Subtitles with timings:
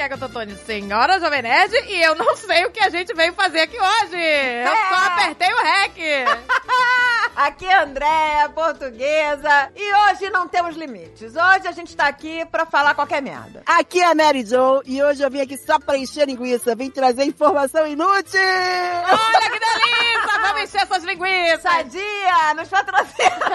[0.00, 3.60] Keka Totoni, senhora Jovem Nerd, e eu não sei o que a gente veio fazer
[3.60, 4.14] aqui hoje.
[4.16, 4.88] Eu É.
[4.88, 6.24] só apertei o REC.
[7.36, 9.70] Aqui é a Andréa, portuguesa.
[9.76, 11.32] E hoje não temos limites.
[11.36, 13.62] Hoje a gente tá aqui pra falar qualquer merda.
[13.66, 16.74] Aqui é a Mary Jo e hoje eu vim aqui só pra encher linguiça.
[16.74, 18.40] Vim trazer informação inútil!
[18.40, 20.40] Olha que delícia!
[20.42, 21.62] Vamos encher essas linguiças.
[21.62, 23.38] Sadia, nos patrocina.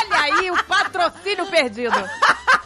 [0.00, 1.94] Olha aí o patrocínio perdido.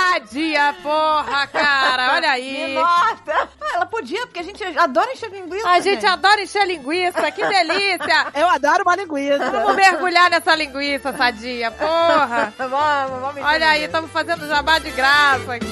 [0.00, 2.14] Sadia, porra, cara.
[2.14, 2.74] Olha aí.
[2.74, 3.48] Nossa.
[3.60, 5.68] Ah, ela podia, porque a gente adora encher linguiça.
[5.68, 8.26] A gente adora encher linguiça, que delícia!
[8.34, 9.50] Eu adoro uma linguiça.
[9.50, 12.52] Vamos mergulhar nessa linguiça, sadia, porra!
[12.58, 15.66] Vamos, vamos Olha aí, estamos fazendo jabá de graça aqui.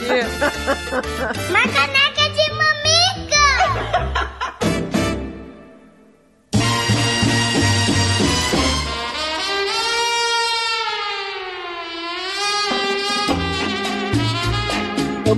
[1.49, 1.63] Uma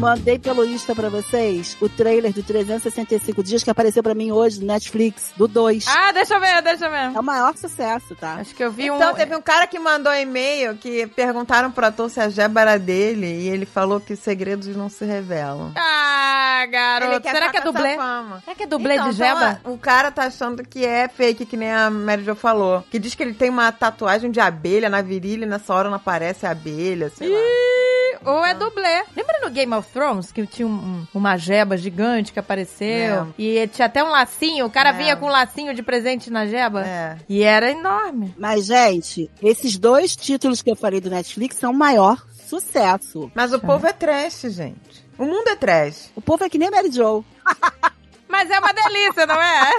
[0.01, 4.59] mandei pelo Insta pra vocês o trailer do 365 dias que apareceu pra mim hoje
[4.61, 5.85] no Netflix, do 2.
[5.89, 7.15] Ah, deixa eu ver, deixa eu ver.
[7.17, 8.35] É o maior sucesso, tá?
[8.35, 9.15] Acho que eu vi Então, um.
[9.15, 12.79] teve um cara que mandou um e-mail que perguntaram pro ator se a jeba era
[12.79, 15.73] dele e ele falou que os segredos não se revelam.
[15.77, 17.21] Ah, garoto.
[17.21, 17.91] quer Será que é dublê?
[17.95, 19.59] Será que é dublê Então, de jeba?
[19.61, 22.83] então, o cara tá achando que é fake, que nem a Mary Jo falou.
[22.91, 25.97] Que diz que ele tem uma tatuagem de abelha na virilha e nessa hora não
[25.97, 27.39] aparece a abelha, sei lá.
[27.39, 27.80] Ih,
[28.25, 29.05] Ou é dublê.
[29.17, 32.87] Lembra no Game of Thrones que tinha um- um- uma jeba gigante que apareceu?
[32.89, 33.27] É.
[33.39, 34.67] E tinha até um lacinho.
[34.67, 34.93] O cara É.
[34.93, 36.87] vinha com um lacinho de presente na jeba.
[36.87, 37.17] É.
[37.29, 38.35] E era enorme.
[38.39, 43.31] Mas, gente, esses dois títulos que eu falei do Netflix são o maior sucesso.
[43.35, 45.05] Mas o povo é trash, gente.
[45.19, 46.11] O mundo é trash.
[46.17, 47.25] O povo é que nem a Mary Jo.
[48.41, 49.71] Mas é uma delícia, não é?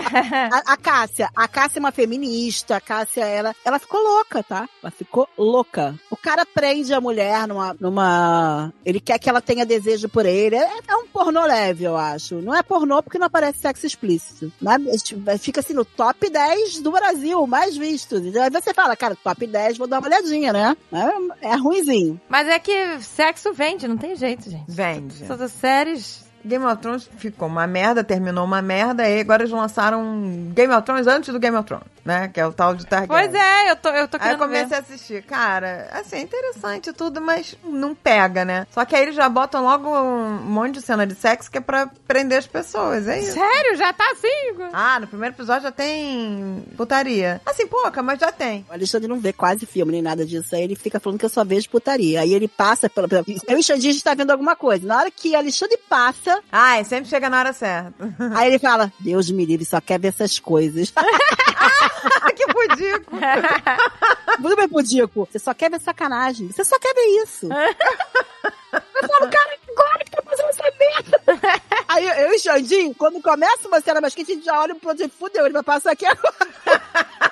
[0.51, 4.69] A, a Cássia, a Cássia é uma feminista, a Cássia, ela, ela ficou louca, tá?
[4.83, 5.95] Ela ficou louca.
[6.11, 10.57] O cara prende a mulher numa, numa, ele quer que ela tenha desejo por ele.
[10.57, 12.35] É, é um pornô leve, eu acho.
[12.35, 14.53] Não é pornô porque não aparece sexo explícito.
[14.61, 14.77] Né?
[15.39, 18.23] Fica assim no top 10 do Brasil, mais vistos.
[18.23, 20.77] Então, Aí você fala, cara, top 10, vou dar uma olhadinha, né?
[21.41, 22.21] É, é ruimzinho.
[22.29, 24.65] Mas é que sexo vende, não tem jeito, gente.
[24.67, 25.23] Vende.
[25.23, 26.29] Essas séries.
[26.43, 30.83] Game of Thrones ficou uma merda, terminou uma merda, e agora eles lançaram Game of
[30.83, 32.27] Thrones antes do Game of Thrones, né?
[32.27, 33.29] Que é o tal de Targaryen.
[33.31, 34.45] Pois é, eu tô, eu tô Aí eu querendo ver.
[34.45, 35.23] comecei a assistir.
[35.23, 38.67] Cara, assim, é interessante tudo, mas não pega, né?
[38.71, 41.61] Só que aí eles já botam logo um monte de cena de sexo que é
[41.61, 43.33] pra prender as pessoas, é isso.
[43.33, 43.75] Sério?
[43.77, 44.69] Já tá assim?
[44.73, 47.41] Ah, no primeiro episódio já tem putaria.
[47.45, 48.65] Assim, pouca, mas já tem.
[48.69, 50.55] O Alexandre não vê quase filme nem nada disso.
[50.55, 52.21] Aí ele fica falando que eu só vejo putaria.
[52.21, 53.07] Aí ele passa pela.
[53.07, 53.23] pela...
[53.47, 54.85] Eu o Xandinho, a gente tá vendo alguma coisa.
[54.87, 57.93] Na hora que Alexandre passa, Ai, sempre chega na hora certa.
[58.35, 60.93] aí ele fala: Deus me livre, só quer ver essas coisas.
[62.35, 63.15] que pudico.
[64.39, 65.27] Muito bem, Pudico.
[65.31, 66.51] Você só quer ver sacanagem.
[66.51, 67.47] Você só quer ver isso.
[67.51, 71.21] eu falo, cara, agora que tá fazendo essa merda.
[71.87, 74.59] Aí eu, eu e o Xandinho, quando começa uma cena mais quente, a gente já
[74.59, 77.30] olha pro outro e fudeu, ele vai passar aqui agora.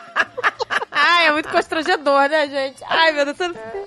[1.02, 2.84] Ai, é muito constrangedor, né, gente?
[2.88, 3.38] Ai, meu Deus.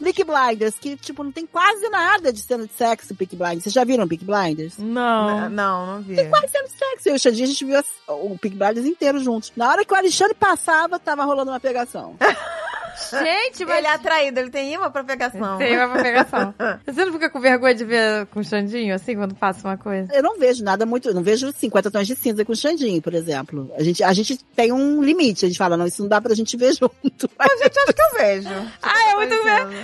[0.03, 3.65] Peaky Blinders, que, tipo, não tem quase nada de cena de sexo, Peaky Blinders.
[3.65, 4.79] Vocês já viram Peaky Blinders?
[4.79, 5.49] Não.
[5.49, 6.17] Não, não vi.
[6.29, 7.09] Quase cena de sexo.
[7.09, 9.53] Eu e o Xandinho, a gente viu o Peaky Blinders inteiro juntos.
[9.57, 12.17] Na hora que o Alexandre passava, tava rolando uma pegação.
[13.11, 13.79] Gente, mas...
[13.79, 15.59] Ele é atraído, ele tem imã pra pegação.
[15.59, 16.55] Tem uma pegação.
[16.87, 20.09] Você não fica com vergonha de ver com o Xandinho, assim, quando passa uma coisa?
[20.13, 23.01] Eu não vejo nada muito, eu não vejo 50 tons de cinza com o Xandinho,
[23.03, 23.71] por exemplo.
[23.77, 26.35] A gente, a gente tem um limite, a gente fala, não, isso não dá pra
[26.35, 27.31] gente ver junto.
[27.39, 28.49] A gente acha que eu vejo.
[28.83, 29.35] Ai, é muito...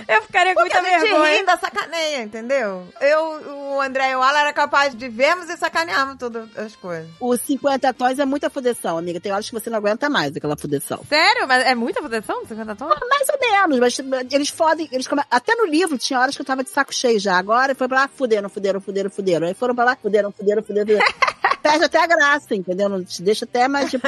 [0.07, 1.37] Eu ficaria com Porque muita a gente vergonha.
[1.39, 2.87] ri da sacaneia, entendeu?
[3.01, 7.07] Eu, o André e o Alan era capaz de vermos e sacanearmos todas as coisas.
[7.19, 9.19] Os 50 tons é muita fudeção, amiga.
[9.19, 11.01] Tem horas que você não aguenta mais aquela fudeção.
[11.07, 11.47] Sério?
[11.47, 12.45] Mas é muita proteção?
[12.45, 12.93] 50 tons?
[13.09, 13.99] Mais ou menos, mas
[14.31, 15.21] eles fodem, eles come...
[15.31, 17.37] até no livro tinha horas que eu tava de saco cheio já.
[17.37, 19.47] Agora foi pra lá, fuderam, fuderam, fuderam, fuderam.
[19.47, 21.05] Aí foram pra lá, fuderam, fuderam, fuderam, fuderam.
[21.61, 22.87] Perde até a graça, entendeu?
[22.87, 24.07] Não te deixa até mais, tipo,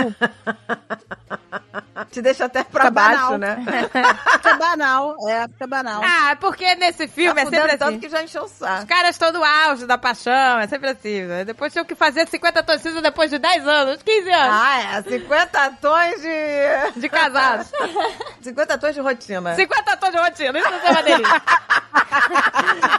[2.09, 3.37] Te deixa até pra Fica baixo, banal.
[3.37, 3.65] né?
[4.37, 5.15] fica banal.
[5.29, 6.01] É, fica banal.
[6.03, 7.77] Ah, porque nesse filme Tá é sempre assim.
[7.77, 8.87] tanto que já encheu o Os saco.
[8.87, 11.23] caras estão no auge da paixão, é sempre assim.
[11.23, 11.43] né?
[11.45, 14.79] Depois tinham que fazer 50 tons de cinza depois de 10 anos, 15 anos Ah,
[14.97, 15.01] é.
[15.03, 16.99] 50 tons de...
[17.01, 17.67] de casados.
[18.41, 19.55] 50 tons de rotina.
[19.55, 21.41] 50 tons de rotina, isso não é uma delícia.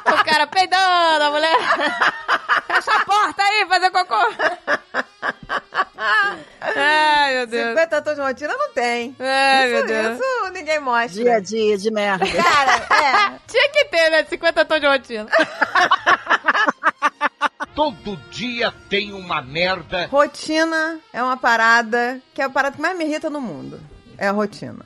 [0.06, 1.58] o cara peidando, a mulher.
[2.67, 4.17] Fecha a porta aí, fazer cocô.
[6.75, 7.69] Ai, meu Deus.
[7.70, 9.14] 50 tons de rotina não tem.
[9.20, 10.19] Ai, meu Isso, Deus.
[10.19, 11.08] isso ninguém mostra.
[11.23, 12.25] Dia a dia de merda.
[12.26, 13.38] Cara, é.
[13.46, 14.25] Tinha que ter, né?
[14.25, 15.26] 50 tons de rotina.
[17.75, 20.06] Todo dia tem uma merda.
[20.06, 23.81] Rotina é uma parada que é a parada que mais me irrita no mundo.
[24.19, 24.84] É a rotina.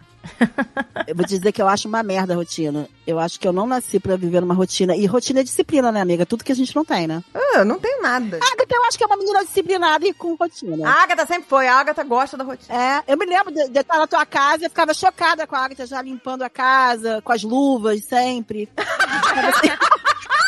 [1.06, 2.88] Eu vou dizer que eu acho uma merda a rotina.
[3.06, 4.96] Eu acho que eu não nasci pra viver numa rotina.
[4.96, 6.26] E rotina é disciplina, né, amiga?
[6.26, 7.22] Tudo que a gente não tem, né?
[7.34, 8.36] Ah, eu não tenho nada.
[8.36, 10.88] Agatha, eu acho que é uma menina disciplinada e com rotina.
[10.88, 11.68] A Agatha sempre foi.
[11.68, 12.74] A Agatha gosta da rotina.
[12.74, 15.54] É, eu me lembro de, de estar na tua casa e eu ficava chocada com
[15.56, 18.68] a Agatha já limpando a casa, com as luvas sempre.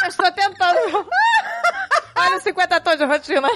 [0.03, 1.07] Eu estou tentando.
[2.17, 3.49] Olha os 50 tons de rotina.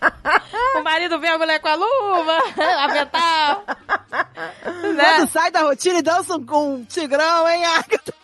[0.78, 2.38] O marido vê a mulher com a luva,
[2.84, 3.64] avental.
[4.94, 5.04] Né?
[5.16, 8.14] Quando sai da rotina e dança com um tigrão, hein, Agatha?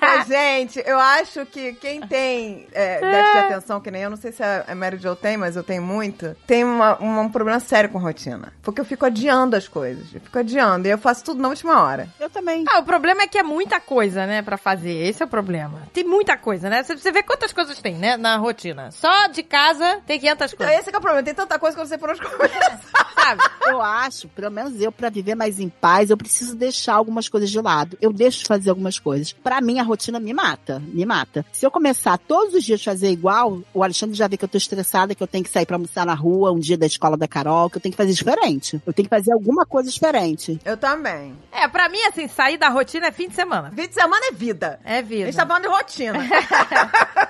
[0.00, 4.16] Mas, gente, eu acho que quem tem é, déficit de atenção, que nem eu, não
[4.16, 7.58] sei se a Mary Jo tem, mas eu tenho muito, tem uma- uma- um problema
[7.60, 8.52] sério com rotina.
[8.62, 10.12] Porque eu fico adiando as coisas.
[10.14, 10.86] Eu fico adiando.
[10.86, 12.08] E eu faço tudo na última hora.
[12.20, 12.64] Eu também.
[12.68, 14.92] Ah, o problema é que é muita coisa, né, pra fazer.
[15.06, 15.82] Esse é o problema.
[15.92, 16.82] Tem muita coisa, né?
[16.82, 18.90] Você você vê quantas coisas tem, né, na rotina.
[18.90, 21.24] Só de casa tem 500 Então, coisas, esse que é o problema.
[21.24, 22.80] Tem tanta coisa que eu não sei por onde começar.
[23.14, 23.42] sabe?
[23.66, 27.50] Eu acho, pelo menos eu, pra viver mais em paz, eu preciso deixar algumas coisas
[27.50, 27.96] de lado.
[28.00, 29.03] Eu deixo de fazer algumas coisas.
[29.42, 30.82] Pra mim, a rotina me mata.
[30.88, 31.44] Me mata.
[31.52, 34.48] Se eu começar todos os dias a fazer igual, o Alexandre já vê que eu
[34.48, 37.16] tô estressada, que eu tenho que sair pra almoçar na rua, um dia da escola
[37.16, 38.80] da Carol, que eu tenho que fazer diferente.
[38.86, 40.58] Eu tenho que fazer alguma coisa diferente.
[40.64, 41.36] Eu também.
[41.52, 43.70] É, pra mim, assim, sair da rotina é fim de semana.
[43.74, 44.80] Fim de semana é vida.
[44.84, 45.26] É A vida.
[45.26, 46.18] gente tá falando de rotina.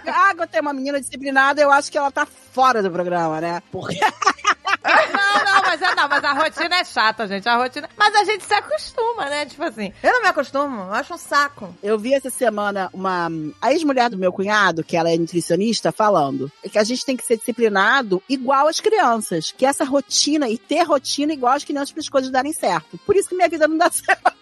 [0.06, 3.62] A Agatha é uma menina disciplinada, eu acho que ela tá fora do programa, né?
[3.72, 3.98] Porque
[4.84, 7.48] Não, não, mas, é, não, mas a rotina é chata, gente.
[7.48, 7.88] A rotina.
[7.96, 9.46] Mas a gente se acostuma, né?
[9.46, 9.92] Tipo assim.
[10.02, 10.82] eu não me acostumo.
[10.82, 11.74] Eu acho um saco.
[11.82, 13.28] Eu vi essa semana uma
[13.62, 17.24] a ex-mulher do meu cunhado, que ela é nutricionista, falando que a gente tem que
[17.24, 22.00] ser disciplinado igual as crianças, que essa rotina e ter rotina igual as crianças para
[22.00, 22.98] as coisas darem certo.
[22.98, 24.34] Por isso que minha vida não dá certo.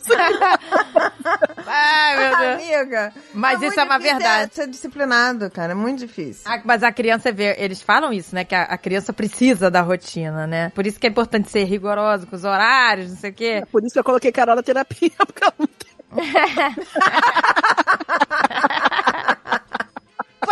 [0.00, 0.12] Isso
[1.66, 2.54] Ai, meu Deus.
[2.54, 3.12] Amiga.
[3.32, 4.54] Mas muito isso é uma difícil verdade.
[4.54, 5.72] Ser disciplinado, cara.
[5.72, 6.42] É muito difícil.
[6.46, 8.44] Ah, mas a criança vê, eles falam isso, né?
[8.44, 10.70] Que a, a criança precisa da rotina, né?
[10.70, 13.60] Por isso que é importante ser rigoroso com os horários, não sei o quê.
[13.62, 15.90] é por isso que eu coloquei Carol na terapia, porque ela não tem.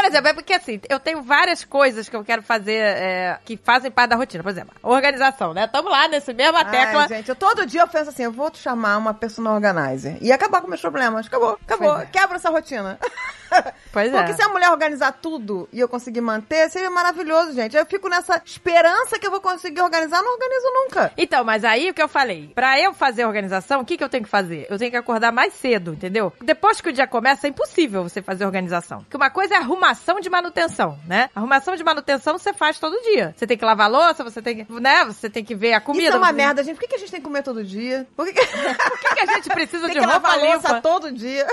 [0.09, 3.91] Exemplo, é porque assim, eu tenho várias coisas que eu quero fazer é, que fazem
[3.91, 4.43] parte da rotina.
[4.43, 5.67] Por exemplo, organização, né?
[5.67, 7.03] Tamo lá nesse mesma tecla.
[7.03, 10.33] Ai, gente, eu, todo dia eu penso assim, eu vou chamar uma personal organizer e
[10.33, 11.27] acabar com meus problemas.
[11.27, 11.99] Acabou, acabou.
[11.99, 12.07] É.
[12.07, 12.99] Quebra essa rotina.
[13.91, 14.35] Pois Porque é.
[14.35, 17.75] se a mulher organizar tudo e eu conseguir manter, seria maravilhoso, gente.
[17.77, 21.13] Eu fico nessa esperança que eu vou conseguir organizar, não organizo nunca.
[21.17, 22.53] Então, mas aí o que eu falei?
[22.55, 24.67] Pra eu fazer a organização, o que, que eu tenho que fazer?
[24.69, 26.33] Eu tenho que acordar mais cedo, entendeu?
[26.43, 28.99] Depois que o dia começa, é impossível você fazer organização.
[29.01, 31.31] Porque uma coisa é arrumação de manutenção, né?
[31.35, 33.35] Arrumação de manutenção você faz todo dia.
[33.37, 35.05] Você tem que lavar a louça, você tem que, né?
[35.07, 36.09] Você tem que ver a comida.
[36.09, 36.75] Isso é uma você- merda, gente.
[36.77, 38.07] Por que, que a gente tem que comer todo dia?
[38.15, 38.47] Por que, que...
[38.89, 40.81] Por que, que a gente precisa tem de que roupa lavar a louça limpa?
[40.83, 41.47] todo dia?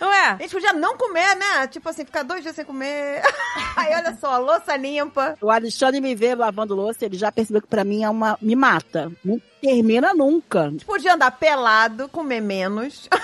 [0.00, 0.26] Não é?
[0.32, 1.66] A gente podia não comer, né?
[1.68, 3.22] Tipo assim, ficar dois dias sem comer.
[3.76, 5.36] Aí, olha só, louça limpa.
[5.40, 8.38] O Alexandre me vê lavando louça, ele já percebeu que pra mim é uma.
[8.40, 9.10] me mata.
[9.24, 10.62] Não termina nunca.
[10.64, 13.08] A gente podia andar pelado, comer menos.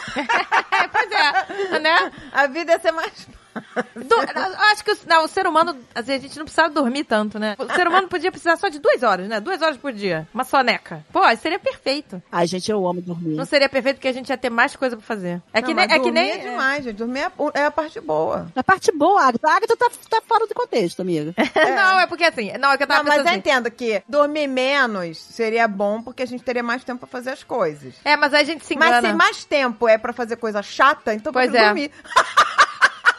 [0.75, 2.11] É, pois é, né?
[2.33, 3.29] A vida ia ser mais...
[3.55, 7.39] Eu acho que o- não, o ser humano, assim, a gente não precisava dormir tanto,
[7.39, 7.55] né?
[7.59, 9.41] O ser humano podia precisar só de duas horas, né?
[9.41, 10.27] Duas horas por dia.
[10.33, 11.05] Uma soneca.
[11.13, 12.23] Pô, isso seria perfeito.
[12.31, 13.35] Ai, gente, eu amo dormir.
[13.37, 15.41] Não seria perfeito porque a gente ia ter mais coisa pra fazer.
[15.53, 15.87] É que Não, nem.
[15.87, 16.97] mas É que dormir nem é demais, gente.
[16.97, 18.47] Dormir é a- é a parte boa.
[18.55, 19.49] A parte boa, a Agatha.
[19.49, 21.35] A Agatha tá, tá fora do contexto, amiga.
[21.77, 22.53] Não, é porque assim.
[22.59, 23.39] Não, é que eu tava Não, mas eu assim.
[23.39, 27.43] entendo que dormir menos seria bom porque a gente teria mais tempo pra fazer as
[27.45, 27.95] coisas.
[28.05, 29.09] É, mas aí a gente se Mas engana.
[29.11, 31.65] se mais tempo é pra fazer coisa chata, então Pois é.
[31.67, 31.91] dormir.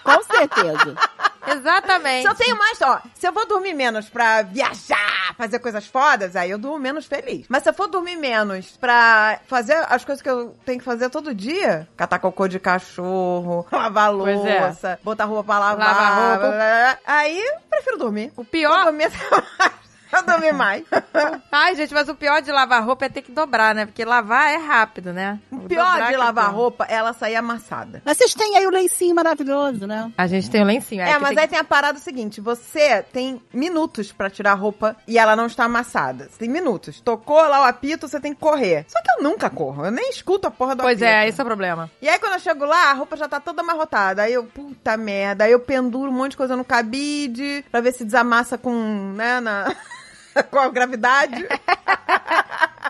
[0.03, 0.95] Com certeza.
[1.45, 2.21] Exatamente.
[2.23, 6.35] Se eu tenho mais, ó, se eu vou dormir menos pra viajar, fazer coisas fodas,
[6.37, 7.45] aí eu durmo menos feliz.
[7.49, 11.09] Mas se eu for dormir menos pra fazer as coisas que eu tenho que fazer
[11.09, 14.11] todo dia, catar cocô de cachorro, lavar é.
[14.11, 16.39] louça, botar roupa pra lavar, Lavar roupa.
[16.39, 18.31] blá, blá, blá, aí eu prefiro dormir.
[18.37, 18.83] O Eu pior.
[18.85, 19.11] dormir
[19.59, 19.82] mais.
[20.13, 20.83] Eu dormir mais.
[21.51, 23.85] Ai, gente, mas o pior de lavar roupa é ter que dobrar, né?
[23.85, 25.39] Porque lavar é rápido, né?
[25.51, 26.55] O pior de lavar é pior.
[26.55, 28.01] roupa é ela sair amassada.
[28.05, 30.11] Mas vocês têm aí o lencinho maravilhoso, né?
[30.17, 31.01] A gente tem o lencinho.
[31.01, 34.55] É, que mas tem aí tem a parada seguinte: você tem minutos pra tirar a
[34.55, 36.29] roupa e ela não está amassada.
[36.29, 37.01] Você tem minutos.
[37.01, 38.85] Tocou lá o apito, você tem que correr.
[38.87, 39.85] Só que eu nunca corro.
[39.85, 41.05] Eu nem escuto a porra do Pois apito.
[41.17, 41.89] é, esse é o problema.
[42.01, 44.21] E aí, quando eu chego lá, a roupa já tá toda amarrotada.
[44.23, 45.45] Aí eu, puta merda.
[45.45, 48.73] Aí eu penduro um monte de coisa no cabide pra ver se desamassa com,
[49.15, 49.73] né, na...
[50.51, 51.45] com a gravidade.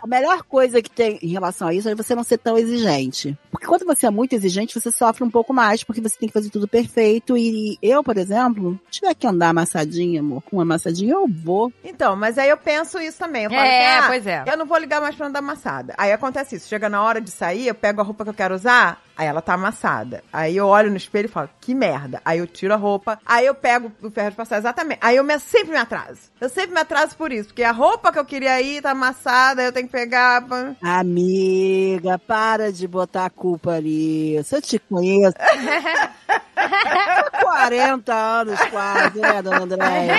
[0.01, 3.37] A melhor coisa que tem em relação a isso é você não ser tão exigente.
[3.49, 6.33] Porque quando você é muito exigente, você sofre um pouco mais, porque você tem que
[6.33, 7.37] fazer tudo perfeito.
[7.37, 11.71] E eu, por exemplo, se tiver que andar amassadinha, amor, com uma amassadinha, eu vou.
[11.85, 13.45] Então, mas aí eu penso isso também.
[13.45, 14.43] Eu falo É, assim, ah, pois é.
[14.45, 15.93] Eu não vou ligar mais pra andar amassada.
[15.97, 16.67] Aí acontece isso.
[16.67, 19.41] Chega na hora de sair, eu pego a roupa que eu quero usar, Aí ela
[19.41, 20.23] tá amassada.
[20.33, 22.21] Aí eu olho no espelho e falo, que merda.
[22.25, 24.99] Aí eu tiro a roupa, aí eu pego o ferro de passar exatamente.
[25.01, 26.19] Aí eu me- sempre me atraso.
[26.41, 29.61] Eu sempre me atraso por isso, porque a roupa que eu queria ir tá amassada,
[29.61, 30.43] eu tenho que pegar.
[30.81, 34.55] Amiga, para de botar a culpa nisso.
[34.55, 35.35] Eu te conheço.
[37.41, 40.15] 40 anos quase, né, dona Andréia?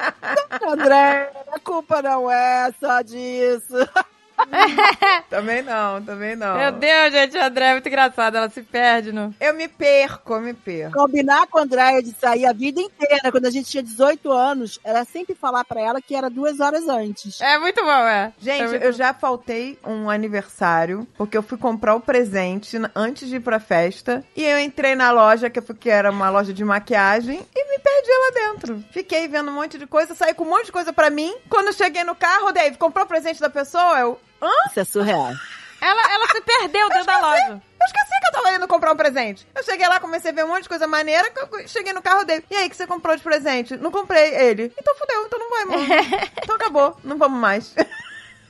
[0.68, 3.74] André, a culpa não é só disso.
[5.28, 6.56] Também não, também não.
[6.56, 8.38] Meu Deus, gente, a André é muito engraçada.
[8.38, 9.34] Ela se perde no.
[9.40, 10.92] Eu me perco, eu me perco.
[10.98, 14.78] Combinar com a Andréia de sair a vida inteira, quando a gente tinha 18 anos,
[14.84, 17.40] era sempre falar pra ela que era duas horas antes.
[17.40, 18.32] É muito bom, é.
[18.38, 23.28] Gente, É muito eu já faltei um aniversário, porque eu fui comprar o presente antes
[23.28, 24.22] de ir pra festa.
[24.36, 27.78] E eu entrei na loja, que, fui- que era uma loja de maquiagem, e me
[27.78, 28.84] perdi lá dentro.
[28.92, 31.34] Fiquei vendo um monte de coisa, saí com um monte de coisa pra mim.
[31.48, 33.98] Quando eu cheguei no carro, Dave, comprou o presente da pessoa?
[33.98, 34.50] Eu, hã?
[34.68, 35.32] Isso é surreal.
[35.80, 37.60] Ela, ela se perdeu dentro da loja.
[37.82, 39.46] Eu esqueci que eu tava indo comprar um presente.
[39.52, 42.00] Eu cheguei lá, comecei a ver um monte de coisa maneira, que eu cheguei no
[42.00, 42.44] carro dele.
[42.48, 43.76] E aí, o que você comprou de presente?
[43.76, 44.72] Não comprei ele.
[44.78, 45.84] Então fudeu, então não vai, mano.
[46.40, 47.74] então acabou, não vamos mais.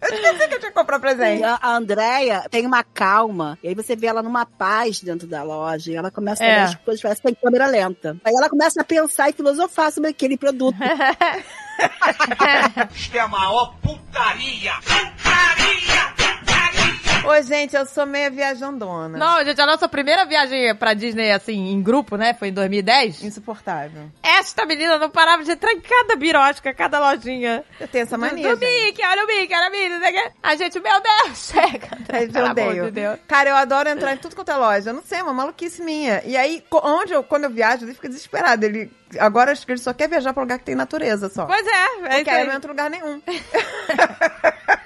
[0.03, 1.41] Eu esqueci que eu tinha que comprar presente.
[1.41, 5.27] E a a Andréia tem uma calma, e aí você vê ela numa paz dentro
[5.27, 6.55] da loja, e ela começa a É.
[6.57, 8.17] ver as coisas, parece que tem câmera lenta.
[8.25, 10.77] Aí ela começa a pensar e filosofar sobre aquele produto.
[12.95, 14.75] Isto é a maior putaria!
[14.83, 16.32] Putaria!
[17.25, 19.17] Ô, gente, eu sou meia viajandona.
[19.17, 22.35] Não, gente, a nossa primeira viagem pra Disney, assim, em grupo, né?
[22.35, 23.23] Foi em 2010.
[23.23, 24.11] Insuportável.
[24.23, 27.65] Esta menina não parava de entrar em cada birosca, cada lojinha.
[27.79, 28.57] Eu tenho essa Do, mania.
[28.57, 30.33] do Mickey, olha o Mickey, olha o Mickey.
[30.43, 31.89] A gente, meu Deus, chega.
[32.33, 32.85] Pelo Eu odeio.
[32.87, 33.19] de Deus.
[33.29, 34.91] Cara, eu adoro entrar em tudo quanto é loja.
[34.91, 36.23] Eu não sei, é uma maluquice minha.
[36.25, 38.67] E aí, onde eu, quando eu viajo, ele fica desesperado.
[38.67, 41.47] Ele, agora acho que ele só quer viajar pra lugar que tem natureza só.
[41.47, 42.47] Pois é, é aí aí.
[42.49, 43.23] não entro em lugar nenhum.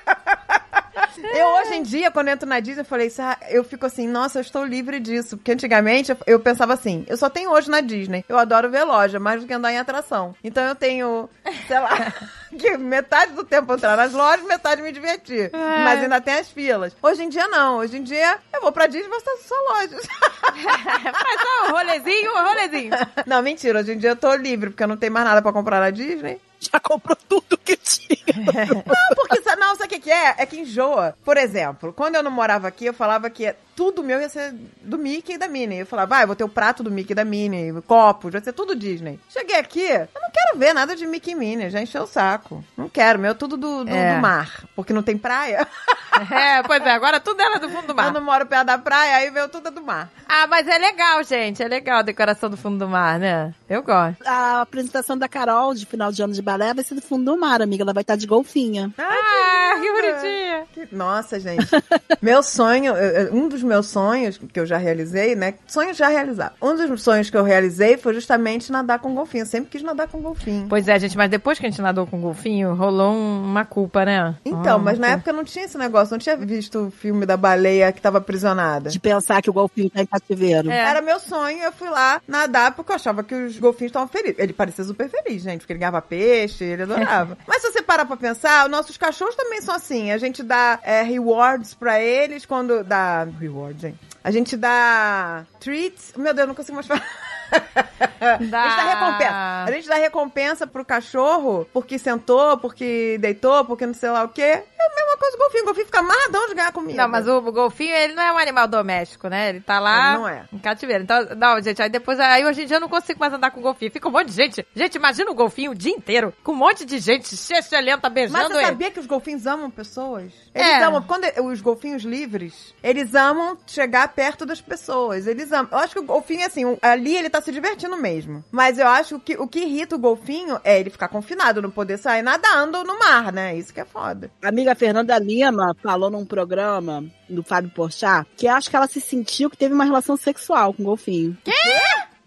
[1.18, 3.12] Eu, hoje em dia, quando entro na Disney, eu falei,
[3.48, 5.36] eu fico assim, nossa, eu estou livre disso.
[5.36, 8.24] Porque antigamente eu, eu pensava assim, eu só tenho hoje na Disney.
[8.28, 10.34] Eu adoro ver loja, mais do que andar em atração.
[10.42, 11.28] Então eu tenho,
[11.66, 12.12] sei lá,
[12.56, 15.50] que metade do tempo entrar nas lojas, metade me divertir.
[15.52, 15.84] É.
[15.84, 16.96] Mas ainda tem as filas.
[17.02, 17.78] Hoje em dia, não.
[17.78, 20.06] Hoje em dia, eu vou pra Disney e vou estar só lojas.
[20.46, 22.90] Faz só um rolezinho, um rolezinho.
[23.26, 23.80] não, mentira.
[23.80, 25.90] Hoje em dia eu tô livre, porque eu não tenho mais nada pra comprar na
[25.90, 26.40] Disney.
[26.60, 28.16] Já comprou tudo que tinha.
[28.36, 30.34] Não, porque não, sabe o que, que é?
[30.38, 31.16] É que enjoa.
[31.24, 34.98] Por exemplo, quando eu não morava aqui, eu falava que tudo meu ia ser do
[34.98, 35.80] Mickey e da Minnie.
[35.80, 38.40] Eu falava, vai, eu vou ter o prato do Mickey e da Minnie, copos, vai
[38.42, 39.18] ser tudo Disney.
[39.30, 42.64] Cheguei aqui, eu não quero ver nada de Mickey e Minnie, já encheu o saco.
[42.76, 44.14] Não quero, meu é tudo do, do, É.
[44.14, 44.64] do mar.
[44.74, 45.66] Porque não tem praia.
[46.30, 48.10] É, pois é, agora tudo ela do fundo do Eu mar.
[48.10, 50.08] não moro perto da praia, aí veio tudo do mar.
[50.26, 51.62] Ah, mas é legal, gente.
[51.62, 53.52] É legal a decoração do fundo do mar, né?
[53.68, 54.26] Eu gosto.
[54.26, 57.38] A apresentação da Carol de final de ano de balé vai ser do fundo do
[57.38, 57.82] mar, amiga.
[57.82, 58.90] Ela vai estar de golfinha.
[58.96, 59.92] Ah, que linda.
[60.12, 60.62] bonitinha.
[60.72, 61.66] Que- Nossa, gente.
[62.22, 62.92] meu sonho,
[63.32, 65.54] um dos meus sonhos que eu já realizei, né?
[65.66, 66.56] Sonhos já realizados.
[66.62, 69.42] Um dos sonhos que eu realizei foi justamente nadar com golfinho.
[69.42, 70.66] Eu sempre quis nadar com golfinho.
[70.68, 74.04] Pois é, gente, mas depois que a gente nadou com golfinho, rolou um- uma culpa,
[74.04, 74.34] né?
[74.44, 77.36] Então, Ah, mas na época não tinha esse negócio, não tinha visto o filme da
[77.36, 78.88] baleia que tava aprisionada.
[78.90, 80.70] De pensar que o golfinho tá em cativeiro.
[80.70, 80.78] É.
[80.78, 84.38] Era meu sonho, eu fui lá nadar porque eu achava que os golfinhos estavam felizes.
[84.38, 87.38] Ele parecia super feliz, gente, porque ele ganhava peixe, ele adorava.
[87.46, 90.10] Mas se você parar pra pensar, os nossos cachorros também são assim.
[90.10, 93.24] A gente dá é, rewards pra eles quando dá...
[93.38, 93.98] Rewards, hein?
[94.22, 96.12] A gente dá treats...
[96.16, 97.25] Meu Deus, não consigo mais falar.
[98.20, 99.64] A gente dá recompensa.
[99.66, 104.28] A gente dá recompensa pro cachorro porque sentou, porque deitou, porque não sei lá o
[104.28, 104.42] quê.
[104.42, 105.62] É a mesma coisa do golfinho.
[105.62, 107.02] O golfinho fica amarradão de ganhar comida.
[107.02, 109.50] Não, mas o golfinho, ele não é um animal doméstico, né?
[109.50, 110.44] Ele tá lá Ele não é.
[110.52, 111.02] em cativeiro.
[111.04, 113.60] Então, não, gente, aí depois, aí hoje em dia eu não consigo mais andar com
[113.60, 113.90] golfinho.
[113.90, 114.66] Fica um monte de gente.
[114.74, 118.48] Gente, imagina o golfinho o dia inteiro, com um monte de gente chechelenta Mas beijando
[118.48, 118.66] você ele.
[118.66, 120.32] sabia que os golfinhos amam pessoas?
[120.56, 120.82] Eles É.
[120.84, 121.02] amam.
[121.02, 125.26] Quando os golfinhos livres, eles amam chegar perto das pessoas.
[125.26, 125.68] Eles amam.
[125.72, 128.44] Eu acho que o golfinho, assim, o- ali ele tá se divertindo mesmo.
[128.50, 131.98] Mas eu acho que o que irrita o golfinho é ele ficar confinado, não poder
[131.98, 133.56] sair nadando no mar, né?
[133.56, 134.30] Isso que é foda.
[134.42, 139.00] A amiga Fernanda Lima falou num programa do Fábio Porchat que acho que ela se
[139.00, 141.36] sentiu que teve uma relação sexual com o golfinho.
[141.44, 141.52] Quê?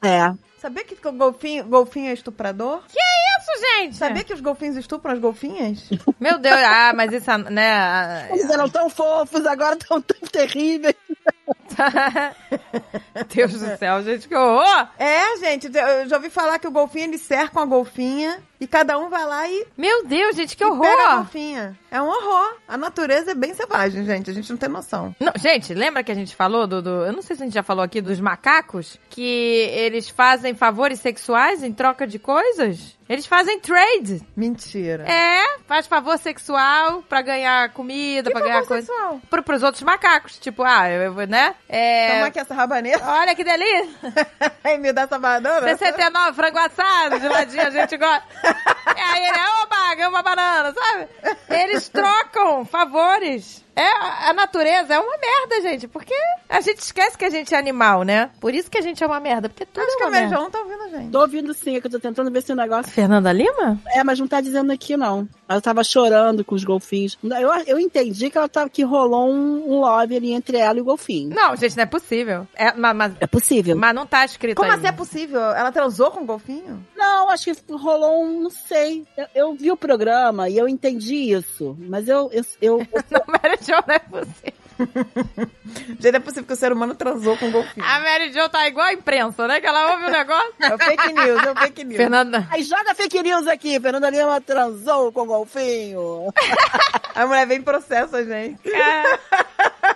[0.04, 0.32] É.
[0.60, 2.84] Sabia que o golfinho, golfinho é estuprador?
[2.90, 3.96] Isso, gente!
[3.96, 5.90] Sabia que os golfinhos estupram as golfinhas?
[6.20, 7.72] Meu Deus, ah, mas isso, né?
[7.72, 10.96] ah, Eles eram tão fofos, agora tão tão terríveis.
[13.34, 14.88] Deus do céu, gente, que horror!
[14.98, 18.98] É, gente, eu já ouvi falar que o golfinho, eles cercam a golfinha E cada
[18.98, 21.16] um vai lá e Meu Deus, gente, que e pega a horror!
[21.18, 21.78] golfinha.
[21.92, 22.56] É um horror.
[22.68, 24.30] A natureza é bem selvagem, gente.
[24.30, 25.16] A gente não tem noção.
[25.20, 27.54] Não, gente, lembra que a gente falou do, do- Eu não sei se a gente
[27.54, 32.98] já falou aqui dos macacos, que eles fazem favores sexuais em troca de coisas?
[33.10, 34.22] Eles fazem trade.
[34.38, 35.04] Mentira.
[35.10, 38.86] É, faz favor sexual pra ganhar comida, Que pra ganhar favor coisa.
[38.88, 39.22] sexual?
[39.30, 40.38] Pro, pros outros macacos.
[40.38, 41.56] Tipo, ah, eu, eu- né?
[41.68, 42.14] É.
[42.16, 43.04] Toma aqui essa rabaneira.
[43.04, 43.90] Olha que delícia!
[44.80, 45.68] Me dá essa banana.
[45.76, 48.24] 69, frango assado, de ladinho a gente gosta.
[48.96, 51.08] E aí ele, oba, ganha uma banana, sabe?
[51.50, 53.66] Eles trocam favores.
[53.80, 56.14] É, a natureza é uma merda, gente, porque
[56.50, 58.30] a gente esquece que a gente é animal, né?
[58.42, 60.30] Por isso que a gente é uma merda, porque tudo Acho é que a merda.
[60.30, 61.12] Mejão tá ouvindo a gente.
[61.12, 62.92] Tô ouvindo sim, é que eu tô tentando ver se o negócio.
[62.92, 63.80] Fernanda Lima?
[63.88, 65.30] É, mas não tá dizendo aqui, não.
[65.50, 67.18] Ela tava chorando com os golfinhos.
[67.24, 70.82] Eu, eu entendi que ela tava que rolou um, um love ali entre ela e
[70.82, 71.34] o golfinho.
[71.36, 72.48] Não, gente, não é possível.
[72.54, 73.76] É, ma- mas, É possível.
[73.76, 75.40] mas não tá escrito Como assim é possível?
[75.42, 76.86] Ela transou com um golfinho?
[76.96, 78.42] Não, acho que rolou um.
[78.44, 79.08] Não sei.
[79.18, 81.76] Eu, eu vi o programa e eu entendi isso.
[81.80, 82.30] Mas eu.
[82.32, 82.78] eu, eu-
[83.10, 84.59] Não, Mary Jo não é possível.
[86.00, 87.86] Gente, não é possível que o ser humano transou com um golfinho.
[87.86, 89.60] A Mary Jo tá igual a imprensa, né?
[89.60, 90.54] Que ela ouve o negócio.
[90.60, 91.98] É o fake news, é o fake news.
[91.98, 92.48] Fernanda.
[92.50, 93.80] Aí joga fake news aqui.
[93.80, 96.34] Fernanda Lima transou com o golfinho.
[97.16, 98.60] A mulher vem em processo, a gente.
[98.72, 99.20] É,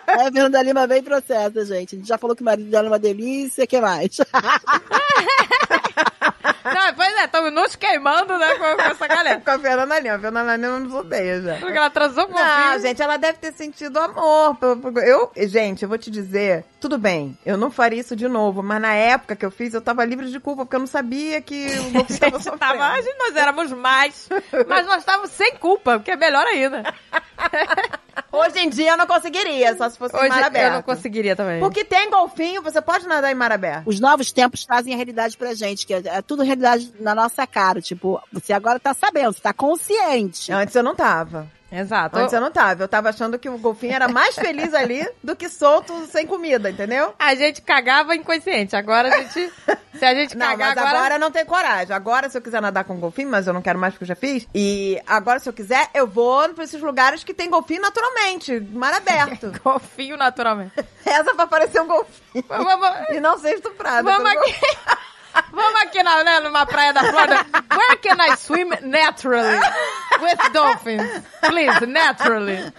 [0.08, 1.96] É, Fernanda Lima vem processo, gente.
[1.96, 3.63] A gente já falou que o marido dela é uma delícia.
[3.63, 4.18] O que mais?
[6.63, 9.41] não, pois é, estamos nos queimando, né, com, com essa galera.
[9.41, 10.15] Com a Fernanda Lima.
[10.15, 11.55] A Fernanda Lima nos odeia já.
[11.58, 12.82] Porque ela transou com Não, filho.
[12.82, 14.58] gente, ela deve ter sentido amor.
[15.05, 18.82] Eu, gente, eu vou te dizer, tudo bem, eu não faria isso de novo, mas
[18.82, 21.67] na época que eu fiz, eu tava livre de culpa, porque eu não sabia que
[21.79, 22.60] o golfinho tava gente sofrendo.
[22.60, 24.29] tava, a gente- nós éramos mais,
[24.67, 26.84] mas nós estávamos sem culpa, o que é melhor ainda.
[28.34, 30.74] Hoje em dia eu não conseguiria, só se fosse em Hoje mar eu aberto.
[30.74, 31.60] não conseguiria também.
[31.60, 33.88] Porque tem golfinho, você pode nadar em mar aberto.
[33.88, 37.46] Os novos tempos trazem a realidade pra gente, que é, é tudo realidade na nossa
[37.46, 37.80] cara.
[37.80, 40.52] Tipo, você agora tá sabendo, você tá consciente.
[40.52, 41.48] Antes eu não tava.
[41.74, 42.18] Exato.
[42.20, 42.84] Antes eu não tava.
[42.84, 46.70] Eu tava achando que o golfinho era mais feliz ali do que solto sem comida,
[46.70, 47.13] entendeu?
[47.18, 48.75] A gente cagava inconsciente.
[48.75, 49.51] Agora a gente.
[49.98, 50.98] Se a gente Não, cagar mas agora.
[50.98, 51.20] agora...
[51.20, 51.96] não tenho coragem.
[51.96, 54.15] Agora, se eu quiser nadar com golfinho, mas eu não quero mais porque eu já
[54.15, 54.48] fiz.
[54.53, 58.94] E agora, se eu quiser, eu vou pra esses lugares que tem golfinho naturalmente, mar
[58.94, 59.51] aberto.
[59.63, 60.74] Confio naturalmente.
[61.06, 62.46] Essa pra parecer um golfinho.
[62.48, 64.03] Vamos, E não ser estuprada.
[64.03, 64.56] vamos aqui.
[65.52, 67.46] Vamos aqui na, né, numa praia da Flórida.
[67.75, 69.58] Where can I swim naturally?
[70.22, 71.24] With dolphins.
[71.42, 72.74] Please, naturally.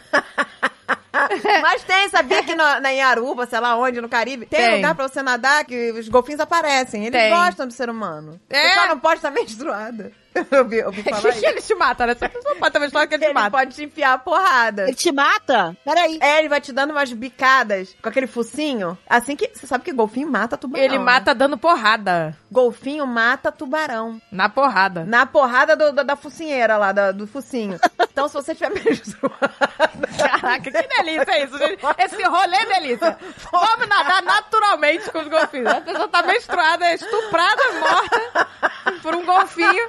[1.62, 4.76] Mas tem, sabia que no, na em Aruba, sei lá onde, no Caribe, tem, Tem.
[4.76, 7.06] lugar pra você nadar que os golfinhos aparecem.
[7.06, 7.30] Eles Tem.
[7.30, 8.40] gostam do ser humano.
[8.50, 8.68] É?
[8.68, 10.12] Você só não pode estar menstruada.
[10.50, 11.40] Eu ouvi, eu ouvi O falar que, isso.
[11.40, 12.14] que ele te mata, né?
[12.14, 13.50] Você não pode ter uma história que ele te Ele mata.
[13.50, 14.82] pode te enfiar a porrada.
[14.84, 15.76] Ele te mata?
[15.84, 16.18] Peraí.
[16.20, 18.98] É, ele vai te dando umas bicadas com aquele focinho.
[19.08, 19.48] Assim que.
[19.54, 20.84] Você sabe que golfinho mata tubarão.
[20.84, 21.04] Ele né?
[21.04, 22.36] mata dando porrada.
[22.50, 24.20] Golfinho mata tubarão.
[24.30, 25.04] Na porrada.
[25.04, 27.78] Na porrada do- da, da focinheira lá, da- do focinho.
[28.00, 29.54] Então, se você tiver menstruada.
[30.18, 31.80] Caraca, que delícia isso, gente.
[31.98, 33.16] Esse rolê é delícia.
[33.52, 35.68] Vamos nadar naturalmente com os golfinhos.
[35.68, 38.48] A pessoa tá menstruada, é estuprada, morta
[39.02, 39.88] por um golfinho.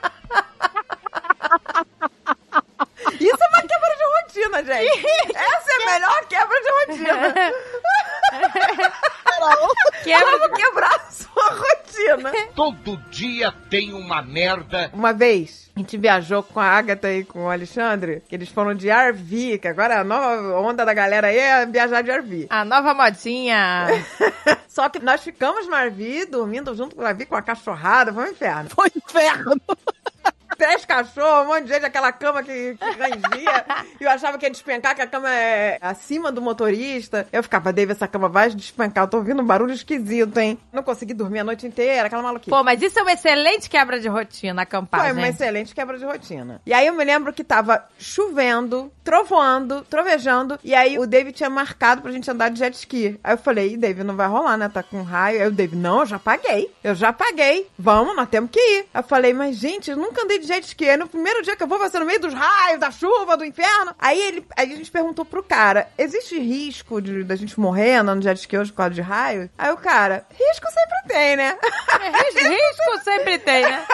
[3.19, 5.05] Isso é uma quebra de rotina, gente.
[5.35, 7.33] Essa é a melhor quebra de rotina.
[10.03, 12.31] Quebra Vamos quebrar a sua rotina.
[12.55, 14.89] Todo dia tem uma merda.
[14.93, 18.73] Uma vez, a gente viajou com a Agatha e com o Alexandre, que eles foram
[18.73, 22.47] de RV, que agora a nova onda da galera aí é viajar de RV.
[22.49, 23.87] A nova modinha.
[24.67, 28.25] Só que nós ficamos no RV, dormindo junto com o RV, com a cachorrada, foi
[28.25, 28.69] um inferno.
[28.69, 29.61] Foi inferno.
[30.57, 33.65] Três cachorros, um monte de gente, aquela cama que, que rangia.
[33.99, 37.27] e eu achava que ia despencar, que a cama é acima do motorista.
[37.31, 39.03] Eu ficava, David, essa cama vai despencar.
[39.03, 40.57] Eu tô ouvindo um barulho esquisito, hein?
[40.71, 42.49] Não consegui dormir a noite inteira, aquela maluquice.
[42.49, 46.05] Pô, mas isso é uma excelente quebra de rotina, acampar, Foi uma excelente quebra de
[46.05, 46.61] rotina.
[46.65, 51.49] E aí eu me lembro que tava chovendo, trovoando, trovejando, e aí o David tinha
[51.49, 53.19] marcado pra gente andar de jet ski.
[53.23, 54.69] Aí eu falei, Ih, David, não vai rolar, né?
[54.69, 55.41] Tá com raio.
[55.41, 56.71] Aí o David, não, eu já paguei.
[56.83, 57.67] Eu já paguei.
[57.77, 58.85] Vamos, nós temos que ir.
[58.93, 60.87] Aí eu falei, mas gente, eu nunca andei de jet ski.
[60.89, 63.35] Aí no primeiro dia que eu vou, vai ser no meio dos raios, da chuva,
[63.37, 63.93] do inferno.
[63.99, 68.19] Aí ele, aí a gente perguntou pro cara, existe risco de, da gente morrer andando
[68.19, 69.49] de jet ski hoje por causa de raio?
[69.57, 71.57] Aí o cara, risco sempre tem, né?
[71.99, 73.85] Ris- Risco sempre tem, né?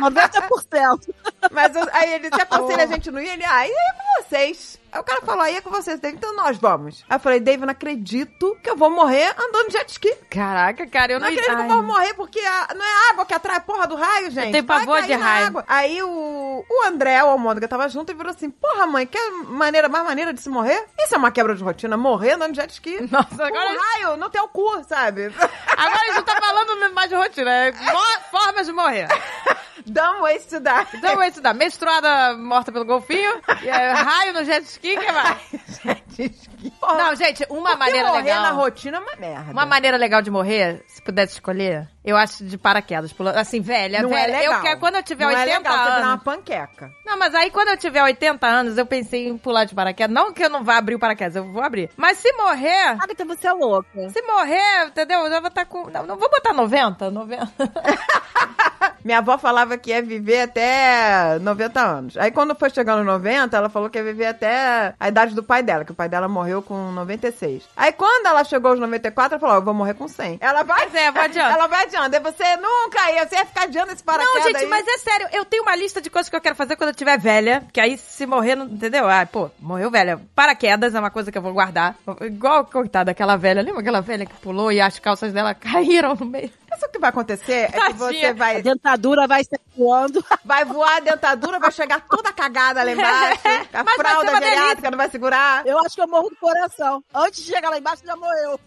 [0.00, 1.14] 90%.
[1.50, 4.22] Mas eu- aí ele se aconselha a gente não ir, ele, ah, e aí com
[4.22, 4.77] vocês?
[4.90, 7.04] Aí o cara falou, aí é com vocês, Dave, então nós vamos.
[7.08, 10.12] Aí eu falei, Dave, eu não acredito que eu vou morrer andando de jet ski.
[10.30, 11.32] Caraca, cara, eu Não não...
[11.34, 11.68] acredito que eu Ai.
[11.68, 14.52] vou morrer porque a- não é água que atrai a porra do raio, gente.
[14.52, 15.46] tenho Vai pavor de raio.
[15.48, 15.64] água.
[15.68, 19.88] Aí o, o André, o Almôndega, tava junto e virou assim, porra, mãe, que maneira
[19.88, 20.86] mais maneira de se morrer?
[20.98, 22.98] Isso é uma quebra de rotina, morrer andando de jet ski.
[23.10, 25.26] Nossa, agora, um raio no teu cu, sabe?
[25.76, 27.72] agora a gente não tá falando mais de rotina, é
[28.30, 29.08] formas de morrer.
[29.86, 30.86] Dumb ways to die.
[30.94, 35.38] Então, esse da menstruada morta pelo golfinho, e é, raio no jet ski, que mais?
[36.18, 36.70] jet ski.
[36.80, 38.42] Porra, Não, gente, uma maneira morrer legal...
[38.42, 39.52] na rotina é uma merda.
[39.52, 43.14] Uma maneira legal de morrer, se pudesse escolher, eu acho de paraquedas.
[43.36, 44.32] Assim, velha, não velha.
[44.32, 44.54] é legal.
[44.54, 46.24] Eu quero, quando eu tiver não 80 é legal, você virar uma anos.
[46.24, 46.92] panqueca.
[47.04, 50.14] Não, mas aí quando eu tiver 80 anos, eu pensei em pular de paraquedas.
[50.14, 51.90] Não que eu não vá abrir o paraquedas, eu vou abrir.
[51.98, 52.96] Mas se morrer.
[52.98, 54.08] Agatha, você é louca.
[54.08, 55.20] Se morrer, entendeu?
[55.20, 55.90] Eu já vou estar com.
[55.90, 57.48] Não, não vou botar 90, 90.
[59.04, 62.16] Minha avó falava que ia viver até 90 anos.
[62.16, 65.42] Aí quando foi chegando aos 90, ela falou que ia viver até a idade do
[65.42, 67.64] pai dela, que o pai dela morreu com 96.
[67.76, 70.38] Aí quando ela chegou aos 94, ela falou, ó, eu vou morrer com 100.
[70.40, 70.82] Ela vai...
[70.82, 71.48] Pois é, vai adiante.
[71.58, 72.16] Ela vai adiando.
[72.16, 74.66] E você nunca ia, você ia ficar adiando esse paraquedas Não, gente, aí.
[74.66, 76.94] mas é sério, eu tenho uma lista de coisas que eu quero fazer quando eu
[76.94, 79.08] tiver velha, que aí se morrer, não, entendeu?
[79.08, 80.20] Ah, pô, morreu velha.
[80.34, 81.96] Paraquedas é uma coisa que eu vou guardar.
[82.20, 86.26] Igual, coitada, aquela velha, lembra aquela velha que pulou e as calças dela caíram no
[86.26, 86.50] meio?
[86.70, 87.96] Mas o que vai acontecer é que Tadinha.
[87.96, 90.22] você A vai, dentadura vai se voando.
[90.44, 93.40] vai voar a dentadura, vai chegar toda cagada lá embaixo.
[93.72, 95.66] A Mas fralda geriátrica não vai segurar.
[95.66, 97.02] Eu acho que eu morro do coração.
[97.14, 98.60] Antes de chegar lá embaixo, já morreu.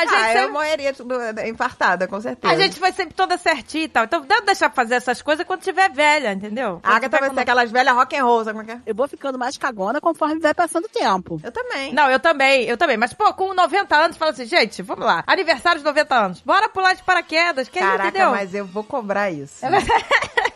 [0.00, 1.14] A gente, Ah, eu sempre, morreria tudo
[1.46, 2.52] infartada, com certeza.
[2.52, 4.04] a gente vai sempre toda certinha e tal.
[4.04, 6.80] Então, deve deixar fazer essas coisas quando tiver velha, entendeu?
[6.82, 8.90] A Agatha vai ser aquelas velhas rock and roll, sabe como é que é?
[8.90, 11.40] Eu vou ficando mais cagona conforme vai passando o tempo.
[11.42, 11.92] Eu também.
[11.92, 12.96] Não, eu também, eu também.
[12.96, 15.22] Mas, pô, com 90 anos, fala assim, gente, vamos lá.
[15.26, 16.40] Aniversário de 90 anos.
[16.40, 18.30] Bora pular de paraquedas, que Caraca, entendeu?
[18.30, 19.64] mas eu vou cobrar isso.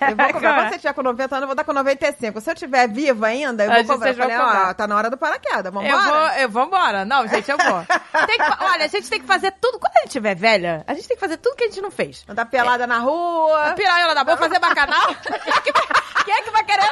[0.00, 0.54] Eu Eu vou cobrar.
[0.54, 2.40] Quando você tiver com 90 anos, eu vou dar com 95.
[2.40, 4.10] Se eu tiver viva ainda, eu vou cobrar.
[4.10, 5.88] Eu falei, ó, tá na hora do paraquedas, vambora?
[5.88, 7.04] Eu vou, eu vou embora.
[7.04, 7.84] Não, gente, eu vou.
[8.26, 9.78] Tem que olha, a gente tem que fazer tudo.
[9.78, 11.90] Quando a gente tiver velha, a gente tem que fazer tudo que a gente não
[11.90, 12.24] fez.
[12.28, 13.72] Andar pelada na rua.
[13.74, 15.14] Piranha da boa, fazer bacanal.
[15.24, 15.86] Quem é que vai,
[16.24, 16.90] quem é que vai querer?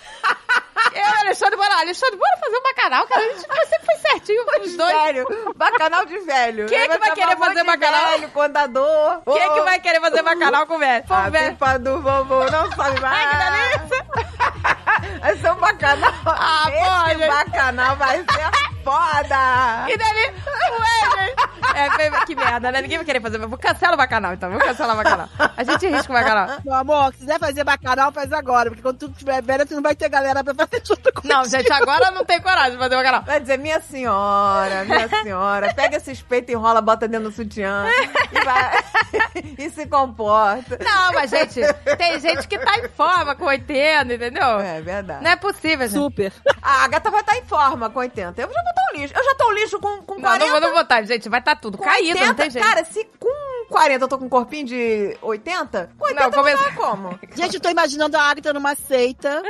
[0.94, 1.80] Eu Alexandre, bora lá.
[1.80, 3.20] Alexandre, bora fazer um bacanal, cara.
[3.20, 4.94] A gente sempre foi certinho os dois.
[4.94, 6.66] Velho, bacanal de velho.
[6.66, 8.10] Quem é que vai querer fazer bacanal?
[8.10, 9.22] Velho, contador.
[9.24, 11.04] Quem é que vai querer fazer bacanal com o velho?
[11.30, 11.50] Ver.
[11.52, 13.26] pipa do vovô não sabe mais.
[13.26, 14.77] Ai, que delícia.
[15.20, 16.12] Vai ser um bacanal.
[16.26, 17.28] Ah, Esse gente.
[17.28, 19.86] bacanal vai ser foda.
[19.86, 20.52] Que delícia.
[20.78, 21.58] Ué, gente.
[21.74, 22.80] É, que merda, né?
[22.80, 23.38] Ninguém vai querer fazer.
[23.38, 24.50] Vou cancelar o bacanal, então.
[24.50, 25.28] Vou cancelar o bacanal.
[25.56, 26.58] A gente risca o bacanal.
[26.64, 28.70] Meu amor, se quiser fazer bacanal, faz agora.
[28.70, 31.44] Porque quando tu tiver velha, tu não vai ter galera pra fazer junto com Não,
[31.44, 33.22] gente, agora não tenho coragem de fazer o bacanal.
[33.22, 37.86] Vai dizer, minha senhora, minha senhora, pega esses peitos e enrola, bota dentro do sutiã
[38.32, 38.84] e, vai,
[39.58, 40.78] e se comporta.
[40.82, 41.60] Não, mas, gente,
[41.96, 44.60] tem gente que tá em forma com 80, entendeu?
[44.60, 45.22] É verdade.
[45.24, 45.98] Não é possível, gente.
[45.98, 46.32] Super.
[46.62, 48.40] A Agatha vai estar em forma com 80.
[48.42, 49.14] Eu já vou estar um lixo.
[49.16, 50.44] Eu já tô um lixo com, com Não, 40.
[50.44, 51.28] não vou não botar, gente.
[51.28, 52.66] Vai estar tudo com caído, 80, não tem jeito.
[52.66, 56.38] Cara, se com 40 eu tô com um corpinho de 80, com 80 Não, não,
[56.38, 57.18] come- dar como?
[57.36, 59.42] Gente, eu tô imaginando a Agatha numa seita,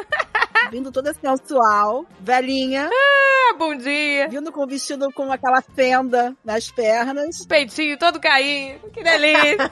[0.71, 4.29] vindo toda sensual, velhinha, Ah, bundinha.
[4.29, 7.47] vindo com o vestido com aquela fenda nas pernas.
[7.47, 8.91] Peitinho todo caído.
[8.91, 9.71] Que delícia.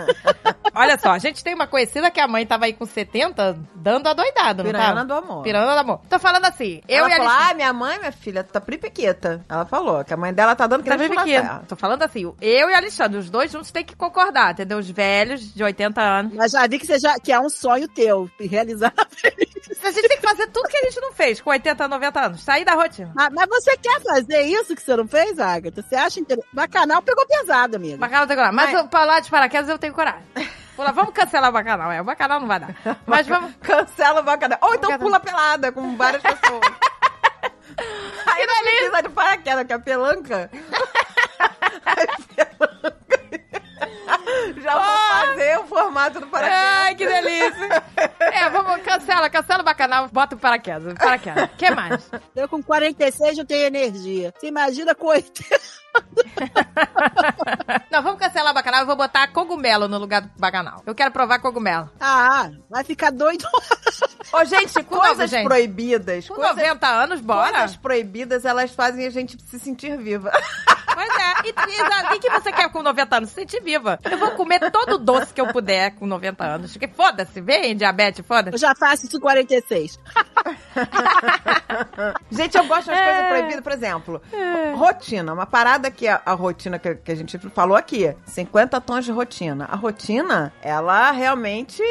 [0.74, 4.06] Olha só, a gente tem uma conhecida que a mãe tava aí com 70, dando
[4.06, 5.04] a doidada, não Piranha tava?
[5.04, 5.42] do amor.
[5.42, 6.00] Piranha do amor.
[6.08, 9.44] Tô falando assim, eu ela e a falou, ah, minha mãe, minha filha, tá pripiqueta.
[9.48, 11.62] Ela falou que a mãe dela tá dando Tá terra.
[11.68, 14.78] Tô falando assim, eu e Alexandre, os dois juntos tem que concordar, entendeu?
[14.78, 16.34] Os velhos de 80 anos.
[16.34, 19.60] Mas já vi que, já, que é um sonho teu, realizar a velhice.
[19.82, 22.42] A gente tem que fazer tudo que a gente não fez com 80, 90 anos.
[22.42, 23.12] Sair da rotina.
[23.16, 25.82] Ah, mas você quer fazer isso que você não fez, Agatha?
[25.82, 26.54] Você acha interessante?
[26.54, 27.96] Bacanal pegou pesado, amiga.
[27.96, 28.56] Bacanal tem coragem.
[28.56, 30.22] Mas Mas- eu, pra lá de paraquedas eu tenho coragem.
[30.76, 31.90] Pula, vamos cancelar o bacanal.
[31.92, 32.74] É, o bacanal não vai dar.
[33.06, 33.54] Mas vamos.
[33.62, 34.58] Cancela o bacanal.
[34.62, 34.98] Ou então Bacanal.
[35.06, 36.60] pula pelada com várias pessoas.
[38.26, 40.50] Aí não precisa de paraquedas, que a pelanca...
[41.86, 41.96] a
[42.34, 42.96] pelanca...
[44.62, 46.64] Já vou fazer o formato do paraquedas.
[46.64, 47.82] Ai, que delícia.
[48.20, 50.94] É, vamos, cancela, cancela o bacanal, bota o paraquedas.
[50.94, 51.44] Paraquedas.
[51.44, 52.10] O que mais?
[52.34, 54.32] Eu com 46 não tenho energia.
[54.38, 55.58] Você imagina com 80.
[57.90, 58.80] Não, vamos cancelar o bacanal.
[58.80, 60.82] Eu vou botar cogumelo no lugar do bacanal.
[60.86, 61.90] Eu quero provar cogumelo.
[62.00, 63.44] Ah, vai ficar doido.
[64.32, 65.44] Ô, gente, Com coisas novo, gente.
[65.44, 66.28] proibidas.
[66.28, 67.58] Com Coisas, 90 anos, bora.
[67.58, 70.30] coisas proibidas, elas fazem a gente se sentir viva.
[70.94, 71.30] Pois é.
[71.42, 73.30] E, e, e o que você quer com 90 anos?
[73.30, 73.98] Se sentir viva.
[74.08, 76.76] Eu vou comer todo o doce que eu puder com 90 anos.
[76.76, 78.58] Que foda-se, vem diabetes, Eu foda-se.
[78.58, 79.98] já faço isso com 46.
[82.30, 83.04] Gente, eu gosto das É.
[83.04, 84.22] coisas proibidas, por exemplo.
[84.76, 89.04] Rotina, uma parada que a, a rotina que, que a gente falou aqui, 50 tons
[89.04, 89.66] de rotina.
[89.70, 91.82] A rotina, ela realmente,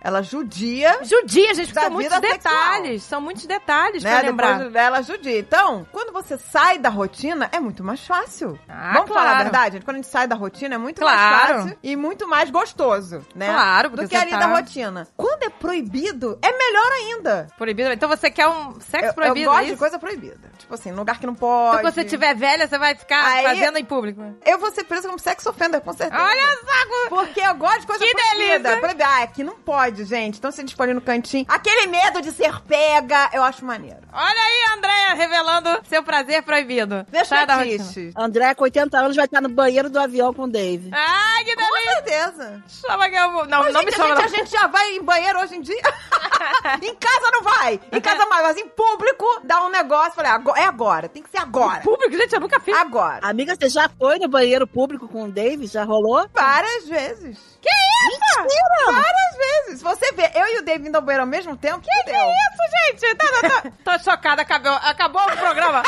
[0.00, 2.54] ela judia, Judia, gente, porque são muitos vida sexual.
[2.54, 3.02] detalhes.
[3.02, 4.18] São muitos detalhes né?
[4.18, 4.52] pra lembrar.
[4.54, 5.38] Depois dela judia.
[5.38, 8.58] Então, quando você sai da rotina, é muito mais fácil.
[8.68, 9.42] Ah, Vamos falar a claro.
[9.44, 9.72] verdade?
[9.74, 9.84] gente?
[9.84, 11.18] Quando a gente sai da rotina, é muito Claro.
[11.54, 13.52] mais fácil e muito mais gostoso, né?
[13.52, 15.06] Claro, porque Do que ali tá- da rotina.
[15.16, 17.46] Quando é proibido, é melhor ainda.
[17.56, 17.92] Proibido.
[17.92, 20.50] Então você quer um sexo Eu, eu proibido, gosto é de coisa proibida.
[20.58, 21.68] Tipo assim, num lugar que não pode.
[21.76, 24.20] Então quando você tiver velha, você vai ficar Aí- fazendo em público.
[24.44, 26.22] Eu vou ser presa como sex offender, com certeza.
[26.22, 27.08] Olha só!
[27.08, 28.36] Porque eu gosto de coisa Que proibida.
[28.58, 28.76] delícia!
[28.78, 29.06] Proibida.
[29.06, 30.38] Ah, aqui não pode, gente.
[30.38, 31.44] Então se a gente pode ir no cantinho.
[31.48, 34.00] Aquele medo de ser pega, eu acho maneiro.
[34.12, 37.06] Olha aí, Andréia, revelando seu prazer proibido.
[37.12, 37.84] Meus Sai da rotina.
[37.84, 38.14] fetiches.
[38.16, 40.90] André, com 80 anos, vai estar no banheiro do avião com o Dave.
[40.92, 41.92] Ai, que Com delícia!
[41.94, 42.62] certeza.
[42.68, 43.46] Chama que eu vou...
[43.46, 44.12] Não, Mas, não gente, me chama.
[44.12, 44.22] a, não.
[44.22, 45.82] gente, a gente já vai em banheiro hoje em dia.
[46.82, 47.80] em casa não vai.
[47.92, 50.12] Em casa mais, mas em público dá um negócio.
[50.14, 51.08] Falei, agora- é agora.
[51.08, 51.80] Tem que ser agora.
[51.80, 52.76] Público, gente, eu nunca fiz.
[52.76, 53.20] Agora.
[53.26, 55.66] Amiga, você já foi no banheiro público com o Dave?
[55.66, 56.28] Já rolou?
[56.32, 57.38] Várias vezes.
[57.60, 58.40] Que isso?
[58.42, 58.92] Mentira!
[59.02, 59.82] Várias vezes.
[59.82, 63.00] Você vê eu e o David indo ao banheiro ao mesmo tempo, que Que isso,
[63.00, 63.14] gente?
[63.16, 63.70] Tá, tá, tá.
[63.84, 65.82] Tô chocada, acabou, acabou o programa.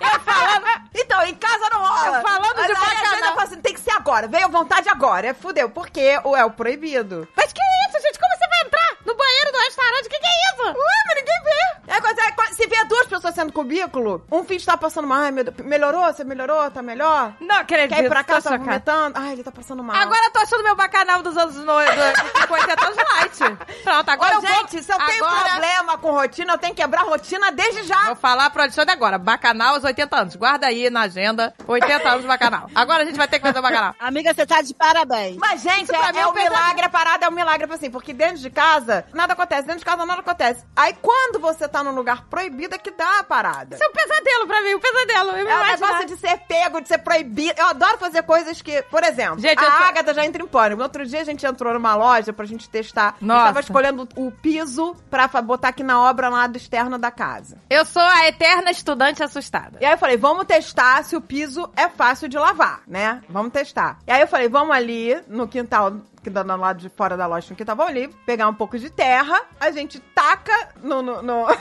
[0.00, 0.82] Eu falando...
[0.94, 2.18] Então, em casa não rola.
[2.18, 3.40] Eu falando de Mas bacanal.
[3.40, 4.28] assim, tem que ser agora.
[4.28, 5.26] Veio à vontade agora.
[5.28, 5.70] É fudeu.
[5.70, 7.26] Porque o é o proibido.
[7.36, 8.18] Mas que isso, gente?
[8.18, 10.08] Como você vai entrar no banheiro do restaurante?
[10.08, 10.66] Que que é isso?
[10.66, 11.81] Ué, mas ninguém vê.
[11.92, 15.20] É, é, se vê duas pessoas sendo cubículo, um filho tá passando mal.
[15.20, 15.56] Ai, meu Deus.
[15.66, 16.04] Melhorou?
[16.06, 16.70] Você melhorou?
[16.70, 17.34] Tá melhor?
[17.40, 17.96] Não acredito.
[17.96, 19.18] Quer ir pra casa, tá vomitando?
[19.18, 19.96] Ai, ele tá passando mal.
[19.96, 23.82] Agora eu tô achando meu bacanal dos anos no, do, com 80 anos light.
[23.82, 24.50] Pronto, agora Ô, eu vou...
[24.50, 27.84] gente, se eu tenho agora, problema com rotina, eu tenho que quebrar a rotina desde
[27.84, 28.06] já.
[28.06, 29.18] Vou falar pro Alexandre agora.
[29.18, 30.36] Bacanal aos 80 anos.
[30.36, 31.54] Guarda aí na agenda.
[31.66, 32.70] 80 anos de bacanal.
[32.74, 33.94] Agora a gente vai ter que fazer o bacanal.
[33.98, 35.36] Amiga, você tá de parabéns.
[35.36, 37.72] Mas, gente, Isso pra é, é é um um milagre, a parada é um milagre,
[37.72, 40.64] assim, porque dentro de casa, nada acontece, dentro de casa nada acontece.
[40.74, 43.74] Aí, quando você tá num lugar proibido, é que dá a parada.
[43.76, 45.30] Isso é um pesadelo pra mim, um pesadelo.
[45.30, 47.54] Eu me É o negócio de ser pego, de ser proibido.
[47.58, 50.76] Eu adoro fazer coisas que, por exemplo, Gente, a tô- Agatha já entra em pânico.
[50.78, 53.16] No outro dia a gente entrou numa loja pra gente testar.
[53.20, 53.40] Nossa.
[53.40, 57.56] Eu tava escolhendo o piso pra botar aqui na obra lá do externo da casa.
[57.70, 59.78] Eu sou a eterna estudante assustada.
[59.80, 63.22] E aí eu falei, vamos testar se o piso é fácil de lavar, né?
[63.28, 63.98] Vamos testar.
[64.06, 67.26] E aí eu falei, vamos ali no quintal, que dá no lado de fora da
[67.26, 71.02] loja, no quintal, vamos ali, pegar um pouco de terra, a gente taca no...
[71.02, 71.46] no- no-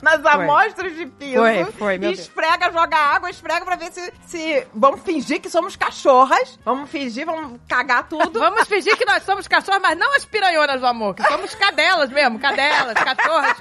[0.00, 1.34] Nas amostras de piso.
[1.42, 2.20] Foi, foi, meu e Deus.
[2.20, 4.66] esfrega, joga água, esfrega pra ver se, se.
[4.72, 6.58] Vamos fingir que somos cachorras.
[6.64, 8.32] Vamos fingir, vamos cagar tudo.
[8.40, 12.08] Vamos fingir que nós somos cachorros, mas não as piranhonas do amor, que somos cadelas
[12.08, 13.56] mesmo, cadelas, cachorras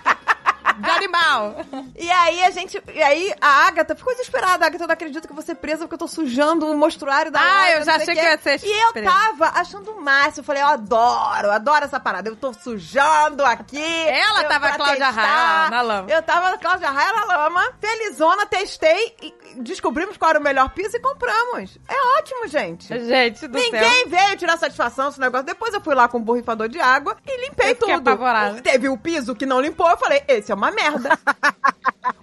[0.81, 1.55] animal.
[1.97, 2.81] E aí a gente.
[2.93, 4.63] E aí a Agatha ficou desesperada.
[4.63, 6.77] A Agatha, eu não acredito que eu vou ser presa porque eu tô sujando o
[6.77, 8.21] mostruário da Ah, loja, eu já achei o quê.
[8.21, 10.39] que ia ser E eu tava achando o máximo.
[10.39, 12.29] Eu falei, eu adoro, adoro essa parada.
[12.29, 13.81] Eu tô sujando aqui.
[14.07, 15.09] Ela tava Cláudia.
[15.09, 16.09] Raia na lama.
[16.09, 17.73] Eu tava Cláudia Raia na lama.
[17.79, 21.77] Felizona, testei e descobrimos qual era o melhor piso e compramos.
[21.87, 22.87] É ótimo, gente.
[23.05, 23.71] Gente do céu.
[23.71, 25.45] Ninguém veio tirar satisfação desse negócio.
[25.45, 27.91] Depois eu fui lá com um borrifador de água e limpei Eu tudo.
[28.09, 28.61] apavorada.
[28.61, 31.19] Teve o piso que não limpou, eu falei, esse é uma merda.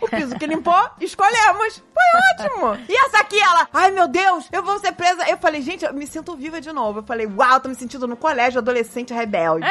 [0.00, 1.82] o piso que limpou, escolhemos.
[1.92, 2.86] Foi ótimo.
[2.88, 5.28] E essa aqui, ela, ai meu Deus, eu vou ser presa.
[5.28, 7.00] Eu falei, gente, eu me sinto viva de novo.
[7.00, 9.66] Eu falei, uau, tô me sentindo no colégio adolescente rebelde.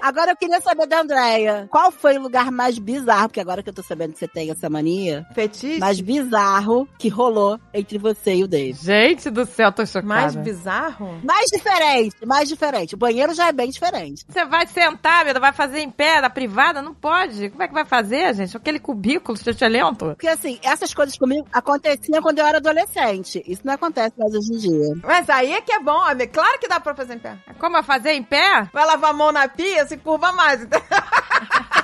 [0.00, 1.68] Agora eu queria saber da Andréia.
[1.70, 3.28] Qual foi o lugar mais bizarro?
[3.28, 5.26] Porque agora que eu tô sabendo que você tem essa mania.
[5.34, 5.78] Fetiche?
[5.78, 8.72] Mais bizarro que rolou entre você e o Dave.
[8.72, 10.06] Gente do céu, tô chocada.
[10.06, 11.20] Mais bizarro?
[11.22, 12.94] Mais diferente, mais diferente.
[12.94, 14.24] O banheiro já é bem diferente.
[14.28, 16.82] Você vai sentar, meu, vai fazer em pé, na privada?
[16.82, 17.50] Não pode.
[17.50, 18.56] Como é que vai fazer, gente?
[18.56, 19.38] Aquele cubículo
[19.68, 20.06] lento.
[20.06, 23.42] Porque assim, essas coisas comigo aconteciam quando eu era adolescente.
[23.46, 24.94] Isso não acontece mais hoje em dia.
[25.02, 26.32] Mas aí é que é bom, amiga.
[26.32, 27.36] Claro que dá pra fazer em pé.
[27.58, 28.68] Como é fazer em pé?
[28.72, 30.66] Vai lavar a mão na pia, se curva mais.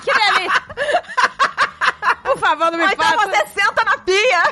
[0.06, 0.62] Que delícia!
[2.22, 3.28] Por favor, não me Ou então faça.
[3.28, 4.42] você senta na pia.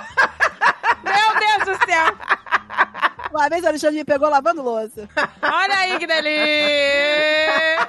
[1.04, 3.13] Meu Deus do céu!
[3.34, 5.08] Uma vez o Alexandre me pegou lavando louça.
[5.42, 6.38] Olha aí que delícia!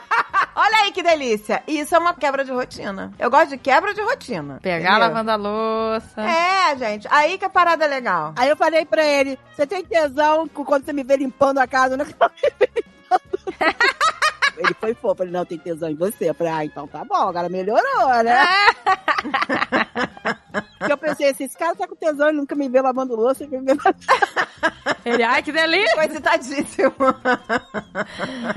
[0.58, 1.62] Olha aí que delícia.
[1.68, 3.12] Isso é uma quebra de rotina.
[3.20, 4.58] Eu gosto de quebra de rotina.
[4.62, 5.08] Pegar entendeu?
[5.08, 6.22] lavando a louça.
[6.22, 7.08] É, gente.
[7.12, 8.34] Aí que a parada é legal.
[8.38, 11.68] Aí eu falei pra ele: você tem tesão com- quando você me vê limpando a
[11.68, 12.06] casa, né?
[14.58, 16.30] Ele foi fofo, ele não tem tesão em você.
[16.30, 18.46] Eu falei, ah, então tá bom, agora melhorou, né?
[20.78, 23.44] Porque eu pensei assim, esse cara tá com tesão, ele nunca me vê lavando louça,
[23.44, 23.80] ele me vê
[25.06, 25.96] Ele, ai, que delícia.
[25.96, 26.94] Foi excitadíssimo.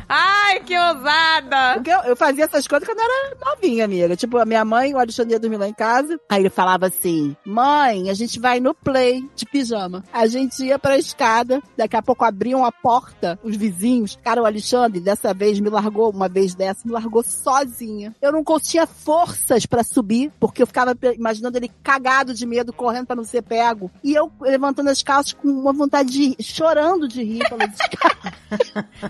[0.09, 1.75] Ai, que ousada.
[1.75, 4.17] Porque eu, eu fazia essas coisas quando eu era novinha, amiga.
[4.17, 6.19] Tipo, a minha mãe, o Alexandre ia dormir lá em casa.
[6.29, 10.03] Aí ele falava assim: Mãe, a gente vai no play de pijama.
[10.13, 14.19] A gente ia pra escada, daqui a pouco abriam a porta, os vizinhos.
[14.23, 18.15] Cara, o Alexandre, dessa vez, me largou, uma vez dessa, me largou sozinha.
[18.23, 21.71] Eu não tinha forças pra subir, porque eu ficava imaginando ele
[22.09, 23.91] cagado de medo, correndo pra não ser pego.
[24.03, 28.33] E eu levantando as calças com uma vontade de rir, chorando de rir pelas escadas.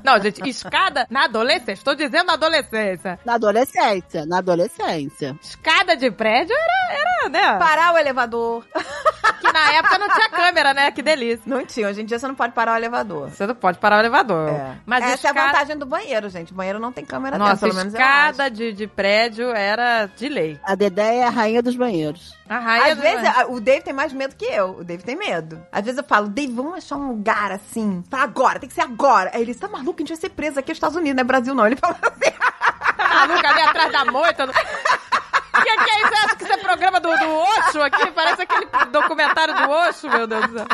[0.03, 1.73] Não, gente, escada na adolescência.
[1.73, 3.19] Estou dizendo na adolescência.
[3.25, 5.39] Na adolescência, na adolescência.
[5.41, 7.59] Escada de prédio era, era né?
[7.59, 8.65] Parar o elevador.
[9.41, 10.91] Que na época não tinha câmera, né?
[10.91, 11.43] Que delícia.
[11.47, 11.89] Não tinha.
[11.89, 13.31] Hoje em dia você não pode parar o elevador.
[13.31, 14.49] Você não pode parar o elevador.
[14.49, 14.77] É.
[14.85, 15.41] Mas Essa é escada...
[15.41, 16.53] a vantagem do banheiro, gente.
[16.53, 20.29] O banheiro não tem câmera Nossa, dentro, pelo menos escada de, de prédio era de
[20.29, 20.59] lei.
[20.65, 22.38] A Dedé é a rainha dos banheiros.
[22.49, 24.79] Às vezes, o Dave tem mais medo que eu.
[24.79, 25.63] O Dave tem medo.
[25.71, 28.83] Às vezes eu falo, Dave, vamos achar um lugar assim, pra agora, tem que ser
[28.83, 29.31] agora.
[29.35, 29.97] Aí ele, você tá maluco?
[29.99, 31.67] A gente vai ser preso aqui nos Estados Unidos, não é Brasil não.
[31.67, 32.33] Ele fala assim,
[32.97, 34.45] Tá maluca ali atrás da moita.
[34.45, 34.49] O
[35.63, 36.09] que, que é isso?
[36.09, 38.11] Você acha que isso é programa do, do Osho aqui?
[38.13, 40.67] Parece aquele documentário do Osho, meu Deus do céu.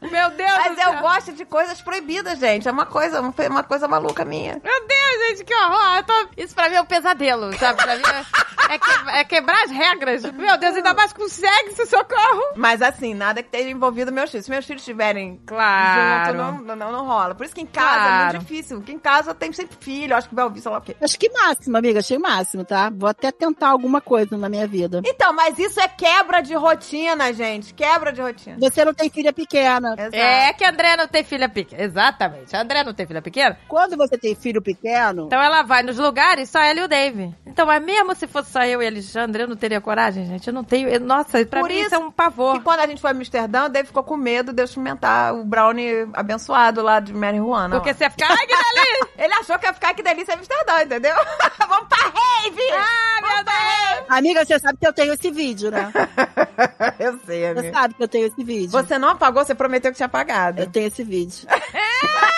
[0.00, 0.92] Meu Deus mas do céu.
[0.94, 2.66] eu gosto de coisas proibidas, gente.
[2.68, 4.60] É uma coisa, uma coisa maluca minha.
[4.64, 5.96] Meu Deus, gente, que horror.
[5.96, 7.82] Eu tô- Isso pra mim é um pesadelo, sabe?
[7.82, 10.22] Pra mim é, é que- é quebrar as regras.
[10.32, 12.54] Meu Deus, ainda mais com sexo, socorro.
[12.56, 14.46] Mas assim, nada que esteja envolvido meus filhos.
[14.46, 16.38] Se meus filhos estiverem Claro.
[16.38, 17.34] junto, não, não, não rola.
[17.34, 18.24] Por isso que em casa é Claro.
[18.36, 18.76] muito difícil.
[18.78, 20.96] Porque em casa tem sempre filho, acho que vai ouvir, sei lá o quê.
[21.00, 22.00] Acho que máximo, amiga.
[22.00, 22.90] Achei máximo, tá?
[22.90, 25.02] Vou até tentar alguma coisa na minha vida.
[25.04, 27.74] Então, mas isso é quebra de rotina, gente.
[27.74, 28.56] Quebra de rotina.
[28.58, 29.89] Você não tem filha pequena.
[29.94, 30.16] Exato.
[30.16, 31.82] É que a André não tem filha pequena.
[31.82, 32.54] Exatamente.
[32.56, 33.58] A André não tem filha pequena.
[33.68, 37.34] Quando você tem filho pequeno, Então ela vai nos lugares, só ela e o Dave.
[37.46, 40.46] Então, mas mesmo se fosse só eu e Alexandre, eu não teria coragem, gente.
[40.46, 40.88] Eu não tenho.
[40.88, 42.56] eu- nossa, pra Por mim isso isso é um pavor.
[42.56, 45.34] E quando a gente foi a Amsterdã, o Dave ficou com medo de eu experimentar
[45.34, 47.76] o brownie abençoado lá de Mary Juana.
[47.76, 47.96] Porque lá.
[47.96, 48.28] você ia ficar.
[48.30, 49.08] Ai, que delícia!
[49.24, 51.14] Ele achou que ia ficar que delícia em Amsterdã, entendeu?
[51.68, 52.62] Vamos pra rave!
[52.72, 54.06] Ah, meu Deus!
[54.08, 55.92] amiga, você sabe que eu tenho esse vídeo, né?
[56.98, 57.72] eu sei, Você amiga.
[57.72, 58.70] sabe que eu tenho esse vídeo.
[58.70, 60.62] Você não apagou, você prometeu que tinha apagado.
[60.62, 61.46] Eu tenho esse vídeo.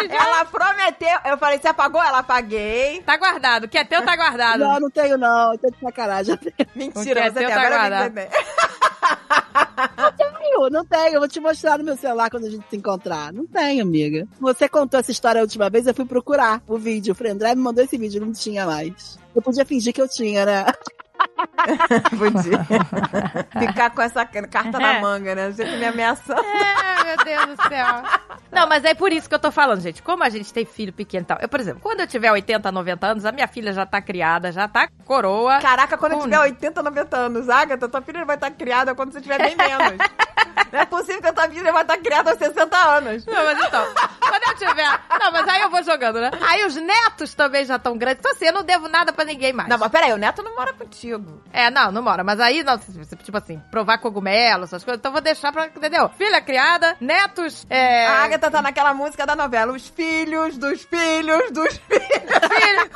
[0.10, 2.02] Ela prometeu, eu falei, você apagou?
[2.02, 3.02] Ela apaguei.
[3.02, 3.64] Tá guardado.
[3.64, 4.60] O que é teu tá guardado.
[4.60, 5.52] Não, não tenho não.
[5.52, 6.38] Eu tô de sacanagem.
[6.74, 7.48] Mentira, é você tem.
[7.48, 8.14] tá Agora guardado.
[9.96, 11.14] Não tenho, não tenho.
[11.14, 13.32] Eu vou te mostrar no meu celular quando a gente se encontrar.
[13.32, 14.26] Não tenho, amiga.
[14.40, 17.16] Você contou essa história a última vez, eu fui procurar o vídeo.
[17.18, 19.18] O André me mandou esse vídeo, não tinha mais.
[19.34, 20.66] Eu podia fingir que eu tinha, né?
[22.18, 22.64] Podia.
[23.66, 24.80] Ficar com essa carta É.
[24.80, 25.50] na manga, né?
[25.50, 26.40] Você me ameaçando.
[26.40, 27.86] É, meu Deus do céu.
[28.52, 30.02] Não, mas é por isso que eu tô falando, gente.
[30.02, 31.38] Como a gente tem filho pequeno e tal.
[31.40, 34.50] Eu, por exemplo, quando eu tiver 80, 90 anos, a minha filha já tá criada,
[34.52, 35.58] já tá coroa.
[35.60, 39.12] Caraca, quando eu Com- tiver 80, 90 anos, Agatha, tua filha vai estar criada quando
[39.12, 39.98] você tiver bem menos.
[40.72, 43.26] Não é possível que a tua filha vai estar criada aos 60 anos.
[43.26, 43.84] Não, mas então,
[44.20, 45.00] quando eu tiver.
[45.18, 46.30] Não, mas aí eu vou jogando, né?
[46.48, 48.20] Aí os netos também já estão grandes.
[48.20, 49.68] Então assim, eu não devo nada pra ninguém mais.
[49.68, 51.29] Não, mas peraí, o neto não mora contigo.
[51.52, 52.22] É, não, não mora.
[52.22, 54.98] Mas aí, não, tipo assim, provar cogumelo, essas coisas.
[54.98, 55.66] Então vou deixar pra.
[55.66, 56.08] Entendeu?
[56.10, 57.66] Filha criada, netos.
[57.68, 58.06] É.
[58.06, 59.72] A Agatha tá naquela música da novela.
[59.72, 62.00] Os filhos dos filhos dos filhos.
[62.00, 62.90] filho,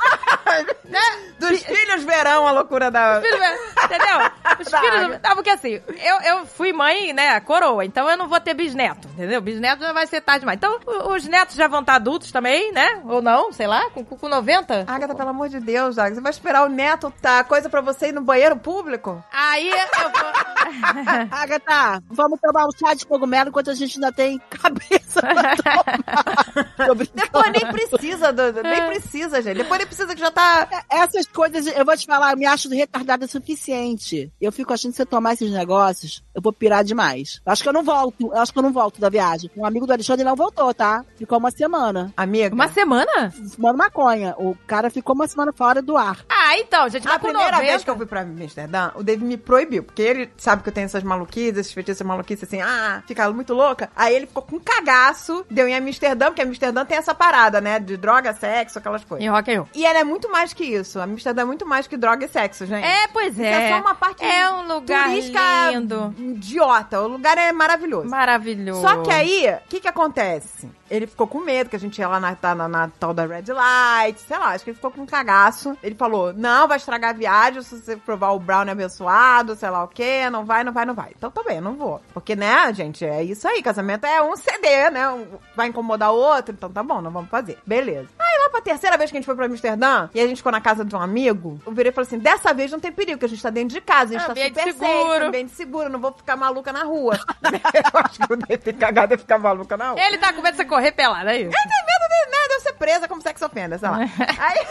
[0.85, 0.99] né?
[1.39, 3.21] Dos filhos verão a loucura da.
[3.21, 3.37] Filho,
[3.83, 4.31] entendeu?
[4.59, 5.19] Os Da filhos.
[5.21, 9.07] Não, porque assim, eu, eu fui mãe, né, coroa, então eu não vou ter bisneto,
[9.09, 9.41] entendeu?
[9.41, 10.57] Bisneto já vai ser tarde demais.
[10.57, 10.79] Então,
[11.13, 13.01] os netos já vão estar adultos também, né?
[13.05, 14.85] Ou não, sei lá, com, com 90.
[14.87, 18.09] Agatha, pelo amor de Deus, Agatha, você vai esperar o neto tá coisa pra você
[18.09, 19.23] ir no banheiro público?
[19.31, 20.35] Aí eu vou.
[21.31, 25.55] Agatha, vamos tomar um chá de cogumelo enquanto a gente ainda tem cabeça pra
[26.87, 27.07] tomar.
[27.13, 29.57] Depois nem precisa, nem precisa, gente.
[29.57, 30.67] Depois nem precisa que já tá.
[30.89, 34.31] Essas coisas, eu vou te falar, eu me acho retardada o suficiente.
[34.41, 37.41] Eu fico achando que se eu tomar esses negócios, eu vou pirar demais.
[37.45, 39.49] Acho que eu não volto, eu acho que eu não volto da viagem.
[39.55, 41.03] Um amigo do Alexandre não voltou, tá?
[41.17, 42.11] Ficou uma semana.
[42.17, 42.53] Amiga.
[42.53, 43.31] Uma semana?
[43.55, 44.35] Fumando maconha.
[44.37, 46.25] O cara ficou uma semana fora do ar.
[46.29, 47.61] Ah, então, gente, A primeira 90...
[47.63, 50.73] vez que eu fui pra Amsterdã, o David me proibiu, porque ele sabe que eu
[50.73, 53.89] tenho essas maluquices, esses feitiços maluquices assim, ah, fica muito louca.
[53.95, 57.79] Aí ele ficou com um cagaço, deu em Amsterdã, porque Amsterdã tem essa parada, né,
[57.79, 59.25] de droga, sexo, aquelas coisas.
[59.25, 59.69] Em rock and roll.
[59.73, 60.99] E ela é muito mais que isso.
[60.99, 62.85] Amsterdã é muito mais que droga e sexo, gente.
[62.85, 63.67] É, pois é.
[63.67, 66.13] é só uma parte É um lugar lindo.
[66.17, 67.01] idiota.
[67.01, 68.09] O lugar é maravilhoso.
[68.09, 68.81] Maravilhoso.
[68.81, 70.69] Só que aí, o que que acontece?
[70.89, 73.25] Ele ficou com medo, que a gente ia lá na, tá na, na tal da
[73.25, 75.77] Red Light, sei lá, acho que ele ficou com um cagaço.
[75.81, 79.83] Ele falou, não, vai estragar a viagem se você provar o brownie abençoado, sei lá
[79.83, 81.11] o quê, não vai, não vai, não vai.
[81.17, 82.01] Então tá bem, não vou.
[82.13, 86.15] Porque, né, gente, é isso aí, casamento é um CD, né, um vai incomodar o
[86.17, 87.57] outro, então tá bom, não vamos fazer.
[87.65, 88.09] Beleza.
[88.19, 90.51] Aí lá pra terceira vez que a gente foi pra Amsterdã e a gente ficou
[90.51, 93.17] na casa de um amigo, eu virei e falei assim: dessa vez não tem perigo,
[93.19, 95.13] que a gente tá dentro de casa, a gente Ah, tá ambiente super seguro.
[95.13, 97.17] safe, ambiente seguro, não vou ficar maluca na rua.
[97.43, 100.01] eu acho que o Dave cagada é ficar maluca na rua.
[100.01, 101.55] Ele tá com medo de correr pelado, é isso?
[101.55, 103.99] Ele tem medo de, né, de eu ser presa como sexo ofenda, sei lá.
[103.99, 104.67] Aí.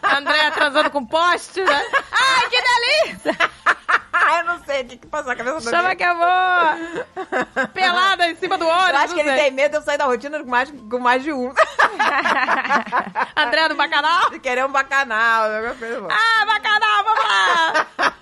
[0.16, 1.82] André transando com poste, né?
[2.12, 3.36] Ai, que delícia!
[4.38, 7.66] eu não sei o que, que passou na cabeça do Chama que eu vou!
[7.74, 8.90] Pelada em cima do ônibus.
[8.90, 9.38] Eu acho que ele sei.
[9.40, 11.52] tem medo de eu sair da rotina com mais, com mais de um.
[13.36, 14.30] André do Bacanal?
[14.30, 15.44] de querer um bacanal.
[16.10, 16.83] Ah, Bacanal!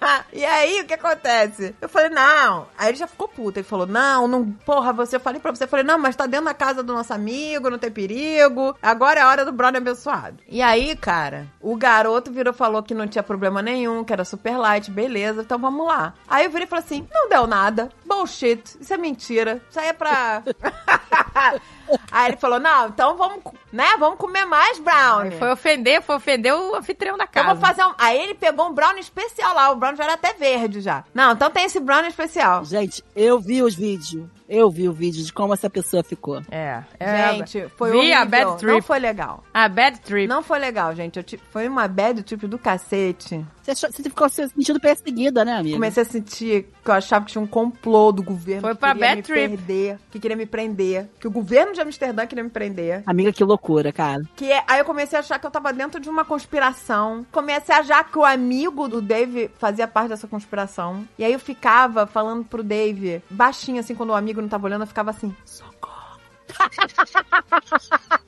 [0.33, 1.75] e aí, o que acontece?
[1.81, 2.67] Eu falei, não.
[2.77, 3.59] Aí ele já ficou puto.
[3.59, 5.65] Ele falou, não, não, porra, você, eu falei pra você.
[5.65, 8.77] Eu falei, não, mas tá dentro da casa do nosso amigo, não tem perigo.
[8.83, 10.39] Agora é a hora do brother abençoado.
[10.49, 14.25] E aí, cara, o garoto virou e falou que não tinha problema nenhum, que era
[14.25, 16.15] super light, beleza, então vamos lá.
[16.29, 17.91] Aí eu virei e falei assim, não deu nada.
[18.05, 19.61] Bullshit, isso é mentira.
[19.71, 20.43] Isso aí é pra...
[22.11, 23.41] aí ele falou, não, então vamos,
[23.73, 25.39] né, vamos comer mais brownie.
[25.39, 27.55] Foi ofender, foi ofender o anfitrião da Então casa.
[27.55, 27.95] vamos fazer um...
[27.99, 29.71] Aí ele pegou um brownie especial lá.
[29.71, 31.05] O brownie já era até verde já.
[31.15, 32.65] Não, então tem esse brownie especial.
[32.65, 34.27] Gente, eu vi os vídeos.
[34.55, 36.43] Eu vi o vídeo de como essa pessoa ficou.
[36.51, 37.33] É, é.
[37.35, 38.19] Gente, foi Vi horrível.
[38.19, 38.73] a bad trip.
[38.73, 39.45] Não foi legal.
[39.55, 40.27] A bad trip.
[40.29, 41.41] Não foi legal, gente.
[41.51, 43.45] Foi uma bad trip do cacete.
[43.63, 45.77] Você, achou- você ficou se sentindo perseguida, né, amiga?
[45.77, 48.93] Comecei a sentir que eu achava que tinha um complô do governo Foi que pra
[48.93, 49.49] queria bad me trip.
[49.57, 53.03] perder, que queria me prender, que o governo de Amsterdã queria me prender.
[53.07, 54.21] Amiga, que loucura, cara.
[54.35, 57.25] Que é- aí eu comecei a achar que eu tava dentro de uma conspiração.
[57.33, 61.07] Comecei a achar que o amigo do Dave fazia parte dessa conspiração.
[61.17, 64.83] E aí eu ficava falando pro Dave, baixinho assim, quando o amigo não tava olhando,
[64.83, 66.21] eu ficava assim, socorro.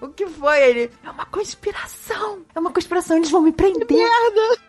[0.00, 0.62] O que foi?
[0.62, 2.44] Ele, é uma conspiração.
[2.54, 3.86] É uma conspiração, eles vão me prender.
[3.88, 4.60] merda.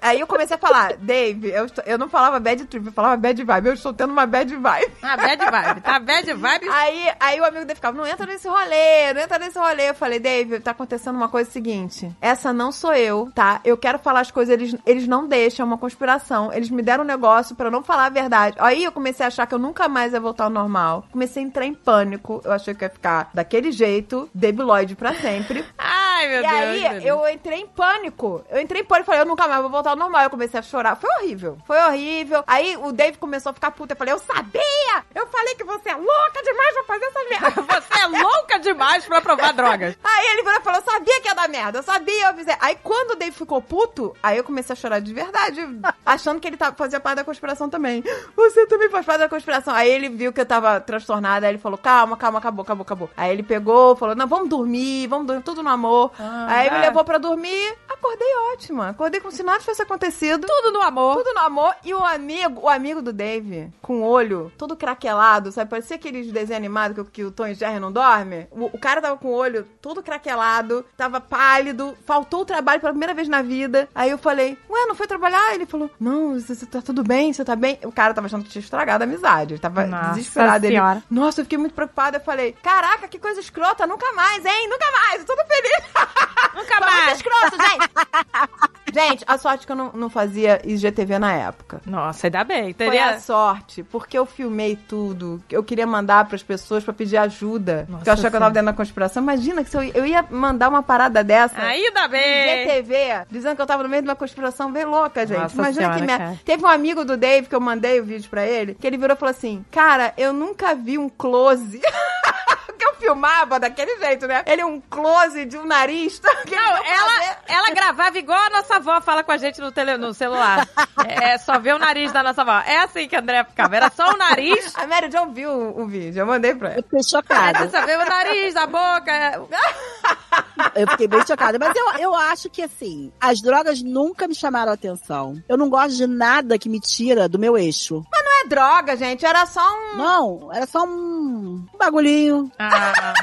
[0.00, 3.42] Aí eu comecei a falar, Dave, eu, eu não falava bad trip, eu falava bad
[3.42, 3.66] vibe.
[3.68, 4.92] Eu estou tendo uma bad vibe.
[5.02, 5.80] Ah, bad vibe.
[5.80, 6.68] Tá bad vibe.
[6.70, 9.90] Aí, aí o amigo dele ficava, não entra nesse rolê, não entra nesse rolê.
[9.90, 12.10] Eu falei, Dave, tá acontecendo uma coisa seguinte.
[12.20, 13.60] Essa não sou eu, tá?
[13.64, 16.52] Eu quero falar as coisas, eles, eles não deixam, é uma conspiração.
[16.52, 18.56] Eles me deram um negócio pra eu não falar a verdade.
[18.60, 21.04] Aí eu comecei a achar que eu nunca mais ia voltar ao normal.
[21.12, 22.40] Comecei a entrar em pânico.
[22.44, 25.64] Eu achei que ia ficar daquele jeito, debiloide pra sempre.
[25.78, 26.52] Ai, meu e Deus.
[26.52, 27.04] aí, meu Deus.
[27.04, 28.44] eu entrei em pânico.
[28.50, 30.22] Eu entrei em pânico e falei, eu nunca mais vou voltar normal.
[30.22, 30.96] Eu comecei a chorar.
[30.96, 31.58] Foi horrível.
[31.66, 32.42] Foi horrível.
[32.46, 33.92] Aí o Dave começou a ficar puto.
[33.92, 35.04] Eu falei, eu sabia!
[35.14, 37.80] Eu falei que você é louca demais pra fazer essas merdas.
[37.90, 39.96] Você é louca demais pra provar drogas.
[40.02, 41.78] Aí ele virou e falou, eu sabia que ia dar merda.
[41.78, 42.54] Eu sabia, eu avisei.
[42.60, 45.60] Aí quando o Dave ficou puto, aí eu comecei a chorar de verdade.
[46.04, 48.02] achando que ele tava, fazia parte da conspiração também.
[48.36, 49.74] Você também faz parte da conspiração.
[49.74, 51.46] Aí ele viu que eu tava transtornada.
[51.46, 53.10] Aí ele falou, calma, calma, acabou, acabou, acabou.
[53.16, 56.12] Aí ele pegou, falou, não, vamos dormir, vamos dormir, tudo no amor.
[56.18, 56.80] Ah, aí me é.
[56.80, 57.76] levou pra dormir.
[57.88, 58.90] Acordei ótima.
[58.90, 60.46] Acordei como se nada tivesse acontecido.
[60.46, 61.16] Tudo no amor.
[61.18, 61.74] Tudo no amor.
[61.84, 65.70] E o amigo, o amigo do Dave, com o olho todo craquelado, sabe?
[65.70, 68.46] Parecia aqueles desenhos animados que, que o Tom e Jerry não dorme.
[68.50, 72.92] O, o cara tava com o olho todo craquelado, tava pálido, faltou o trabalho pela
[72.92, 73.88] primeira vez na vida.
[73.94, 75.54] Aí eu falei, ué, não foi trabalhar?
[75.54, 77.78] Ele falou, não, você, tá tudo bem, você tá bem?
[77.84, 79.54] O cara tava achando que tinha estragado a amizade.
[79.54, 80.66] Ele tava Nossa desesperado.
[80.66, 80.78] Ele,
[81.10, 82.18] nossa, eu fiquei muito preocupada.
[82.18, 84.68] Eu falei, caraca, que coisa escrota, nunca mais, hein?
[84.68, 85.82] Nunca mais, eu tô feliz.
[86.54, 87.16] Nunca Foi muito mais.
[87.16, 88.92] escroto, gente.
[88.92, 91.80] gente, a sorte que eu não, não fazia IGTV na época.
[91.86, 92.64] Nossa, ainda bem.
[92.64, 93.10] Foi Teria...
[93.10, 95.42] a sorte, porque eu filmei tudo.
[95.48, 97.86] Eu queria mandar pras pessoas pra pedir ajuda.
[97.88, 99.22] Nossa porque eu achava que eu tava dentro da conspiração.
[99.22, 101.60] Imagina que se eu, eu ia mandar uma parada dessa.
[101.60, 102.64] Ainda bem.
[102.64, 105.38] IGTV, dizendo que eu tava no meio de uma conspiração bem louca, gente.
[105.38, 106.40] Nossa Imagina Senhora, que merda.
[106.44, 109.14] Teve um amigo do Dave que eu mandei o vídeo pra ele, que ele virou
[109.14, 111.80] e falou assim: Cara, eu nunca vi um close.
[112.80, 114.42] que eu filmava daquele jeito, né?
[114.46, 116.20] Ele um close de um nariz.
[116.50, 120.14] Não, ela, ela gravava igual a nossa avó fala com a gente no, tele, no
[120.14, 120.66] celular.
[121.20, 122.60] É só ver o nariz da nossa avó.
[122.60, 123.74] É assim que a André ficava.
[123.76, 124.74] Era só o nariz.
[124.76, 126.82] A Mary Jo viu o, o vídeo, eu mandei pra Eu ela.
[126.82, 127.70] fiquei Era chocada.
[127.70, 129.42] só ver o nariz, a boca.
[130.74, 131.58] Eu fiquei bem chocada.
[131.58, 135.42] Mas eu, eu acho que, assim, as drogas nunca me chamaram a atenção.
[135.48, 138.04] Eu não gosto de nada que me tira do meu eixo.
[138.12, 139.96] Não é droga, gente, era só um.
[139.96, 142.50] Não, era só um bagulhinho.
[142.58, 143.14] Ah,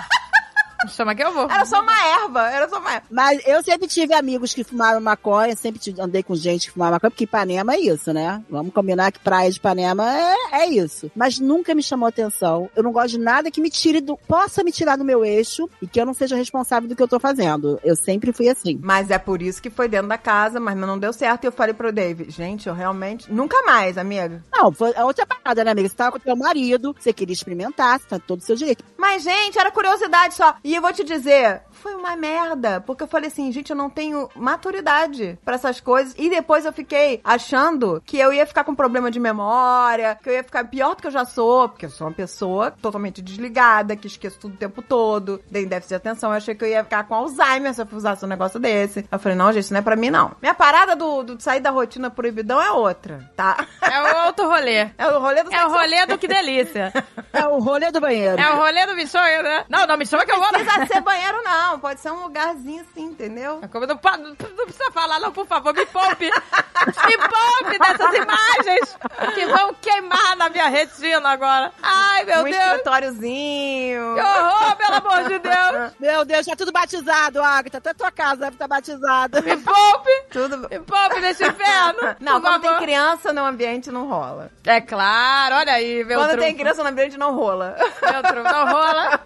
[0.89, 1.49] chama que eu vou.
[1.49, 3.05] Era só uma erva, era só uma erva.
[3.09, 7.11] Mas eu sempre tive amigos que fumaram maconha, sempre andei com gente que fumava maconha,
[7.11, 8.43] porque Ipanema é isso, né?
[8.49, 11.11] Vamos combinar que praia de Ipanema é, é isso.
[11.15, 12.69] Mas nunca me chamou atenção.
[12.75, 14.17] Eu não gosto de nada que me tire do.
[14.17, 17.07] possa me tirar do meu eixo e que eu não seja responsável do que eu
[17.07, 17.79] tô fazendo.
[17.83, 18.79] Eu sempre fui assim.
[18.81, 21.43] Mas é por isso que foi dentro da casa, mas não deu certo.
[21.43, 23.31] E eu falei pro Dave, gente, eu realmente.
[23.31, 24.43] Nunca mais, amiga.
[24.51, 25.89] Não, foi a outra parada, né, amiga?
[25.89, 28.83] Você tava com o teu marido, você queria experimentar, você tá todo o seu direito.
[28.97, 30.55] Mas, gente, era curiosidade só.
[30.63, 32.81] E vou te dizer, foi uma merda.
[32.81, 36.13] Porque eu falei assim, gente, eu não tenho maturidade pra essas coisas.
[36.17, 40.33] E depois eu fiquei achando que eu ia ficar com problema de memória, que eu
[40.33, 43.95] ia ficar pior do que eu já sou, porque eu sou uma pessoa totalmente desligada,
[43.95, 46.31] que esqueço tudo o tempo todo, tem déficit de atenção.
[46.31, 49.07] Eu achei que eu ia ficar com Alzheimer se eu usasse um negócio desse.
[49.09, 50.31] Eu falei, não, gente, isso não é pra mim, não.
[50.41, 53.65] Minha parada do, do sair da rotina proibidão é outra, tá?
[53.81, 54.87] É outro rolê.
[54.97, 56.91] É o rolê do É o rolê do que delícia.
[57.33, 58.41] É o rolê do banheiro.
[58.41, 59.65] É o rolê do me chama, né?
[59.69, 60.51] Não, não me chama que eu vou.
[60.51, 61.76] Não precisa ser banheiro, não.
[61.79, 63.61] Pode ser um lugarzinho assim, entendeu?
[63.71, 66.25] Como Não, pa- não precisa falar, não, por favor, me poupe.
[66.25, 68.97] Me poupe dessas imagens
[69.33, 71.71] que vão queimar na minha retina agora.
[71.81, 72.55] Ai, meu um Deus.
[72.55, 74.15] escritóriozinho.
[74.15, 75.93] Que horror, pelo amor de Deus.
[75.99, 77.77] Meu Deus, já tudo batizado, Agatha.
[77.77, 79.41] Até tua casa deve estar batizada.
[79.41, 80.09] Me poupe.
[80.31, 80.57] Tudo.
[80.69, 82.15] Me poupe desse inferno.
[82.19, 84.49] Não, quando tem criança no ambiente não rola.
[84.65, 86.45] É claro, olha aí, meu Quando trunfo.
[86.45, 87.75] tem criança no ambiente não rola.
[88.01, 89.19] Meu trunfo, não rola.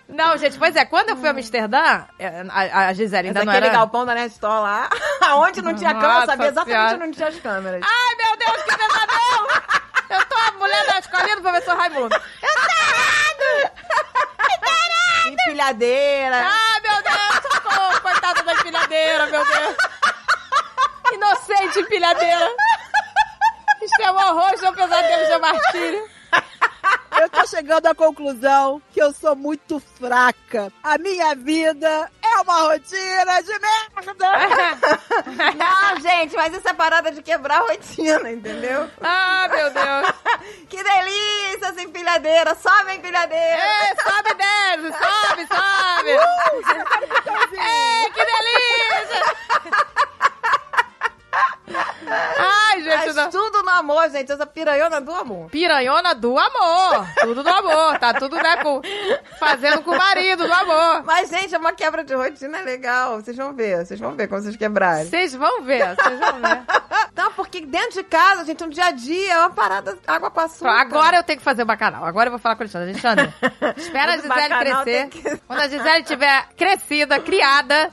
[0.08, 3.46] Não, gente, pois é, quando eu fui a Amsterdã, é, a, a Gisele ainda Mas
[3.46, 3.76] não aquele era...
[3.78, 4.90] galpão da Net Store lá,
[5.22, 7.80] aonde não tinha câmera, eu sabia exatamente onde tinha as câmeras.
[7.82, 9.48] Ai, meu Deus, que pesadelo!
[10.10, 12.16] Eu tô a mulher da escolinha do professor Raimundo.
[15.32, 16.48] Empilhadeira.
[16.48, 19.76] Ai, meu Deus, socorro, coitada da empilhadeira, meu Deus.
[21.12, 22.48] Inocente empilhadeira.
[23.82, 26.10] Isso é um horror, isso é um pesadelo, isso é um martírio.
[27.20, 30.72] Eu tô chegando à conclusão que eu sou muito fraca.
[30.82, 35.00] A minha vida é uma rotina de merda.
[35.56, 38.88] Não, gente, mas isso é parada de quebrar a rotina, entendeu?
[39.02, 40.14] Ah, meu Deus.
[40.70, 42.54] Que delícia essa empilhadeira.
[42.54, 43.60] Sobe a empilhadeira.
[43.60, 46.10] Ei, sobe, desce, sobe, sobe.
[47.58, 49.36] Ei, que delícia.
[52.38, 53.30] Ai, gente, Mas não.
[53.30, 54.30] tudo no amor, gente.
[54.32, 55.50] Essa piranhona do amor.
[55.50, 57.06] Piranhona do amor.
[57.20, 57.98] Tudo do amor.
[57.98, 58.80] Tá tudo, né, com,
[59.38, 61.02] fazendo com o marido do amor.
[61.04, 63.16] Mas, gente, é uma quebra de rotina legal.
[63.20, 63.84] Vocês vão ver.
[63.84, 65.06] Vocês vão ver como vocês quebrarem.
[65.06, 66.60] Vocês vão ver, vocês vão ver.
[67.14, 70.40] Não, porque dentro de casa, gente, no dia a dia é uma parada água com
[70.40, 70.70] açúcar.
[70.70, 72.04] Agora eu tenho que fazer o bacanal.
[72.04, 72.90] Agora eu vou falar com a Alexandre.
[72.90, 73.34] Alexandre,
[73.76, 75.08] espera a Gisele crescer.
[75.08, 77.90] que- Quando a Gisele tiver crescida, criada,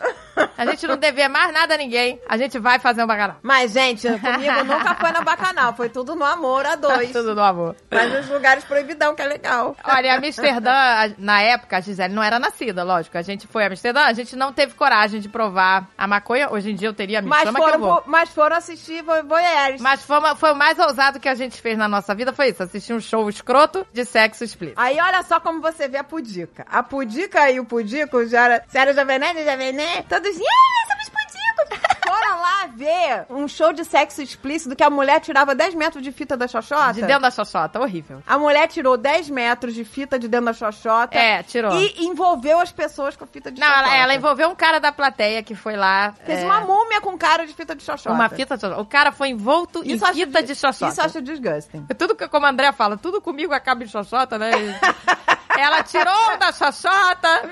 [0.58, 3.38] a gente não dever mais nada a ninguém, a gente vai fazer um bacanal.
[3.42, 5.74] Mas, gente, comigo nunca foi no bacanal.
[5.76, 7.12] Foi tudo no amor a dois.
[7.18, 7.76] Tudo do amor.
[7.92, 9.76] Mas nos lugares proibidão, que é legal.
[9.84, 10.72] Olha, Amsterdã,
[11.18, 13.18] na época, a Gisele não era nascida, lógico.
[13.18, 16.50] A gente foi a Amsterdã, a gente não teve coragem de provar a maconha.
[16.52, 17.96] Hoje em dia eu teria, me Mas chama que eu foram, vou.
[17.96, 19.82] vo- mas foram assistir vo- voyeurs.
[19.82, 22.64] Mas foi, foi o mais ousado que a gente fez na nossa vida, foi isso.
[22.64, 24.80] Assistir um show escroto de sexo explícito.
[24.80, 26.66] Aí olha só como você vê a pudica.
[26.70, 28.64] A pudica e o pudico já era...
[28.74, 30.04] Era Javené, Javené,
[30.36, 30.42] todos...
[30.48, 35.54] "Ah, somos pudicos!" Foram lá ver um show de sexo explícito que a mulher tirava
[35.54, 36.94] 10 metros de fita da xoxota.
[36.94, 38.24] De dentro da xoxota, horrível.
[38.26, 41.18] A mulher tirou 10 metros de fita de dentro da xoxota.
[41.18, 41.76] É, tirou.
[41.76, 43.88] E envolveu as pessoas com a fita de Não, xoxota.
[43.90, 46.14] ela, ela envolveu um cara da plateia que foi lá.
[46.26, 48.14] Fez é, uma múmia com cara de fita de xoxota.
[48.16, 48.82] uma fita de xoxota.
[48.82, 50.92] O cara foi envolto Isso em fita de- de xoxota.
[50.92, 51.86] Isso acho disgusting.
[51.98, 54.52] Tudo que, como a André fala, tudo comigo acaba em xoxota, né?
[55.58, 57.50] Ela tirou da xoxota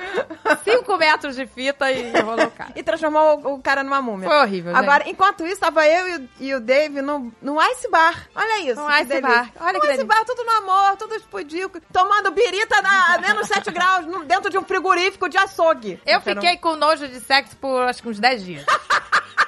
[0.63, 2.71] 5 metros de fita e enrolou o cara.
[2.75, 4.29] E transformou o, o cara numa múmia.
[4.29, 4.83] Foi horrível, gente.
[4.83, 8.27] Agora, enquanto isso, tava eu e, o- e o Dave no, no Ice Bar.
[8.35, 8.79] Olha isso.
[8.81, 9.21] No Ice delícia.
[9.29, 9.51] Bar.
[9.59, 10.05] Olha no que Ice delícia.
[10.05, 11.79] Bar, tudo no amor, tudo explodico.
[11.91, 15.99] Tomando birita na menos 7 graus dentro de um frigorífico de açougue.
[16.05, 18.65] Eu fiquei com nojo de sexo por acho que uns 10 dias.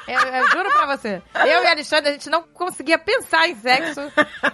[0.08, 1.22] Eu, eu juro pra você.
[1.36, 4.01] Eu e a Alexandre, a gente não conseguia pensar em sexo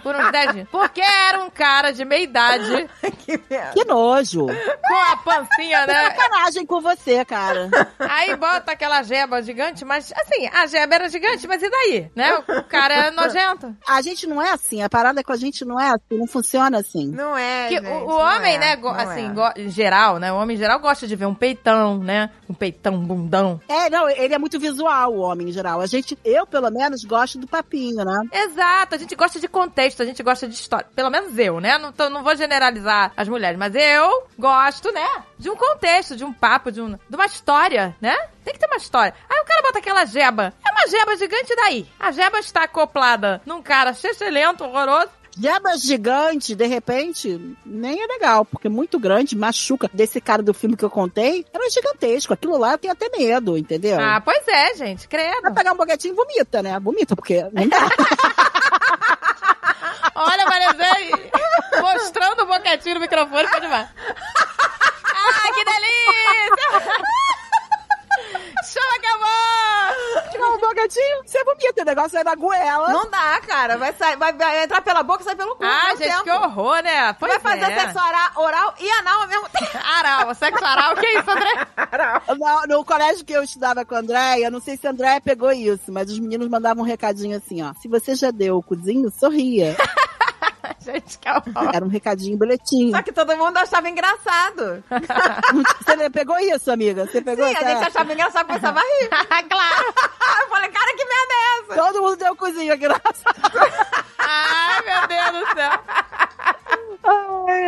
[0.02, 0.68] por uns 10 dias.
[0.70, 2.88] Porque era um cara de meia idade,
[3.24, 3.72] que merda.
[3.72, 4.46] Que nojo.
[4.46, 6.10] com a pancinha, né?
[6.10, 7.70] Sacanagem com você, cara.
[7.98, 12.10] Aí bota aquela jeba gigante, mas assim, a jeba era gigante, mas e daí?
[12.14, 12.34] Né?
[12.36, 13.74] O cara é nojento.
[13.88, 14.82] A gente não é assim.
[14.82, 16.18] A parada com a gente não é assim.
[16.18, 17.06] Não funciona assim.
[17.08, 19.62] Não é, Que gente, o, o não homem, é, né, assim, é.
[19.62, 20.32] em geral, né?
[20.32, 22.30] O homem em geral gosta de ver um peitão, né?
[22.48, 23.60] Um peitão, um bundão.
[23.68, 25.80] É, não, ele é muito visual, o homem em geral.
[25.80, 28.20] A gente, eu pelo menos, gosto do papinho, né?
[28.32, 30.86] Exato, a gente gosta de contexto, a gente gosta de história.
[30.94, 31.78] Pelo menos eu, né?
[31.78, 35.06] Não, tô- não vou generalizar as mulheres, mas eu gosto, né?
[35.38, 38.16] De um contexto, de um papo, de, um, de uma história, né?
[38.44, 39.14] Tem que ter uma história.
[39.28, 40.52] Aí o cara bota aquela jeba.
[40.66, 41.86] É uma jeba gigante daí.
[41.98, 43.94] A jeba está acoplada num cara
[44.30, 45.08] lento, horroroso.
[45.36, 49.90] Jeba gigante, de repente, nem é legal, porque muito grande, machuca.
[49.92, 52.32] Desse cara do filme que eu contei, era gigantesco.
[52.32, 53.98] Aquilo lá eu tenho até medo, entendeu?
[54.00, 55.42] Ah, pois é, gente, credo.
[55.42, 56.78] Vai pegar um boquetinho e vomita, né?
[56.78, 57.78] Vomita, porque não dá.
[60.14, 61.10] Olha, Marizei,
[61.80, 63.88] mostrando o boquetinho no microfone, foi demais.
[65.04, 66.94] Ai, que delícia!
[68.64, 69.53] Chama que amor!
[70.44, 71.82] Um boquetinho quietinho, você vomita.
[71.82, 72.88] O negócio vai na goela.
[72.88, 73.76] Não dá, cara.
[73.76, 75.64] Vai, sair, vai, vai entrar pela boca e sair pelo cu.
[75.64, 76.24] Ah, gente, tempo.
[76.24, 77.12] que horror, né?
[77.14, 77.80] Pois Vai fazer é.
[77.80, 79.64] sexo oral, oral e anal ao mesmo tempo.
[79.84, 81.66] Aral, sexo aral, que isso, André?
[82.38, 85.20] No, no colégio que eu estudava com a Andréia, eu não sei se a Andréia
[85.20, 87.72] pegou isso, mas os meninos mandavam um recadinho assim, ó.
[87.80, 89.76] Se você já deu o cozinho, sorria.
[90.92, 91.70] gente, que horror.
[91.74, 92.90] Era um recadinho, um boletim.
[92.90, 94.84] Só que todo mundo achava engraçado.
[95.84, 97.06] Você pegou isso, amiga?
[97.06, 97.68] Você pegou Sim, a essa?
[97.68, 99.08] gente achava engraçado começava a rir.
[99.48, 99.94] claro.
[100.42, 101.74] Eu falei, cara, que merda é essa?
[101.82, 103.00] Todo mundo deu aqui na
[104.18, 105.70] Ai, meu Deus do céu.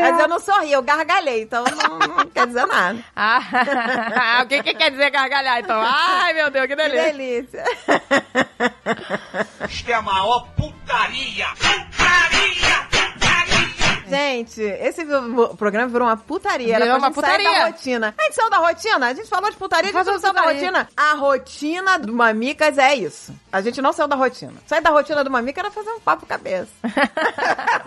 [0.01, 3.05] Mas eu não sorri, eu gargalhei, então não, não quer dizer nada.
[3.15, 5.81] Ah, o que, que quer dizer gargalhar, então?
[5.83, 7.13] Ai, meu Deus, que Que delícia.
[7.13, 7.65] delícia.
[9.69, 11.49] Isto é a maior putaria!
[11.59, 12.86] Putaria!
[14.09, 15.05] Gente, esse
[15.59, 16.75] programa virou uma putaria.
[16.77, 17.51] Era Virou pra uma putaria.
[17.51, 18.15] da rotina.
[18.19, 19.07] A gente saiu da rotina?
[19.07, 20.89] A gente falou de putaria, a gente saiu da rotina.
[20.97, 23.35] A rotina do Mamicas é isso.
[23.53, 24.55] A gente não saiu da rotina.
[24.67, 26.69] Sair da rotina do Mamica era fazer um papo cabeça.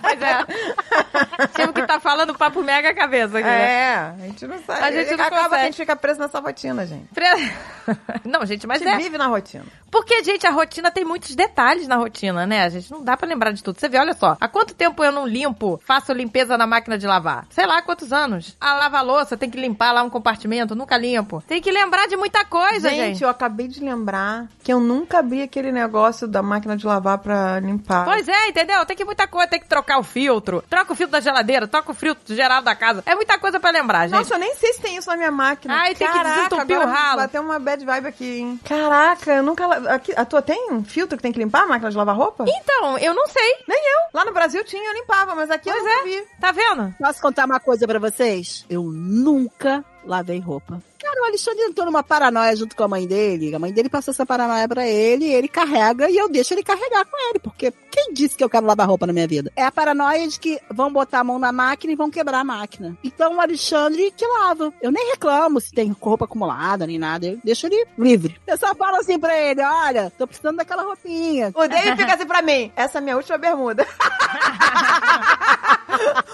[0.01, 0.45] Pois é.
[1.55, 3.47] Tipo que tá falando papo mega cabeça aqui.
[3.47, 3.72] né?
[3.72, 4.82] É, a gente não sai.
[4.82, 5.49] A gente não Acaba consegue.
[5.49, 7.07] que a gente fica preso nessa rotina, gente.
[7.13, 7.26] Pre-
[8.25, 8.97] Não, gente, A mas gente é.
[8.97, 9.63] vive na rotina.
[9.91, 12.63] Porque, gente, a rotina tem muitos detalhes na rotina, né?
[12.63, 13.79] A gente não dá pra lembrar de tudo.
[13.79, 17.07] Você vê, olha só, há quanto tempo eu não limpo, faço limpeza na máquina de
[17.07, 17.47] lavar?
[17.49, 18.55] Sei lá, quantos anos.
[18.61, 21.43] A lava-louça, tem que limpar lá um compartimento, nunca limpo.
[21.47, 23.23] Tem que lembrar de muita coisa, Gente, gente.
[23.23, 27.59] eu acabei de lembrar que eu nunca abri aquele negócio da máquina de lavar pra
[27.59, 28.05] limpar.
[28.05, 28.85] Pois é, entendeu?
[28.85, 31.91] Tem que muita coisa, tem que trocar o filtro, troca o filtro da geladeira, troca
[31.91, 33.01] o filtro geral da casa.
[33.07, 34.17] É muita coisa pra lembrar, gente.
[34.17, 35.73] Nossa, eu nem sei se tem isso na minha máquina.
[35.75, 37.21] Ai, tem que Caraca, desentupir o ralo.
[37.21, 38.59] Bateu uma bad vibe aqui, hein?
[38.63, 39.65] Caraca, eu nunca...
[39.93, 42.45] Aqui, a tua tem um filtro que tem que limpar a máquina de lavar roupa?
[42.47, 43.55] Então, eu não sei.
[43.67, 43.99] Nem eu.
[44.13, 46.03] Lá no Brasil tinha, eu limpava, mas aqui Pois eu nunca é.
[46.03, 46.27] vi.
[46.39, 46.95] Tá vendo?
[46.99, 48.65] Posso contar uma coisa pra vocês?
[48.69, 50.82] Eu nunca lavei roupa.
[51.02, 53.56] Cara, o Alexandre entrou numa paranoia junto com a mãe dele.
[53.56, 57.06] A mãe dele passou essa paranoia pra ele, ele carrega e eu deixo ele carregar
[57.06, 57.39] com ele.
[57.39, 59.52] Porque quem disse que eu quero lavar roupa na minha vida?
[59.56, 62.43] É a paranoia de que vão botar a mão na máquina e vão quebrar a
[62.43, 62.97] máquina.
[63.02, 64.74] Então o Alexandre que lava.
[64.82, 67.28] Eu nem reclamo se tem roupa acumulada nem nada.
[67.28, 68.39] Eu deixo ele livre.
[68.45, 71.54] Eu só falo assim pra ele: olha, tô precisando daquela roupinha.
[71.56, 73.88] O David fica assim pra mim, essa é a minha última bermuda.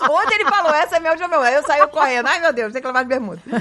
[0.09, 1.51] Ontem ele falou, essa é minha última bermuda.
[1.51, 2.27] Eu saio correndo.
[2.27, 3.41] Ai, meu Deus, tem que lavar as bermudas.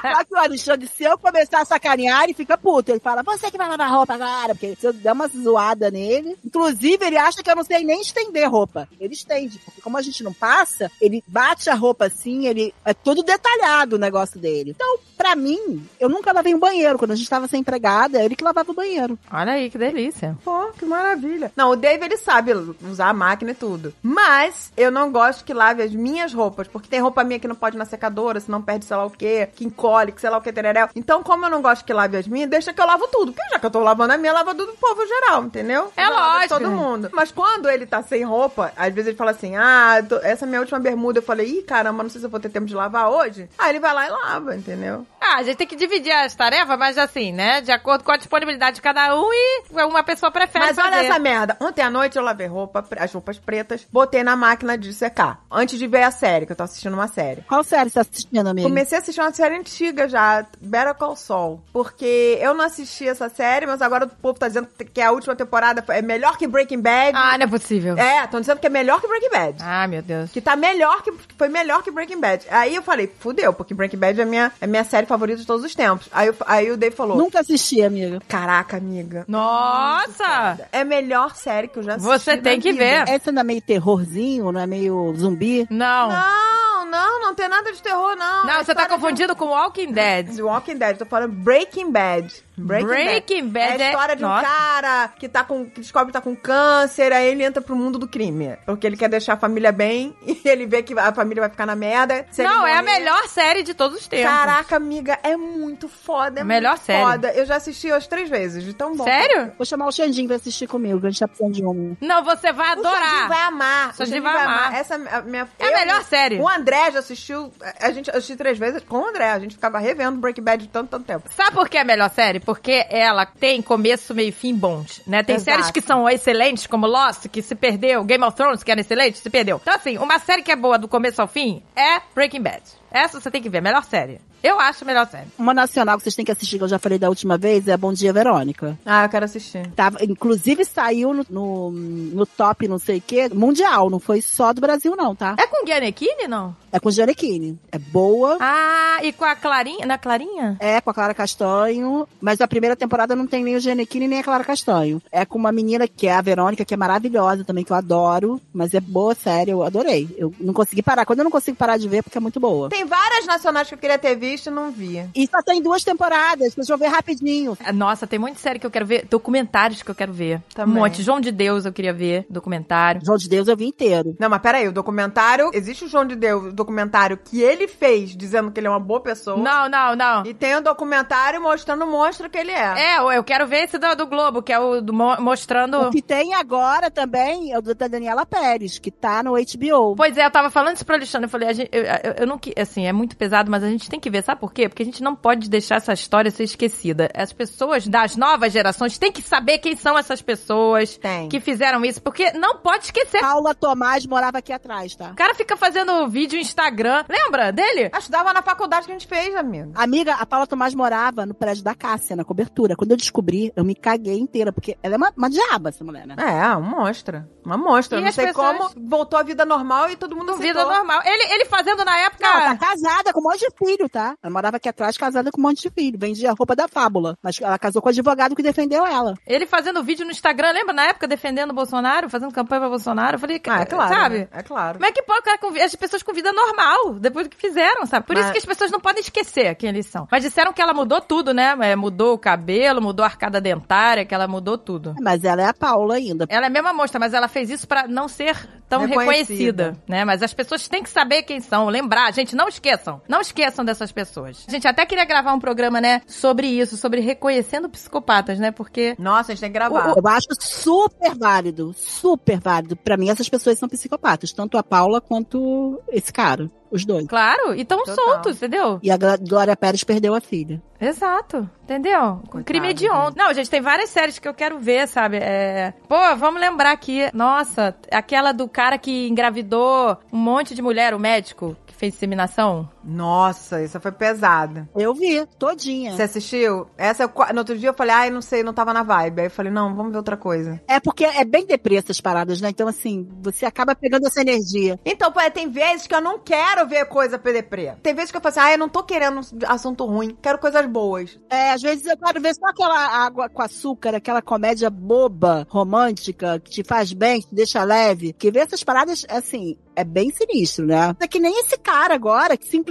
[0.00, 2.90] Só que o Alexandre, se eu começar a sacanear, ele fica puto.
[2.90, 4.54] Ele fala, você que vai lavar roupa agora.
[4.54, 6.36] Porque se eu der uma zoada nele.
[6.44, 8.88] Inclusive, ele acha que eu não sei nem estender roupa.
[8.98, 9.58] Ele estende.
[9.58, 12.74] Porque como a gente não passa, ele bate a roupa assim, ele.
[12.84, 14.70] É todo detalhado o negócio dele.
[14.70, 16.98] Então, pra mim, eu nunca lavei um banheiro.
[16.98, 19.18] Quando a gente tava sem empregada, é ele que lavava o banheiro.
[19.32, 20.36] Olha aí, que delícia.
[20.44, 21.52] Pô, que maravilha.
[21.56, 23.94] Não, o Dave, ele sabe usar a máquina e tudo.
[24.02, 27.54] Mas eu não gosto que lave as minhas roupas, porque tem roupa minha que não
[27.54, 30.38] pode ir na secadora, senão perde sei lá o quê, que encolhe, que sei lá
[30.38, 30.88] o que, tereréu.
[30.94, 33.32] Então, como eu não gosto que lave as minhas, deixa que eu lavo tudo.
[33.32, 35.92] Porque já que eu tô lavando a minha, lava do povo geral, entendeu?
[35.96, 36.54] É lógico.
[36.54, 37.10] todo mundo.
[37.12, 40.46] Mas quando ele tá sem roupa, às vezes ele fala assim, ah, tô- essa é
[40.46, 41.18] a minha última bermuda.
[41.18, 43.48] Eu falei, ih, caramba, não sei se eu vou ter tempo de lavar hoje.
[43.58, 45.06] Aí ele vai lá e lava, entendeu?
[45.20, 47.60] Ah, a gente tem que dividir as tarefas, mas assim, né?
[47.60, 50.88] De acordo com a disponibilidade de cada um e uma pessoa prefere Mas fazer.
[50.96, 51.56] olha essa merda.
[51.60, 55.40] Ontem à noite eu lavei roupa, as roupas pretas, botei na máquina de secar.
[55.50, 57.42] Antes de ver a série, que eu tô assistindo uma série.
[57.42, 58.68] Qual série você tá assistindo, amigo?
[58.68, 61.60] Comecei a assistir uma série antiga já, Better Call Saul.
[61.72, 65.34] Porque eu não assisti essa série, mas agora o povo tá dizendo que a última
[65.34, 67.12] temporada é melhor que Breaking Bad.
[67.14, 67.96] Ah, não é possível.
[67.98, 69.56] É, estão dizendo que é melhor que Breaking Bad.
[69.62, 70.30] Ah, meu Deus.
[70.30, 71.12] Que tá melhor que.
[71.12, 72.46] que Foi melhor que Breaking Bad.
[72.50, 75.64] Aí eu falei, fudeu, porque Breaking Bad é minha, é minha série favorita de todos
[75.64, 76.08] os tempos.
[76.12, 78.20] Aí, eu- aí o Dave falou: Nunca assisti, amiga.
[78.28, 79.24] Caraca, amiga.
[79.28, 80.58] Nossa!
[80.72, 82.10] É a melhor série que eu já assisti.
[82.12, 82.84] Você tem na que vida.
[82.84, 83.08] ver.
[83.08, 85.66] Essa não é meio terrorzinho, não é meio zumbi?
[85.70, 86.08] Não.
[86.08, 88.46] Não, não, não tem nada de terror, não.
[88.46, 90.30] Não, É você tá confundindo com Walking Dead.
[90.30, 92.44] De Walking Dead, tô falando Breaking Bad.
[92.66, 94.46] Breaking Bad é a é- história de um Nossa.
[94.46, 97.98] cara que tá com que descobre que tá com câncer, aí ele entra pro mundo
[97.98, 101.40] do crime, porque ele quer deixar a família bem e ele vê que a família
[101.42, 102.26] vai ficar na merda.
[102.38, 104.26] Não, é a melhor série de todos os tempos.
[104.30, 107.02] Caraca, amiga, é muito foda, é A melhor muito série.
[107.04, 107.32] foda.
[107.32, 109.04] Eu já assisti as três vezes, de tão bom.
[109.04, 109.52] Sério?
[109.56, 111.96] Vou chamar o Xandinho pra assistir comigo, que a gente tá precisando de um.
[112.00, 113.28] Não, você vai O Xandinho adorar.
[113.28, 113.90] vai amar.
[113.90, 114.74] O Xandinho vai amar.
[114.74, 116.38] Essa é a minha É a eu- melhor série.
[116.40, 119.30] O André já assistiu, a gente assistiu três vezes com o André.
[119.30, 121.28] A gente ficava revendo Breaking Bad de tanto, tanto tempo.
[121.34, 122.40] Sabe por que é a melhor série?
[122.50, 125.22] Porque ela tem começo, meio e fim bons, né?
[125.22, 125.52] Tem Exato.
[125.52, 129.18] séries que são excelentes, como Lost, que se perdeu, Game of Thrones, que era excelente,
[129.18, 129.60] se perdeu.
[129.62, 132.62] Então, assim, uma série que é boa do começo ao fim é Breaking Bad.
[132.90, 134.20] Essa você tem que ver, melhor série.
[134.42, 135.26] Eu acho a melhor série.
[135.38, 137.76] Uma nacional que vocês têm que assistir, que eu já falei da última vez, é
[137.76, 138.78] Bom Dia, Verônica.
[138.86, 139.66] Ah, eu quero assistir.
[139.76, 144.52] Tava, inclusive saiu no, no, no top não sei o que, mundial, não foi só
[144.52, 145.36] do Brasil não, tá?
[145.38, 146.56] É com Giannichini, não?
[146.72, 147.58] É com Giannichini.
[147.70, 149.84] É boa, Ah, e com a Clarinha?
[149.84, 150.56] Na Clarinha?
[150.58, 154.20] é com a Clara Castanho, mas a primeira temporada não tem nem o Giannichini nem
[154.20, 155.02] a Clara Castanho.
[155.12, 158.40] É com uma menina que é a Verônica, que é maravilhosa também, que eu adoro,
[158.52, 160.08] mas é boa, sério, eu adorei.
[160.16, 161.04] Eu não consegui parar.
[161.04, 162.68] Quando eu não consigo parar de ver, porque é muito boa.
[162.70, 165.04] Tem várias nacionais que eu queria ter visto e não vi.
[165.14, 167.56] E só tem duas temporadas, vocês vão ver rapidinho.
[167.74, 169.06] Nossa, tem muita série que eu quero ver.
[169.10, 170.40] Documentários que eu quero ver.
[170.54, 170.74] Também.
[170.76, 171.02] Um monte.
[171.02, 172.26] João de Deus eu queria ver.
[172.30, 173.00] Documentário.
[173.04, 174.14] João de Deus eu vi inteiro.
[174.18, 175.50] Não, mas peraí, o documentário.
[175.52, 178.80] Existe o João de Deus, o documentário que ele fez dizendo que ele é uma
[178.80, 179.36] boa pessoa.
[179.36, 180.24] Não, não, não.
[180.26, 182.96] E tem o documentário mostrando o monstro que ele é.
[182.96, 185.80] É, eu- quero ver esse do, do Globo, que é o do mo- mostrando.
[185.82, 189.94] O que tem agora também é o da Daniela Pérez, que tá no HBO.
[189.96, 191.26] Pois é, eu tava falando isso pro Alexandre.
[191.26, 192.52] Eu falei, a gente, eu, eu- eu não que.
[192.60, 194.19] Assim, é muito pesado, mas a gente tem que ver.
[194.22, 194.68] Sabe por quê?
[194.68, 197.08] Porque a gente não pode deixar essa história ser esquecida.
[197.14, 201.28] As pessoas das novas gerações têm que saber quem são essas pessoas Tem.
[201.28, 202.00] que fizeram isso.
[202.02, 203.20] Porque não pode esquecer.
[203.20, 205.10] Paula Tomás morava aqui atrás, tá?
[205.10, 207.04] O cara fica fazendo vídeo no Instagram.
[207.08, 207.90] Lembra dele?
[207.92, 209.72] Acho que dava na faculdade que a gente fez, amigo.
[209.74, 212.76] Amiga, a Paula Tomás morava no prédio da Cássia, na cobertura.
[212.76, 216.06] Quando eu descobri, eu me caguei inteira, porque ela é uma, uma diaba, essa mulher,
[216.06, 216.16] né?
[216.18, 217.28] É, uma monstra.
[217.44, 217.98] Uma monstra.
[217.98, 220.60] E Eu não as sei pessoas- como voltou à vida normal e todo mundo Vida
[220.60, 220.72] aceitou.
[220.76, 221.00] normal.
[221.04, 222.22] Ele, ele fazendo na época.
[222.26, 224.09] Não, ela tá casada com um monte de filho, tá?
[224.22, 225.98] Ela morava aqui atrás, casada com um monte de filho.
[225.98, 227.16] Vendia a roupa da fábula.
[227.22, 229.14] Mas ela casou com o advogado que defendeu ela.
[229.26, 233.16] Ele fazendo vídeo no Instagram, lembra na época defendendo o Bolsonaro, fazendo campanha pra Bolsonaro?
[233.16, 233.94] Eu falei, Ah, é claro.
[233.94, 234.18] sabe?
[234.18, 234.28] né?
[234.32, 234.74] É claro.
[234.78, 238.06] Como é que pode cara as pessoas com vida normal, depois do que fizeram, sabe?
[238.06, 240.06] Por isso Mas- que as pessoas não podem esquecer quem eles são.
[240.10, 241.56] Mas disseram que ela mudou tudo, né?
[241.60, 244.94] É, Mudou o cabelo, mudou a arcada dentária, que ela mudou tudo.
[245.00, 246.26] Mas ela é a Paula ainda.
[246.28, 248.36] Ela é a mesma mostra, mas ela fez isso pra não ser
[248.70, 249.64] tão Reconhecida.
[249.64, 250.04] reconhecida, né?
[250.04, 252.14] Mas as pessoas têm que saber quem são, lembrar.
[252.14, 253.02] Gente, não esqueçam.
[253.08, 254.44] Não esqueçam dessas pessoas.
[254.46, 258.52] A gente até queria gravar um programa, né, sobre isso, sobre reconhecendo psicopatas, né?
[258.52, 259.92] Porque Nossa, a gente tem que gravar.
[259.96, 262.76] Eu acho super válido, super válido.
[262.76, 264.32] Pra mim, essas pessoas são psicopatas.
[264.32, 266.48] Tanto a Paula quanto esse cara.
[266.70, 267.06] Os dois.
[267.06, 267.94] Claro, e tão Total.
[267.96, 268.78] soltos, entendeu?
[268.82, 270.62] E a Gló- Glória Pérez perdeu a filha.
[270.80, 272.00] Exato, entendeu?
[272.00, 273.14] Um Coitado, crime hediondo.
[273.16, 275.18] Não, gente, tem várias séries que eu quero ver, sabe?
[275.18, 275.74] É...
[275.88, 277.10] Pô, vamos lembrar aqui.
[277.12, 282.68] Nossa, aquela do cara que engravidou um monte de mulher, o médico, que fez inseminação.
[282.84, 284.68] Nossa, essa foi pesada.
[284.74, 285.92] Eu vi, todinha.
[285.94, 286.66] Você assistiu?
[286.76, 289.20] Essa, eu no outro dia eu falei, ai, não sei, não tava na vibe.
[289.20, 290.60] Aí eu falei, não, vamos ver outra coisa.
[290.66, 292.48] É porque é bem deprê essas paradas, né?
[292.48, 294.78] Então, assim, você acaba pegando essa energia.
[294.84, 297.74] Então, pô, tem vezes que eu não quero ver coisa PDP.
[297.82, 300.66] Tem vezes que eu falo assim, ah, eu não tô querendo assunto ruim, quero coisas
[300.66, 301.18] boas.
[301.28, 306.40] É, às vezes eu quero ver só aquela água com açúcar, aquela comédia boba, romântica,
[306.40, 308.12] que te faz bem, que te deixa leve.
[308.14, 310.96] Que ver essas paradas, assim, é bem sinistro, né?
[311.00, 312.69] É que nem esse cara agora, que simplesmente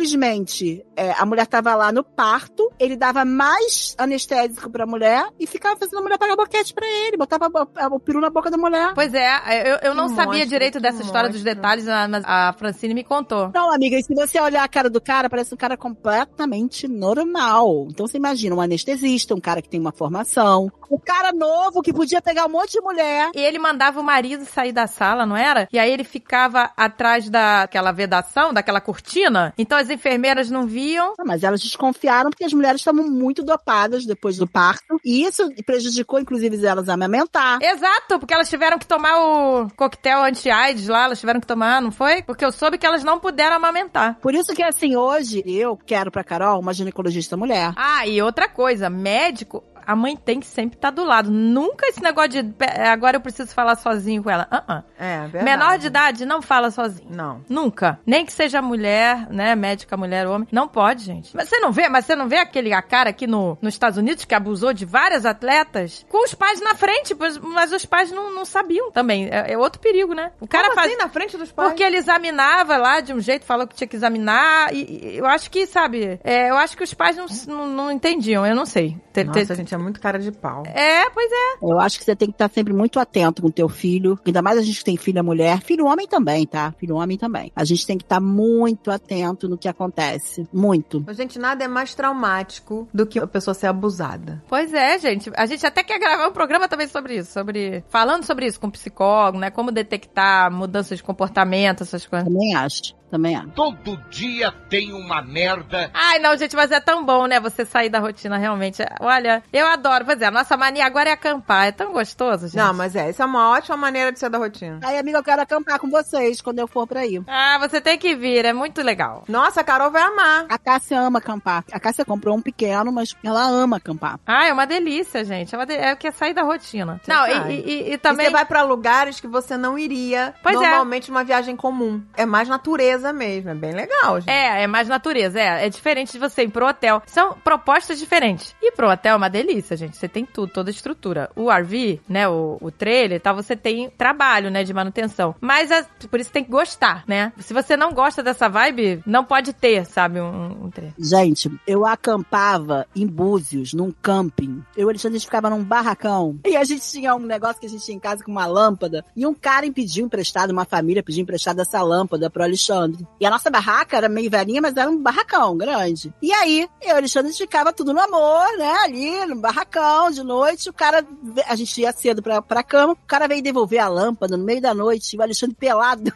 [0.96, 5.78] é, a mulher tava lá no parto, ele dava mais anestésico pra mulher e ficava
[5.78, 7.50] fazendo a mulher pagar boquete pra ele, botava
[7.92, 8.94] o peru na boca da mulher.
[8.94, 11.56] Pois é, eu, eu não Que sabia direito dessa história dos monstro.
[11.56, 13.52] detalhes, mas a Francine me contou.
[13.54, 17.88] Não, amiga, e se você olhar a cara do cara, parece um cara completamente normal.
[17.90, 21.94] Então você imagina um anestesista, um cara que tem uma formação, um cara novo que
[21.94, 23.32] podia pegar um monte de mulher.
[23.34, 25.68] E ele mandava o marido sair da sala, não era?
[25.72, 29.54] E aí ele ficava atrás daquela vedação, daquela cortina.
[29.58, 31.14] Então as enfermeiras não viam.
[31.20, 35.00] Ah, Mas elas desconfiaram porque as mulheres estavam muito dopadas depois do parto.
[35.04, 37.60] E isso prejudicou, inclusive, elas a amamentar.
[37.62, 41.92] Exato, porque elas tiveram que tomar o coquetel anti-AIDS lá, elas tiveram que tomar, não
[41.92, 42.22] foi?
[42.24, 44.18] Porque eu soube que elas não puderam amamentar.
[44.22, 47.74] Por isso que, assim, hoje eu quero pra Carol uma ginecologista mulher.
[47.76, 51.32] Ah, e outra coisa, médico, a mãe tem que sempre estar do lado.
[51.32, 54.48] Nunca esse negócio de "Pe- agora eu preciso falar sozinho com ela.
[54.52, 54.84] Ah, ah.
[54.98, 55.44] É, verdade.
[55.46, 57.10] Menor de idade não fala sozinho.
[57.10, 57.42] Não.
[57.50, 58.00] Nunca.
[58.06, 59.56] Nem que seja mulher, né?
[59.56, 60.48] Médica, mulher, homem.
[60.52, 61.36] Não pode, gente.
[61.36, 63.98] Mas você não vê, mas você não vê aquele a cara aqui no, nos Estados
[63.98, 68.34] Unidos que abusou de várias atletas com os pais na frente, mas os pais não,
[68.34, 69.28] não sabiam também.
[69.32, 70.32] É, é outro perigo, né?
[70.40, 70.92] O cara Como faz.
[70.92, 71.70] assim, na frente dos pais?
[71.70, 74.74] Porque ele examinava lá de um jeito, falou que tinha que examinar.
[74.74, 77.92] E, e eu acho que, sabe, é, eu acho que os pais não, não, não
[77.92, 78.98] entendiam, eu não sei.
[79.14, 80.64] Te- Nossa, te- gente, é muito cara de pau.
[80.66, 81.58] É, pois é.
[81.62, 84.20] Eu acho que você tem que estar sempre muito atento com o teu filho.
[84.26, 85.62] Ainda mais a gente que tem filha mulher.
[85.62, 86.74] Filho homem também, tá?
[86.78, 87.52] Filho homem também.
[87.56, 90.48] A gente tem que estar muito atento no que acontece.
[90.54, 91.06] Muito.
[91.14, 94.44] Gente, nada é mais traumático do que a pessoa ser abusada.
[94.48, 95.32] Pois é, gente.
[95.36, 98.70] A gente até quer gravar um programa também sobre isso, sobre falando sobre isso com
[98.70, 99.50] psicólogo, né?
[99.50, 102.28] Como detectar mudanças de comportamento, essas coisas.
[102.28, 102.99] Também acho.
[103.10, 103.48] Também acho.
[103.50, 105.90] Todo dia tem uma merda.
[105.94, 107.40] Ai, não, gente, mas é tão bom, né?
[107.40, 108.84] Você sair da rotina, realmente.
[109.00, 110.06] Olha, eu adoro.
[110.06, 111.68] Pois é, a nossa mania agora é acampar.
[111.68, 112.58] É tão gostoso, gente.
[112.58, 114.80] Não, mas é, isso é uma ótima maneira de ser da rotina.
[114.84, 117.22] Aí, amiga, eu quero acampar com vocês quando eu for pra aí.
[117.28, 119.24] Ah, você tem que vir, é muito legal.
[119.28, 120.46] Nossa, a Carol vai amar.
[120.50, 121.64] A Cássia ama acampar.
[121.72, 124.20] A Cássia comprou um pequeno, mas ela ama acampar.
[124.28, 125.54] Ah, é uma delícia, gente.
[125.54, 125.74] É, uma de...
[125.74, 127.00] é o que é sair da rotina.
[127.04, 127.52] Você não, vai.
[127.52, 128.28] e, e- e- e E também.
[128.28, 130.60] você vai pra lugares que você não iria Pois é.
[130.60, 132.02] normalmente numa viagem comum.
[132.16, 134.30] É mais natureza mesmo, é bem legal, gente.
[134.30, 135.66] É, é mais natureza, é.
[135.66, 137.02] É diferente de você ir pro hotel.
[137.06, 138.56] São propostas diferentes.
[138.62, 139.98] Ir pro hotel é uma delícia, gente.
[139.98, 141.30] Você tem tudo, toda a estrutura.
[141.36, 145.36] O RV, né, o, o trailer e tal, você tem trabalho, né, de manutenção.
[145.40, 147.32] Mas é- por isso tem que gostar, né?
[147.40, 150.94] Se você não gosta dessa vibe, não pode ter, sabe, um, um trailer.
[150.98, 154.64] Gente, eu acampava em Búzios, num camping.
[154.76, 156.40] Eu e o Alexandre a gente ficava num barracão.
[156.46, 159.04] E a gente tinha um negócio que a gente tinha em casa com uma lâmpada.
[159.16, 162.89] E um cara pediu emprestado, uma família pediu emprestado essa lâmpada pro Alexandre.
[163.20, 166.14] E a nossa barraca era meio velhinha, mas era um barracão grande.
[166.22, 168.72] E aí, eu e o Alexandre ficava tudo no amor, né?
[168.84, 170.70] Ali, no barracão, de noite.
[170.70, 171.06] O cara,
[171.48, 172.94] a gente ia cedo pra, pra cama.
[172.94, 175.16] O cara veio devolver a lâmpada no meio da noite.
[175.16, 176.12] E o Alexandre pelado.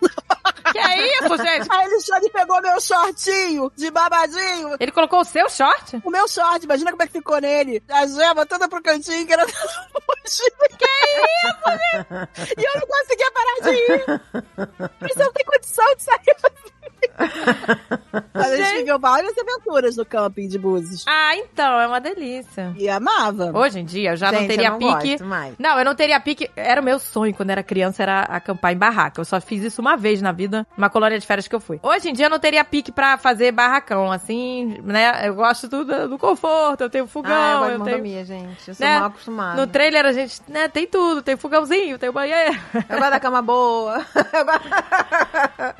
[0.71, 1.71] Que é isso, gente?
[1.71, 4.75] Aí o Alexandre pegou meu shortinho de babadinho.
[4.79, 6.01] Ele colocou o seu short?
[6.03, 7.83] O meu short, imagina como é que ficou nele.
[7.89, 9.45] A gema toda pro cantinho, que era...
[9.45, 10.43] que isso,
[11.69, 12.55] gente?
[12.57, 14.05] E eu não conseguia parar de ir.
[15.01, 16.35] Mas eu não tenho condição de sair.
[18.33, 21.05] Mas a gente viveu várias aventuras no camping de Búzios.
[21.07, 22.73] Ah, então, é uma delícia.
[22.77, 23.51] E amava.
[23.53, 25.09] Hoje em dia, eu já não Gente, teria eu não pique.
[25.11, 25.55] gosto mais.
[25.57, 26.49] Não, eu não teria pique.
[26.55, 29.21] Era o meu sonho quando era criança, era acampar em barraca.
[29.21, 31.79] Eu só fiz isso uma vez na vida, numa colônia de férias que eu fui.
[31.81, 35.27] Hoje em dia eu não teria pique pra fazer barracão, assim, né?
[35.27, 37.97] Eu gosto do, do conforto, eu tenho fogão, ah, eu gosto de eu tenho.
[37.97, 38.67] mordomia, gente.
[38.67, 38.99] Eu sou né?
[38.99, 39.61] mal acostumada.
[39.61, 42.59] No trailer a gente, né, tem tudo, tem fogãozinho, tem banheiro.
[42.73, 44.05] Eu gosto da cama boa.
[44.33, 44.69] Eu gosto...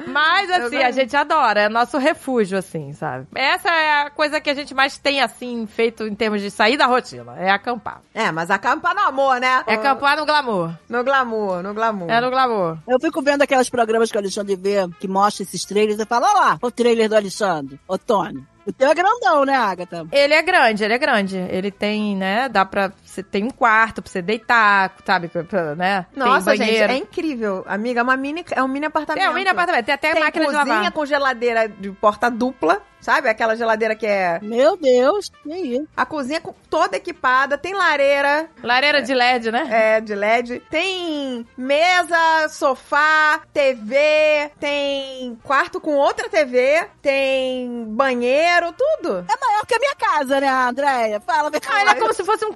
[0.07, 3.27] Mas Eu assim, a gente adora, é nosso refúgio, assim, sabe?
[3.35, 6.77] Essa é a coisa que a gente mais tem, assim, feito em termos de sair
[6.77, 8.01] da rotina, é acampar.
[8.13, 9.63] É, mas acampar no amor, né?
[9.67, 10.71] É acampar no glamour.
[10.89, 12.09] No glamour, no glamour.
[12.09, 12.77] É no glamour.
[12.87, 16.27] Eu fico vendo aqueles programas que o Alexandre vê, que mostra esses trailers, e fala,
[16.27, 18.43] olha lá, o trailer do Alexandre, ô Tony.
[18.65, 20.07] O teu é grandão, né, Agatha?
[20.09, 21.35] Ele é grande, ele é grande.
[21.37, 22.47] Ele tem, né?
[22.47, 22.93] Dá pra.
[23.13, 25.27] Você tem um quarto pra você deitar, sabe?
[25.27, 26.05] pra- pra, né?
[26.15, 26.93] Nossa, tem gente, banheiro.
[26.93, 27.63] é incrível.
[27.67, 29.23] Amiga, é, uma mini, é um mini apartamento.
[29.23, 29.85] É, um mini apartamento.
[29.85, 30.91] Tem até Tem máquina de cozinha lavar.
[30.91, 33.29] com geladeira de porta dupla, sabe?
[33.29, 34.39] Aquela geladeira que é...
[34.41, 35.87] Meu Deus, que isso?
[35.95, 39.67] A cozinha com- toda equipada, tem lareira Lareira de LED, né?
[39.69, 49.19] é, de LED, tem mesa, sofá, TV, tem quarto com outra TV, tem banheiro, tudo.
[49.29, 51.19] É maior que a minha casa, né, Andréia?
[51.19, 52.53] Fala, vem Ah, ele é como se fosse um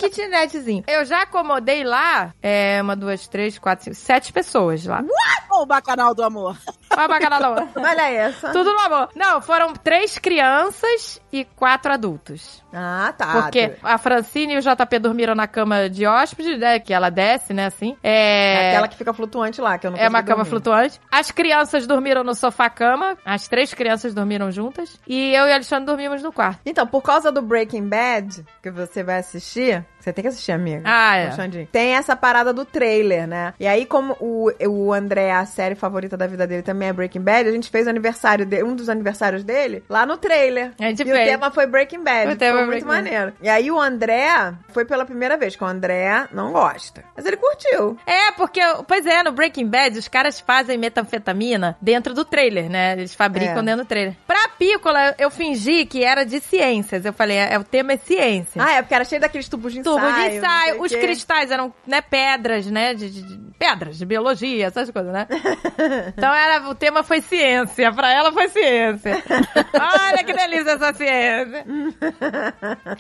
[0.88, 5.04] Eu já acomodei lá, é, uma, duas, três, quatro, cinco, sete pessoas lá.
[5.52, 6.58] o bacanal do amor.
[6.92, 7.68] Olha a bacana da outra.
[7.76, 8.52] Olha essa.
[8.52, 9.10] Tudo no amor.
[9.16, 12.64] Não, foram três crianças e quatro adultos.
[12.74, 13.42] Ah, tá.
[13.42, 16.80] Porque a Francine e o JP dormiram na cama de hóspede, né?
[16.80, 17.66] Que ela desce, né?
[17.68, 17.96] Assim.
[18.04, 18.70] É.
[18.70, 20.50] Aquela que fica flutuante lá, que eu não É uma consegui cama dormir.
[20.50, 21.02] flutuante.
[21.12, 23.18] As crianças dormiram no sofá-cama.
[23.26, 25.00] As três crianças dormiram juntas.
[25.08, 26.60] E eu e Alexandre dormimos no quarto.
[26.66, 30.82] Então, por causa do Breaking Bad, que você vai assistir, você tem que assistir, amiga.
[30.86, 31.30] Ah, é.
[31.72, 33.54] Tem essa parada do trailer, né?
[33.60, 37.22] E aí, como o, o André, a série favorita da vida dele também é Breaking
[37.22, 40.72] Bad, a gente fez o aniversário dele, um dos aniversários dele, lá no trailer.
[40.80, 42.32] A gente e o tema foi Breaking Bad.
[42.34, 43.04] O tema foi foi muito Breaking Bad.
[43.04, 43.34] maneiro.
[43.42, 47.04] E aí o André foi pela primeira vez, que o André não gosta.
[47.16, 47.98] Mas ele curtiu.
[48.06, 52.94] É, porque, pois é, no Breaking Bad, os caras fazem metanfetamina dentro do trailer, né?
[52.94, 53.64] Eles fabricam É.
[53.64, 54.16] dentro do trailer.
[54.28, 57.06] Pra Pícola, eu fingi que era de ciências.
[57.06, 58.62] Eu falei, é, o tema é ciência.
[58.64, 60.82] Ah, é porque era cheio daqueles tubos de Tubo de ensaio.
[60.82, 60.98] Os quê.
[61.00, 62.94] cristais eram, né, pedras, né?
[62.94, 65.28] De, de- de- pedras, de biologia, essas coisas, né?
[66.16, 67.92] então era, o tema foi ciência.
[67.92, 69.24] Pra ela foi ciência.
[69.74, 71.66] Olha que delícia essa ciência.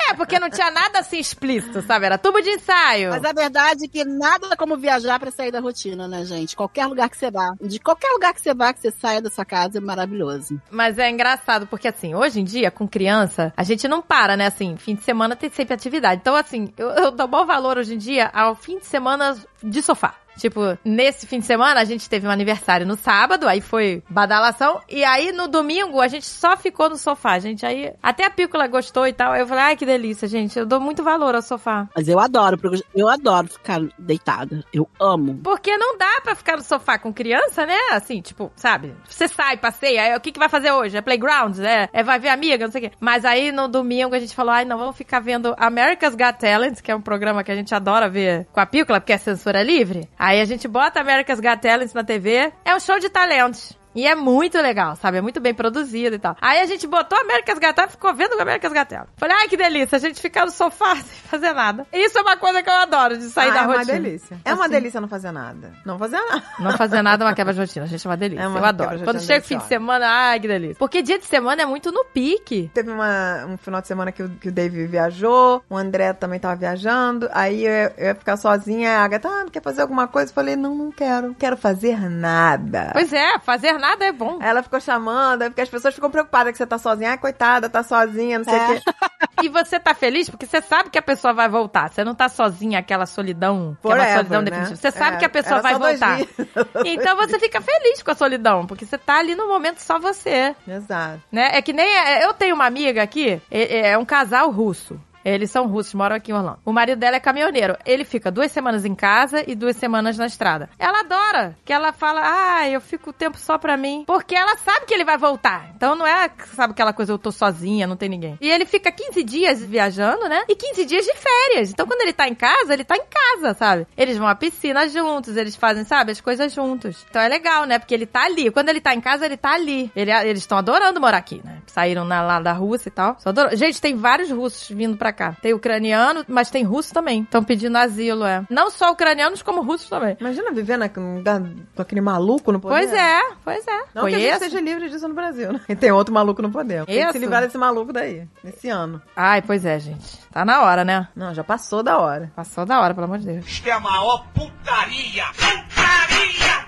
[0.09, 2.05] é, porque não tinha nada assim explícito, sabe?
[2.05, 3.09] Era tubo de ensaio.
[3.11, 6.55] Mas a verdade é que nada como viajar pra sair da rotina, né, gente?
[6.55, 7.53] Qualquer lugar que você vá.
[7.61, 10.59] De qualquer lugar que você vá, que você saia da sua casa, é maravilhoso.
[10.71, 14.47] Mas é engraçado, porque assim, hoje em dia, com criança, a gente não para, né?
[14.47, 16.19] Assim, fim de semana tem sempre atividade.
[16.21, 19.81] Então, assim, eu, eu dou bom valor hoje em dia ao fim de semana de
[19.81, 20.15] sofá.
[20.37, 24.79] Tipo, nesse fim de semana a gente teve um aniversário no sábado, aí foi badalação.
[24.89, 27.65] E aí no domingo a gente só ficou no sofá, gente.
[27.65, 29.33] Aí até a Pícola gostou e tal.
[29.33, 30.57] Aí eu falei, ai que delícia, gente.
[30.57, 31.89] Eu dou muito valor ao sofá.
[31.95, 34.63] Mas eu adoro, porque eu adoro ficar deitada.
[34.73, 35.39] Eu amo.
[35.43, 37.77] Porque não dá pra ficar no sofá com criança, né?
[37.91, 38.93] Assim, tipo, sabe?
[39.07, 40.97] Você sai, passeia, aí o que, que vai fazer hoje?
[40.97, 41.57] É playground?
[41.59, 42.95] É, é vai ver amiga, não sei o quê.
[42.99, 46.81] Mas aí no domingo a gente falou, ai, não, vamos ficar vendo America's Got Talent,
[46.81, 49.63] que é um programa que a gente adora ver com a Pícola, porque é censura
[49.63, 50.07] livre.
[50.27, 53.76] Aí a gente bota America's Got Talent na TV, é um show de talentos.
[53.97, 55.17] E é muito legal, sabe?
[55.17, 56.37] É muito bem produzido e tal.
[56.39, 59.07] Aí a gente botou Américas Talent e ficou vendo Américas Got Talent.
[59.17, 61.87] Falei, ai, que delícia, a gente ficar no sofá sem fazer nada.
[61.91, 63.93] Isso é uma coisa que eu adoro, de sair Ah, da é uma rotina.
[63.99, 64.37] delícia.
[64.45, 64.73] É uma Assim.
[64.73, 65.73] delícia não fazer nada.
[65.83, 66.43] Não fazer nada.
[66.59, 68.43] Não fazer nada é uma quebra de rotina, gente, é uma delícia.
[68.43, 68.99] É uma eu adoro.
[69.03, 70.75] Quando chega o fim de semana, ai, que delícia.
[70.77, 72.69] Porque dia de semana é muito no pique.
[72.75, 76.39] Teve uma, um final de semana que o, que o Dave viajou, o André também
[76.39, 80.29] tava viajando, aí eu, eu ia ficar sozinha, a Agatha, ah, quer fazer alguma coisa?
[80.29, 82.91] Eu falei, não, não quero, não quero fazer nada.
[82.93, 84.39] Pois é, fazer nada é bom.
[84.41, 87.11] Ela ficou chamando, porque as pessoas ficam preocupadas que você tá sozinha.
[87.11, 88.67] Ai, coitada, tá sozinha, não sei o É.
[88.75, 88.81] quê.
[89.43, 91.91] E você tá feliz porque você sabe que a pessoa vai voltar.
[91.91, 94.45] Você não tá sozinha, aquela solidão, que é uma Forever, solidão né?
[94.49, 94.75] definitiva.
[94.75, 96.17] Você sabe É, que a pessoa vai voltar.
[96.83, 100.55] Então você fica feliz com a solidão, porque você tá ali no momento só você.
[100.67, 101.21] Exato.
[101.31, 101.51] né?
[101.53, 101.85] É que nem.
[101.87, 104.99] é- Eu tenho uma amiga aqui, é, é um casal russo.
[105.27, 106.59] Eles são russos, moram aqui em Orlando.
[106.63, 107.75] O marido dela é caminhoneiro.
[107.85, 110.69] Ele fica duas semanas em casa e duas semanas na estrada.
[110.79, 114.05] Ela adora, que ela fala, ah, eu fico o tempo só pra mim.
[114.07, 115.71] Porque ela sabe que ele vai voltar.
[115.75, 118.37] Então não é, sabe, aquela coisa, eu tô sozinha, não tem ninguém.
[118.39, 120.43] E ele fica 15 dias viajando, né?
[120.47, 121.71] E 15 dias de férias.
[121.71, 123.85] Então quando ele tá em casa, ele tá em casa, sabe?
[123.97, 127.05] Eles vão à piscina juntos, eles fazem, sabe, as coisas juntos.
[127.09, 127.77] Então é legal, né?
[127.79, 128.49] Porque ele tá ali.
[128.49, 129.91] Quando ele tá em casa, ele tá ali.
[129.93, 131.57] Ele- eles estão adorando morar aqui, né?
[131.67, 133.17] Saíram na- lá da Rússia e tal.
[133.53, 135.35] Gente, tem vários russos vindo pra cá.
[135.41, 137.23] Tem ucraniano, mas tem russo também.
[137.23, 138.43] Estão pedindo asilo, é.
[138.49, 140.15] Não só ucranianos, como russos também.
[140.19, 141.41] Imagina viver na, lugar
[141.75, 142.75] com aquele maluco no poder.
[142.75, 143.83] Pois é, pois é.
[143.93, 144.39] Não que a gente Conheço.
[144.39, 145.61] seja livre disso no Brasil, né?
[145.67, 146.85] E tem outro maluco no poder.
[146.85, 149.01] Tem que se livrar desse maluco daí, esse ano.
[149.15, 150.17] Ai, pois é, gente.
[150.31, 151.07] Tá na hora, né?
[151.15, 152.31] Não, já passou da hora.
[152.35, 153.45] Passou da hora, pelo amor de Deus.
[153.45, 155.25] Isto é a maior putaria!
[155.33, 156.66] Putaria!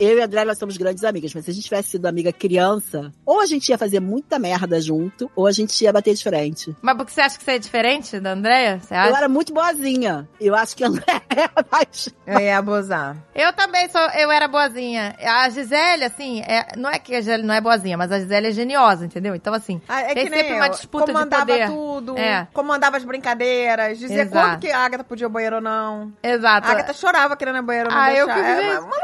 [0.00, 2.32] Eu e a André, nós somos grandes amigas, mas se a gente tivesse sido amiga
[2.32, 6.22] criança, ou a gente ia fazer muita merda junto, ou a gente ia bater de
[6.22, 6.74] frente.
[6.82, 8.80] Mas porque você acha que você é diferente da Andrea?
[8.80, 9.10] Você acha?
[9.10, 10.28] Eu era muito boazinha.
[10.40, 12.08] Eu acho que a André era mais...
[12.26, 13.16] Eu ia abusar.
[13.34, 15.14] Eu também sou, eu era boazinha.
[15.22, 18.48] A Gisele, assim, é, não é que a Gisele não é boazinha, mas a Gisele
[18.48, 19.34] é geniosa, entendeu?
[19.34, 20.56] Então, assim, Ah, é tem que nem sempre eu.
[20.58, 22.46] uma disputa de comandava tudo, É.
[22.52, 24.48] comandava as brincadeiras, dizia Exato.
[24.48, 26.12] quando que a Agatha podia ir ao banheiro ou não.
[26.22, 26.66] Exato.
[26.68, 28.42] A Agatha chorava querendo ir ao banheiro ou não Ah, eu deixar.
[28.42, 28.78] que É vi.
[28.78, 29.03] uma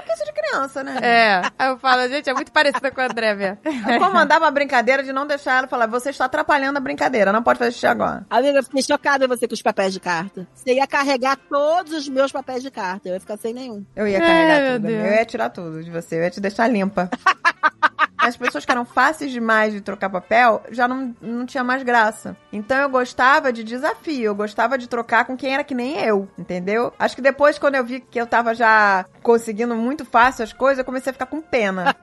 [0.51, 0.99] criança, né?
[1.03, 3.59] É, aí eu falo, gente, é muito parecida com a André mesmo.
[3.65, 7.43] Eu comandava a brincadeira de não deixar ela falar, você está atrapalhando a brincadeira, não
[7.43, 8.27] pode fazer xixi agora.
[8.29, 10.47] Amiga, eu fiquei chocada em você com os papéis de carta.
[10.55, 13.09] Você ia carregar todos os meus papéis de carta.
[13.09, 13.85] Eu ia ficar sem nenhum.
[13.95, 14.87] Eu ia carregar meu tudo.
[14.89, 15.05] Deus.
[15.05, 17.09] Eu ia tirar tudo de você, eu ia te deixar limpa.
[18.21, 22.37] As pessoas que eram fáceis demais de trocar papel já não, não tinha mais graça.
[22.53, 26.29] Então eu gostava de desafio, eu gostava de trocar com quem era que nem eu,
[26.39, 26.93] entendeu?
[26.99, 30.79] Acho que depois, quando eu vi que eu tava já conseguindo muito fácil as coisas,
[30.79, 31.95] eu comecei a ficar com pena.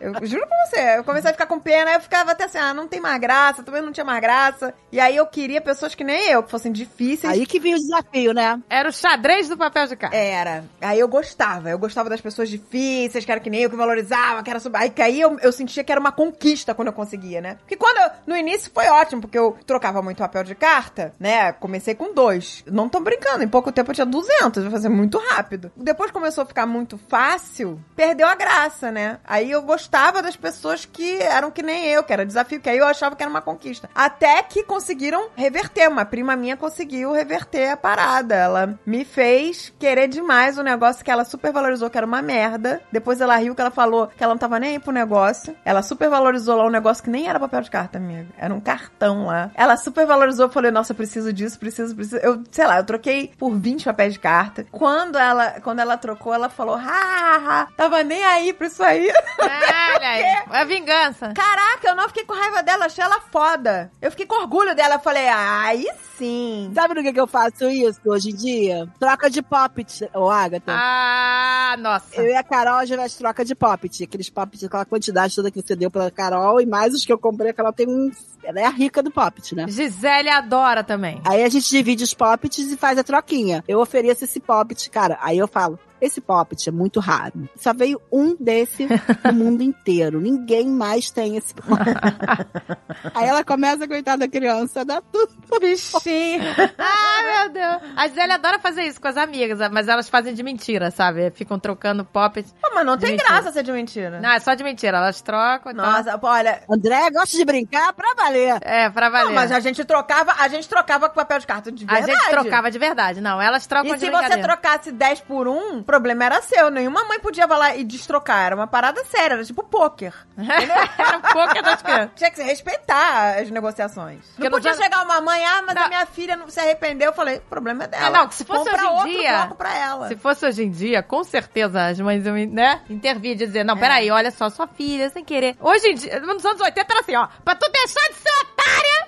[0.00, 2.58] Eu juro pra você, eu comecei a ficar com pena, aí eu ficava até assim,
[2.58, 4.74] ah, não tem mais graça, também não tinha mais graça.
[4.90, 7.32] E aí eu queria pessoas que nem eu, que fossem difíceis.
[7.32, 8.60] Aí que vinha o desafio, né?
[8.68, 10.16] Era o xadrez do papel de carta.
[10.16, 10.64] Era.
[10.80, 11.70] Aí eu gostava.
[11.70, 14.76] Eu gostava das pessoas difíceis, que era que nem eu, que valorizava, que era sub...
[14.76, 17.56] Aí que aí eu, eu sentia que era uma conquista quando eu conseguia, né?
[17.60, 21.52] Porque quando eu, no início foi ótimo, porque eu trocava muito papel de carta, né?
[21.52, 22.64] Comecei com dois.
[22.66, 25.70] Não tô brincando, em pouco tempo eu tinha 200, vai fazer muito rápido.
[25.76, 29.18] Depois começou a ficar muito fácil, perdeu a graça, né?
[29.24, 32.78] Aí eu gostava das pessoas que eram que nem eu, que era desafio, que aí
[32.78, 33.88] eu achava que era uma conquista.
[33.94, 35.88] Até que conseguiram reverter.
[35.88, 38.34] Uma prima minha conseguiu reverter a parada.
[38.34, 42.80] Ela me fez querer demais o negócio que ela super valorizou, que era uma merda.
[42.90, 45.51] Depois ela riu que ela falou que ela não tava nem aí pro negócio.
[45.64, 48.28] Ela super valorizou lá um negócio que nem era papel de carta, amiga.
[48.36, 49.50] Era um cartão lá.
[49.54, 52.16] Ela super valorizou, eu falei, nossa, eu preciso disso, preciso, preciso.
[52.16, 54.66] Eu, sei lá, eu troquei por 20 papéis de carta.
[54.70, 58.82] Quando ela, quando ela trocou, ela falou, ha, ha, ha, tava nem aí pra isso
[58.82, 59.12] aí.
[59.38, 60.24] Olha aí.
[60.50, 61.32] É vingança.
[61.34, 63.90] Caraca, eu não fiquei com raiva dela, achei ela foda.
[64.00, 64.94] Eu fiquei com orgulho dela.
[64.94, 65.86] Eu falei, ah, aí
[66.16, 66.70] sim.
[66.74, 68.88] Sabe no que, que eu faço isso hoje em dia?
[68.98, 70.72] Troca de poppet, ô Agatha.
[70.72, 72.14] Ah, nossa.
[72.14, 74.04] Eu e a Carol, a gente faz troca de poppet.
[74.04, 77.18] Aqueles poppet, aquela quantidade toda que você deu pra Carol e mais os que eu
[77.18, 78.10] comprei, que ela tem um.
[78.44, 79.66] Ela é a rica do poppet, né?
[79.68, 81.20] Gisele adora também.
[81.24, 83.62] Aí a gente divide os poppets e faz a troquinha.
[83.66, 85.18] Eu ofereço esse poppet, cara.
[85.20, 87.48] Aí eu falo, esse poppet é muito raro.
[87.56, 88.88] Só veio um desse
[89.24, 90.20] no mundo inteiro.
[90.20, 91.94] Ninguém mais tem esse poppet.
[93.14, 95.32] Aí ela começa, coitada da criança, dá tudo.
[95.60, 96.42] Bichinho.
[96.78, 97.92] Ah, meu Deus.
[97.96, 101.30] A Gisele adora fazer isso com as amigas, mas elas fazem de mentira, sabe?
[101.30, 102.46] Ficam trocando poppet.
[102.60, 103.28] Pô, mas não tem mentira.
[103.28, 104.20] graça ser de mentira.
[104.20, 104.96] Não, é só de mentira.
[104.96, 105.72] Elas trocam.
[105.72, 106.62] Nossa, pô, olha.
[106.68, 108.31] André gosta de brincar pra valer.
[108.62, 109.26] É, pra valer.
[109.26, 112.12] Não, mas a gente trocava, a gente trocava com papel de carta de A verdade.
[112.12, 113.20] gente trocava de verdade.
[113.20, 116.70] Não, elas trocam E de se você trocasse 10 por 1, o problema era seu.
[116.70, 118.44] Nenhuma mãe podia lá e destrocar.
[118.46, 120.14] Era uma parada séria, era tipo pôquer.
[120.36, 122.10] Era um pouco das crianças.
[122.16, 124.20] Tinha que se respeitar as negociações.
[124.28, 125.82] Porque não podia chegar uma mãe, ah, mas Não.
[125.84, 127.08] a minha filha não se arrependeu.
[127.10, 128.06] Eu falei, problema é dela.
[128.06, 130.08] É, não, que se fosse Compra hoje em dia- pra ela.
[130.08, 134.10] Se fosse hoje em dia, com certeza as mães iam, né, intervir, dizer, não, peraí,
[134.10, 135.56] olha só, sua filha, sem querer.
[135.60, 138.98] Hoje em dia, nos anos 80 era assim, ó, pra tu deixar de ser otária,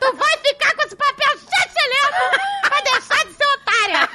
[0.00, 1.38] tu vai ficar com esse papel
[1.72, 2.24] celebro
[2.62, 4.08] pra deixar de ser otária.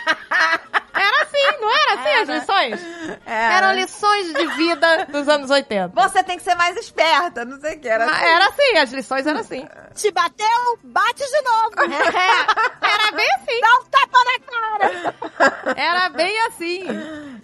[0.93, 2.81] Era assim, não era assim as lições?
[3.25, 3.57] Era.
[3.57, 5.89] Eram lições de vida dos anos 80.
[6.01, 7.87] Você tem que ser mais esperta, não sei o que.
[7.87, 8.25] Era Mas assim.
[8.25, 9.67] Era assim, as lições eram assim.
[9.95, 11.73] Te bateu, bate de novo.
[12.83, 13.59] É, era bem assim.
[13.61, 14.39] Dá um tapa na
[15.49, 15.75] cara.
[15.75, 16.83] Era bem assim.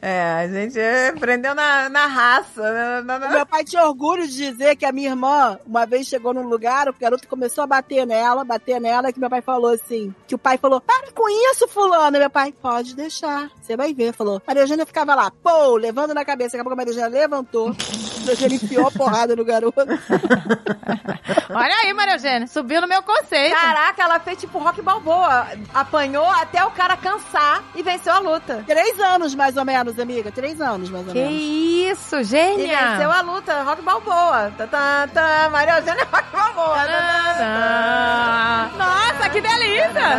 [0.01, 0.79] É, a gente
[1.15, 2.61] aprendeu na, na raça.
[2.61, 3.01] né?
[3.01, 6.33] Na, na- meu pai tinha orgulho de dizer que a minha irmã, uma vez chegou
[6.33, 10.13] num lugar, o garoto começou a bater nela, bater nela, que meu pai falou assim,
[10.27, 12.15] que o pai falou, para com isso, fulano.
[12.17, 14.38] E meu pai, pode deixar, você vai ver, falou.
[14.47, 17.67] Maria Eugênia ficava lá, pô, levando na cabeça, daqui a pouco a Maria Eugênia levantou,
[18.19, 19.79] Maria Eugênia enfiou a porrada no garoto.
[21.51, 23.55] Olha aí, Maria Eugênia, subiu no meu conceito.
[23.55, 25.47] Caraca, ela fez tipo rock balboa.
[25.73, 28.63] Apanhou até o cara cansar e venceu a luta.
[28.67, 31.99] Três anos, mais ou menos, amiga, três anos, mais ou Que menos.
[31.99, 32.91] isso, E gênia!
[32.91, 34.51] venceu a luta, rock balboa.
[34.57, 35.49] Tá, tá, tá.
[35.51, 36.77] Maria Eugênia rock balboa.
[36.77, 38.77] Tá, tá, tá.
[38.77, 40.09] Nossa, que delícia!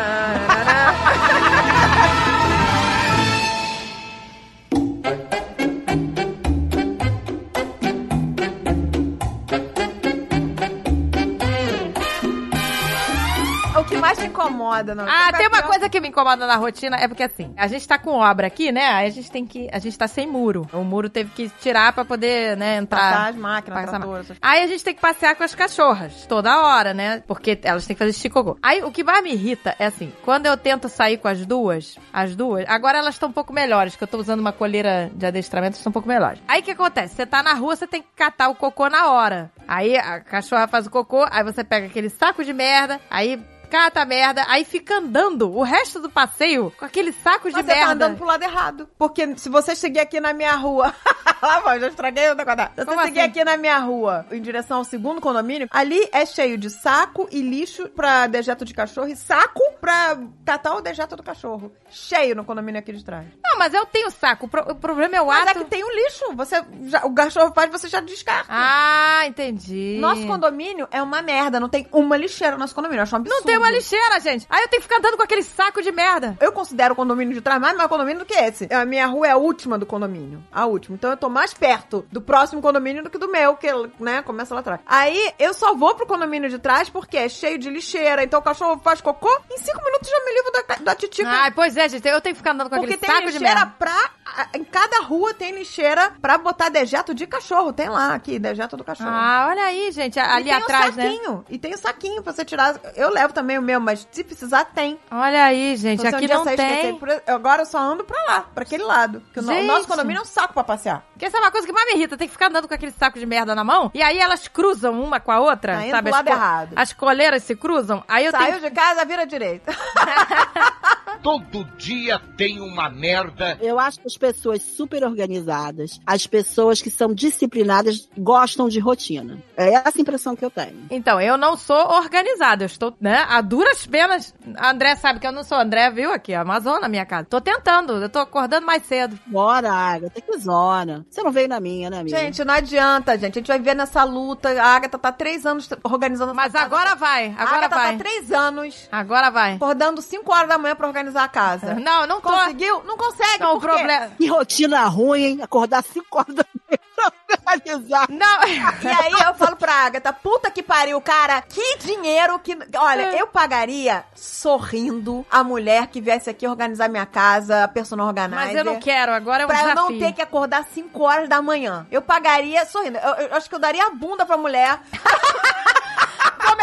[14.10, 15.04] Mais te incomoda, não?
[15.08, 17.98] Ah, tem uma coisa que me incomoda na rotina, é porque assim, a gente tá
[17.98, 18.84] com obra aqui, né?
[18.86, 19.68] Aí a gente tem que.
[19.72, 20.66] A gente tá sem muro.
[20.72, 22.98] O muro teve que tirar pra poder, né, entrar.
[23.12, 26.60] Passar as máquinas, Passar essas- Aí a gente tem que passear com as cachorras toda
[26.62, 27.22] hora, né?
[27.26, 28.56] Porque elas têm que fazer xicogô.
[28.62, 31.96] Aí o que mais me irrita é assim, quando eu tento sair com as duas,
[32.12, 35.26] as duas, agora elas estão um pouco melhores, que eu tô usando uma coleira de
[35.26, 36.40] adestramento, estão um pouco melhores.
[36.48, 37.14] Aí o que acontece?
[37.14, 39.50] Você tá na rua, você tem que catar o cocô na hora.
[39.68, 43.40] Aí a cachorra faz o cocô, aí você pega aquele saco de merda, aí
[43.70, 47.64] cata a merda, aí fica andando o resto do passeio com aquele saco de Mas
[47.64, 47.92] você tá merda.
[47.92, 48.88] andando pro lado errado.
[48.98, 50.94] Porque se você seguir aqui na minha rua.
[51.40, 52.60] Lá vai, já estraguei o negócio.
[52.64, 53.30] Se você Como seguir assim?
[53.30, 57.40] aqui na minha rua em direção ao segundo condomínio, ali é cheio de saco e
[57.40, 61.72] lixo pra dejeto de cachorro e saco pra catar o dejeto do cachorro.
[61.88, 63.26] Cheio no condomínio aqui de trás.
[63.42, 64.46] Não, mas eu tenho saco.
[64.46, 65.60] O, pro- o problema é o Mas é ato.
[65.60, 66.24] que tem o lixo.
[66.34, 68.46] Você já- o cachorro faz, você já descarta.
[68.50, 69.96] Ah, entendi.
[70.00, 71.58] Nosso condomínio é uma merda.
[71.60, 72.98] Não tem uma lixeira no nosso condomínio.
[73.00, 73.38] Eu acho um absurdo.
[73.38, 74.46] Não tem uma lixeira, gente.
[74.48, 76.36] Aí eu tenho que ficar andando com aquele saco de merda.
[76.40, 78.68] Eu considero o condomínio de trás mais meu condomínio do que esse.
[78.72, 80.42] A minha rua é a última do condomínio.
[80.52, 80.96] A última.
[80.96, 84.54] Então eu tô mais perto do próximo condomínio do que do meu, que, né, começa
[84.54, 84.80] lá atrás.
[84.86, 88.22] Aí eu só vou pro condomínio de trás porque é cheio de lixeira.
[88.24, 89.30] Então o cachorro faz cocô.
[89.50, 91.28] Em cinco minutos já me livro da, da titica.
[91.28, 92.06] Ai, pois é, gente.
[92.06, 93.74] Eu tenho que ficar andando com Porque aquele tem saco de lixeira merda.
[93.78, 94.10] pra.
[94.54, 97.72] Em cada rua tem lixeira pra botar dejeto de cachorro.
[97.72, 99.10] Tem lá aqui, dejeto do cachorro.
[99.12, 100.16] Ah, olha aí, gente.
[100.16, 101.02] E Ali tem atrás, o né?
[101.04, 101.44] saquinho.
[101.48, 102.80] E tem o saquinho pra você tirar.
[102.94, 104.98] Eu levo também o meu, mas se precisar, tem.
[105.10, 106.04] Olha aí, gente.
[106.04, 106.54] Um Aqui não tem.
[106.54, 109.20] esquecer, Agora eu só ando pra lá, pra aquele lado.
[109.20, 109.66] Porque o no- o Gente.
[109.66, 111.02] nosso condomínio é um saco pra passear.
[111.12, 112.16] Porque essa é uma coisa que mais me irrita.
[112.16, 113.90] Tem que ficar andando com aquele saco de merda na mão.
[113.94, 115.74] E aí elas cruzam uma com a outra.
[115.76, 116.08] Tá indo sabe?
[116.10, 116.72] as, lado errado.
[116.76, 118.02] as coleiras se cruzam.
[118.08, 118.60] Aí eu Saiu tenho.
[118.60, 119.72] de casa, vira direita.
[121.22, 123.58] Todo dia tem uma merda.
[123.60, 129.38] Eu acho que as pessoas super organizadas, as pessoas que são disciplinadas, gostam de rotina.
[129.56, 130.86] É essa impressão que eu tenho.
[130.90, 132.62] Então, eu não sou organizada.
[132.64, 134.34] Eu estou, né, a duras penas.
[134.56, 135.58] A André sabe que eu não sou.
[135.58, 137.26] A André viu aqui, a Amazona, na minha casa.
[137.28, 137.94] Tô tentando.
[137.94, 139.18] Eu tô acordando mais cedo.
[139.26, 141.04] Bora, Agatha, que zona.
[141.10, 142.18] Você não veio na minha, né, amiga?
[142.18, 143.38] Gente, não adianta, gente.
[143.38, 144.50] A gente vai ver nessa luta.
[144.62, 147.28] A Agatha tá três anos organizando Mas agora vai.
[147.38, 147.92] A Agora Agatha vai.
[147.92, 149.54] tá três anos Agora vai.
[149.54, 151.74] acordando 5 horas da manhã pra organizar a casa.
[151.74, 152.28] Não, não tô.
[152.30, 152.82] Conseguiu?
[152.84, 154.09] Não consegue, Não, o problema.
[154.16, 155.38] Que rotina ruim, hein?
[155.42, 156.78] Acordar 5 horas da manhã
[157.26, 158.06] pra organizar.
[158.08, 158.40] Não.
[158.82, 162.56] E aí eu falo pra Agatha, puta que pariu, cara, que dinheiro que...
[162.76, 168.36] Olha, eu pagaria sorrindo a mulher que viesse aqui organizar minha casa, a personal organizer.
[168.46, 169.12] Mas eu não quero.
[169.12, 169.90] Agora é um Pra eu desafio.
[169.92, 171.86] não ter que acordar 5 horas da manhã.
[171.90, 172.98] Eu pagaria sorrindo.
[172.98, 174.78] Eu, eu acho que eu daria a bunda pra mulher.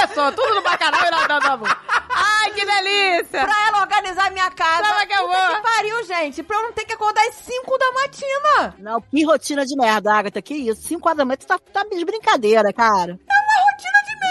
[0.02, 0.32] Começou.
[0.32, 1.78] Tudo no bacanal e nada da boca.
[2.10, 3.42] Ai, que delícia.
[3.46, 4.84] Pra ela organizar minha casa.
[4.86, 5.56] Sabe que eu Puta vou?
[5.56, 6.44] que pariu, gente.
[6.44, 8.76] Pra eu não ter que acordar às 5 da matina.
[8.80, 10.42] Não, que rotina de merda, Agatha.
[10.42, 10.82] Que isso?
[10.84, 13.20] 5 horas da manhã, tu tá, tá de brincadeira, cara.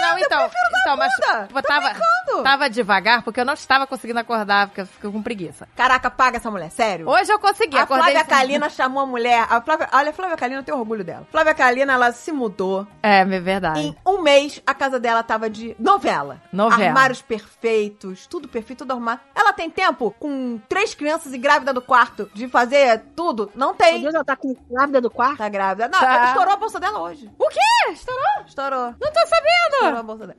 [0.01, 0.49] Não, então,
[0.81, 1.47] então mas bunda.
[1.53, 2.43] eu tava, brincando.
[2.43, 5.67] tava devagar porque eu não estava conseguindo acordar, porque eu fico com preguiça.
[5.75, 7.09] Caraca, paga essa mulher, sério.
[7.09, 8.05] Hoje eu consegui, A acordei.
[8.13, 9.45] Flávia Kalina chamou a mulher.
[9.49, 11.27] A Flávia, olha, a Flávia Kalina, eu tenho orgulho dela.
[11.31, 12.87] Flávia Kalina, ela se mudou.
[13.03, 13.79] É, é verdade.
[13.79, 16.41] Em um mês, a casa dela tava de novela.
[16.51, 16.85] Novela.
[16.85, 19.21] Armários perfeitos, tudo perfeito, tudo arrumado.
[19.35, 23.51] Ela tem tempo, com três crianças e grávida do quarto, de fazer tudo?
[23.55, 24.01] Não Meu tem.
[24.01, 25.37] Deus, ela tá com grávida do quarto.
[25.37, 25.87] Tá grávida.
[25.87, 26.25] Não, Tá.
[26.27, 27.29] estourou a bolsa dela hoje.
[27.37, 27.91] O quê?
[27.91, 28.23] Estourou?
[28.45, 28.95] Estourou.
[28.99, 29.86] Não tô sabendo.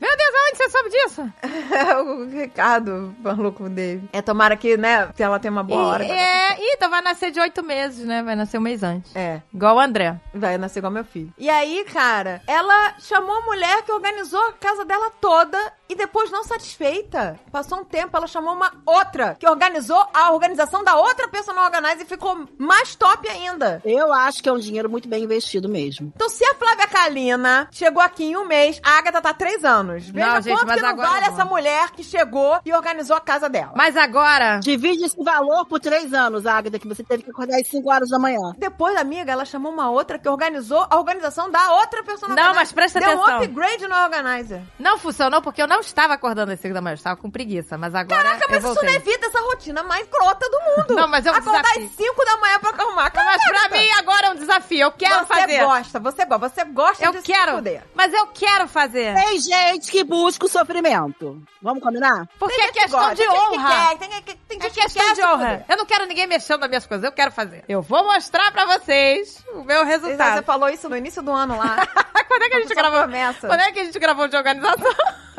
[0.01, 1.33] Meu Deus, aonde você soube disso?
[2.07, 4.09] o Ricardo falou com o Dave.
[4.13, 6.05] É, tomara que, né, se ela tem uma boa hora.
[6.05, 8.23] E, é, ih, então vai nascer de oito meses, né?
[8.23, 9.15] Vai nascer um mês antes.
[9.15, 10.17] É, Igual o André.
[10.35, 11.33] vai nascer igual meu filho.
[11.39, 16.31] E aí, cara, ela chamou a mulher que organizou a casa dela toda e depois,
[16.31, 21.29] não satisfeita, passou um tempo, ela chamou uma outra que organizou a organização da outra
[21.29, 23.81] personal organizer e ficou mais top ainda.
[23.85, 26.13] Eu acho que é um dinheiro muito bem investido mesmo.
[26.15, 30.09] Então, se a Flávia Kalina chegou aqui em um mês, a Agatha tá três anos.
[30.09, 31.33] Veja Não, gente, quanto mas que não agora vale não.
[31.33, 33.73] essa mulher que chegou e organizou a casa dela.
[33.75, 34.59] Mas agora.
[34.61, 38.11] Divide esse valor por três anos, Águeda, que você teve que acordar às 5 horas
[38.11, 38.53] da manhã.
[38.59, 42.73] Depois, amiga, ela chamou uma outra que organizou a organização da outra personal Não, mas
[42.73, 43.39] presta Deu atenção.
[43.41, 44.63] um upgrade no organizer.
[44.79, 47.79] Não funcionou porque eu não estava acordando às 5 da manhã, eu estava com preguiça.
[47.79, 48.23] Mas agora.
[48.23, 50.95] Caraca, eu mas isso não evita essa rotina mais crota do mundo.
[50.99, 51.85] Não, mas é um Acordar desafio.
[51.87, 53.13] às 5 da manhã pra arrumar.
[53.15, 53.77] Mas pra Caraca.
[53.77, 54.79] mim agora é um desafio.
[54.81, 55.59] Eu quero você fazer.
[55.65, 57.53] gosta, você gosta, você gosta Eu de se quero.
[57.57, 57.83] fuder.
[57.95, 59.15] Mas eu quero fazer.
[59.29, 61.43] Tem gente que busca o sofrimento.
[61.61, 62.27] Vamos combinar?
[62.39, 63.69] Porque Tem é questão gosta, de tem gente que honra.
[63.69, 65.65] quer, Tem, tem, tem É que questão de honra.
[65.69, 67.65] Eu não quero ninguém mexendo nas minhas coisas, eu quero fazer.
[67.69, 70.43] Eu vou mostrar pra vocês o meu Você resultado.
[70.45, 71.77] falou isso no início do ano lá.
[72.29, 73.01] Quando é que a gente gravou?
[73.01, 73.47] promessa.
[73.49, 74.79] Quando é que a gente gravou de organização?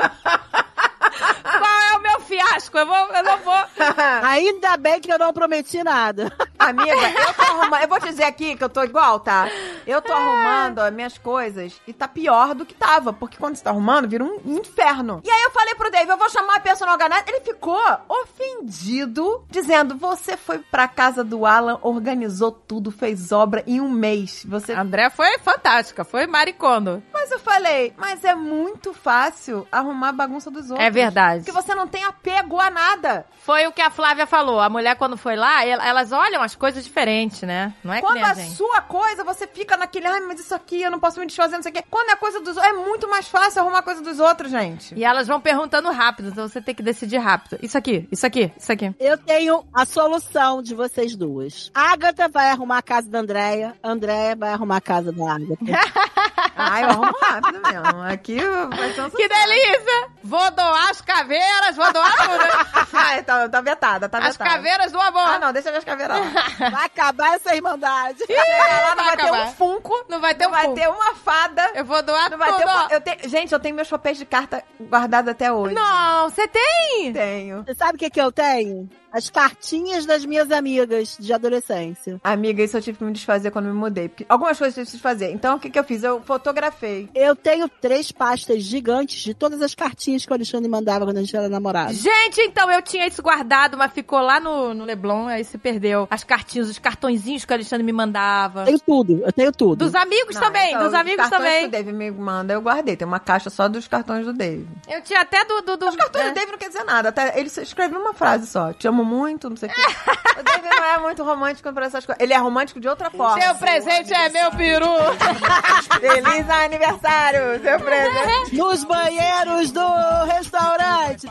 [1.58, 1.89] Qual é
[2.30, 2.78] fiasco?
[2.78, 3.54] Eu, vou, eu não vou.
[4.22, 6.32] Ainda bem que eu não prometi nada.
[6.58, 7.82] Amiga, eu tô arrumando.
[7.82, 9.48] Eu vou te dizer aqui que eu tô igual, tá?
[9.86, 13.12] Eu tô arrumando as minhas coisas e tá pior do que tava.
[13.12, 15.20] Porque quando você tá arrumando, vira um inferno.
[15.24, 17.24] E aí eu falei pro Dave, eu vou chamar a personal organizer.
[17.26, 23.80] Ele ficou ofendido, dizendo: Você foi pra casa do Alan, organizou tudo, fez obra em
[23.80, 24.44] um mês.
[24.46, 24.72] Você.
[24.72, 27.02] A André foi fantástica, foi maricondo.
[27.20, 30.86] Mas eu falei, mas é muito fácil arrumar a bagunça dos outros.
[30.86, 31.44] É verdade.
[31.44, 33.26] Porque você não tem apego a nada.
[33.44, 34.58] Foi o que a Flávia falou.
[34.58, 37.74] A mulher, quando foi lá, el- elas olham as coisas diferentes, né?
[37.84, 38.56] Não é que Quando nem a a gente.
[38.56, 41.62] sua coisa, você fica naquele, ai, mas isso aqui eu não posso me desfazer, não
[41.62, 41.84] sei o quê.
[41.90, 44.94] Quando é coisa dos outros, é muito mais fácil arrumar coisa dos outros, gente.
[44.94, 47.58] E elas vão perguntando rápido, então você tem que decidir rápido.
[47.62, 48.94] Isso aqui, isso aqui, isso aqui.
[48.98, 51.70] Eu tenho a solução de vocês duas.
[51.74, 53.74] Agatha vai arrumar a casa da Andréia.
[53.84, 55.56] Andréia vai arrumar a casa da Agatha.
[56.56, 58.02] Ai, eu arrumo rápido mesmo.
[58.02, 58.38] Aqui
[58.76, 60.08] vai ser um Que delícia!
[60.22, 62.88] Vou doar as caveiras, vou doar tudo.
[62.92, 64.50] Ai, tá, tá vetada, tá As vetada.
[64.50, 65.22] caveiras do amor.
[65.26, 66.70] Ah, não, deixa minhas caveiras lá.
[66.70, 68.18] Vai acabar essa irmandade.
[68.26, 70.74] Chega lá, não vai vai ter um funko, Não vai ter não um vai funko.
[70.80, 72.58] ter uma fada, Eu vou doar não vai tudo.
[72.58, 72.88] ter uma...
[72.90, 73.28] eu tenho...
[73.28, 75.74] Gente, eu tenho meus papéis de carta guardados até hoje.
[75.74, 77.12] Não, você tem?
[77.12, 77.62] Tenho.
[77.64, 78.88] Você sabe o que, que eu tenho?
[79.12, 82.20] As cartinhas das minhas amigas de adolescência.
[82.22, 84.08] Amiga, isso eu tive que me desfazer quando me mudei.
[84.08, 85.32] Porque algumas coisas eu tive que desfazer.
[85.32, 86.02] Então, o que, que eu fiz?
[86.02, 87.08] Eu fotografei.
[87.14, 91.20] Eu tenho três pastas gigantes de todas as cartinhas que o Alexandre mandava quando a
[91.20, 91.92] gente era namorado.
[91.92, 96.06] Gente, então, eu tinha isso guardado, mas ficou lá no, no Leblon, aí se perdeu.
[96.10, 98.64] As cartinhas, os cartõezinhos que o Alexandre me mandava.
[98.64, 99.84] Tenho tudo, eu tenho tudo.
[99.84, 101.60] Dos amigos Não, também, então, dos os amigos também.
[101.62, 102.96] que o Dave me manda, eu guardei.
[102.96, 104.66] Tem uma caixa só dos cartões do Dave.
[104.88, 105.60] Eu tinha até do...
[105.62, 106.28] do, do Os cartões é.
[106.30, 107.08] do Dave não quer dizer nada.
[107.08, 108.72] Até ele escreve uma frase só.
[108.72, 109.80] Te amo muito, não sei o quê.
[110.40, 112.22] o Dave não é muito romântico pra essas coisas.
[112.22, 113.40] Ele é romântico de outra forma.
[113.40, 114.86] Seu presente é meu peru.
[116.00, 118.56] Feliz aniversário, seu presente.
[118.56, 119.86] Nos banheiros do
[120.26, 121.30] restaurante.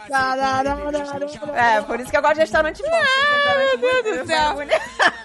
[1.53, 2.89] É, por isso que eu gosto de restaurante bom.
[2.91, 4.55] Ai, meu Deus do céu.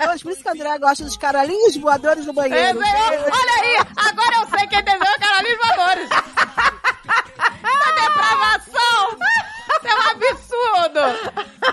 [0.06, 2.78] Mas por isso que a André gosta dos caralhinhos voadores do É, banheiro.
[2.82, 6.08] senhor, olha aí, agora eu sei quem desenhou Carolina Valores.
[7.64, 9.18] Essa depravação!
[9.84, 11.00] Isso é um absurdo!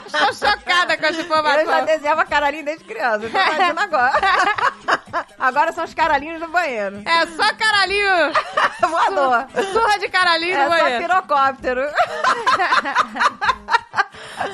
[0.06, 1.86] Estou chocada com essa Eu já informação.
[1.86, 3.26] desenhava caralhinho desde criança.
[3.26, 4.22] Eu tô fazendo agora.
[5.40, 7.02] Agora são os caralhinhos do banheiro.
[7.06, 8.32] É só caralhinho,
[8.82, 9.46] Voador.
[9.74, 11.04] surra de caralhinho É no só banheiro.
[11.08, 11.82] pirocóptero.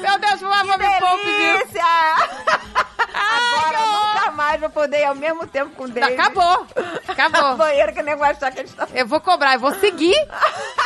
[0.02, 1.78] Meu Deus, por favor, me poupe disso.
[3.14, 6.14] Agora eu nunca mais vou poder ir ao mesmo tempo com o Dave.
[6.14, 6.68] Acabou,
[7.08, 7.56] acabou.
[7.58, 8.88] Banheiro que nem vai achar que a gente tá...
[8.94, 10.16] Eu vou cobrar, eu vou seguir.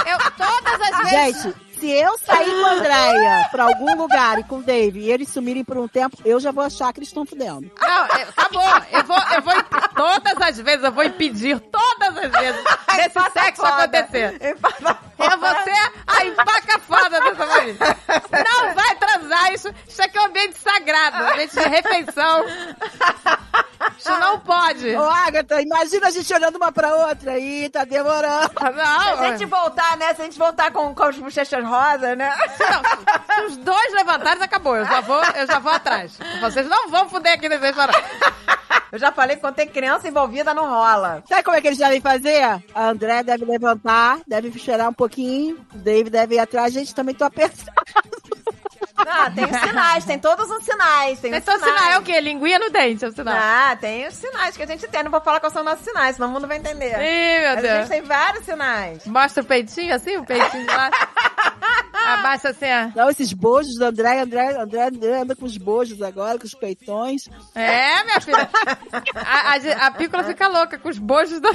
[0.05, 1.43] Eu, todas as vezes...
[1.43, 5.11] Gente, se eu sair com a Andréia pra algum lugar e com o Dave e
[5.11, 7.71] eles sumirem por um tempo, eu já vou achar que eles estão fudendo.
[7.81, 8.61] Não, é, acabou.
[8.91, 9.53] Eu vou, eu vou,
[9.95, 12.63] todas as vezes eu vou impedir, todas as vezes,
[12.95, 13.83] desse sexo foda.
[13.83, 14.35] acontecer.
[14.41, 17.75] Empata Eu vou ser a empaca foda dessa família.
[18.49, 22.45] Não vai transar, isso, isso aqui é um ambiente sagrado, um ambiente de refeição.
[23.97, 24.95] Isso não pode.
[24.95, 27.37] Ô, Agatha, imagina a gente olhando uma pra outra.
[27.37, 28.49] Ih, tá demorando.
[28.49, 30.13] Se a Não, gente voltar, né?
[30.13, 32.35] Se a gente voltar com, com as bochechas rosas, né?
[32.59, 34.75] não, se os dois levantares, acabou.
[34.75, 36.17] Eu já vou, eu já vou atrás.
[36.41, 38.03] Vocês não vão fuder aqui nesse restaurante.
[38.91, 41.23] Eu já falei que quando tem criança envolvida, não rola.
[41.27, 42.41] Sabe como é que eles devem fazer?
[42.73, 46.73] A André deve levantar, deve cheirar um pouquinho, o Dave deve ir atrás.
[46.73, 47.71] Gente, também tô apertado.
[49.03, 51.19] Ah, tem os sinais, tem todos os sinais.
[51.19, 51.75] Tem, os Então, sinais.
[51.79, 52.19] sinal é o quê?
[52.21, 53.35] Linguinha no dente, é o sinal.
[53.35, 55.03] Ah, tem os sinais que a gente tem.
[55.03, 56.91] Não vou falar quais são nossos sinais, senão o mundo vai entender.
[56.99, 57.73] Ih, meu Mas a Deus.
[57.79, 59.05] gente tem vários sinais.
[59.07, 60.91] Mostra o peitinho assim, o peitinho de lá.
[62.05, 62.91] Abaixa assim, ó.
[62.95, 66.53] Não, esses bojos do André, André, André, André anda com os bojos agora, com os
[66.53, 67.27] peitões.
[67.55, 68.49] É, minha filha.
[69.15, 69.55] A, a,
[69.87, 71.49] a Pícola fica louca com os bojos da...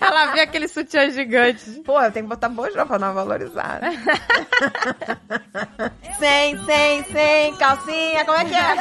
[0.00, 1.82] Ela vê aquele sutiã gigante.
[1.84, 3.80] Pô, eu tenho que botar bojão pra não valorizar.
[6.18, 8.74] sem, sem, sem, calcinha, como é que é?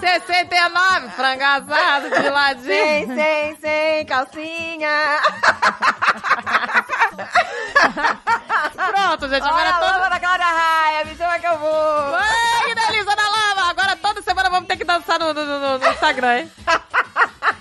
[0.00, 2.66] 69, frango assado de ladinho.
[2.66, 5.20] Sem, sem, sem, calcinha.
[9.06, 9.42] Pronto, gente.
[9.42, 9.90] Olha Agora a todo...
[9.90, 12.14] lama da Cláudia Raia, me chama que eu vou.
[12.16, 13.70] Ai, que delícia da lava!
[13.70, 16.52] Agora toda semana vamos ter que dançar no, no, no- no Instagram, hein?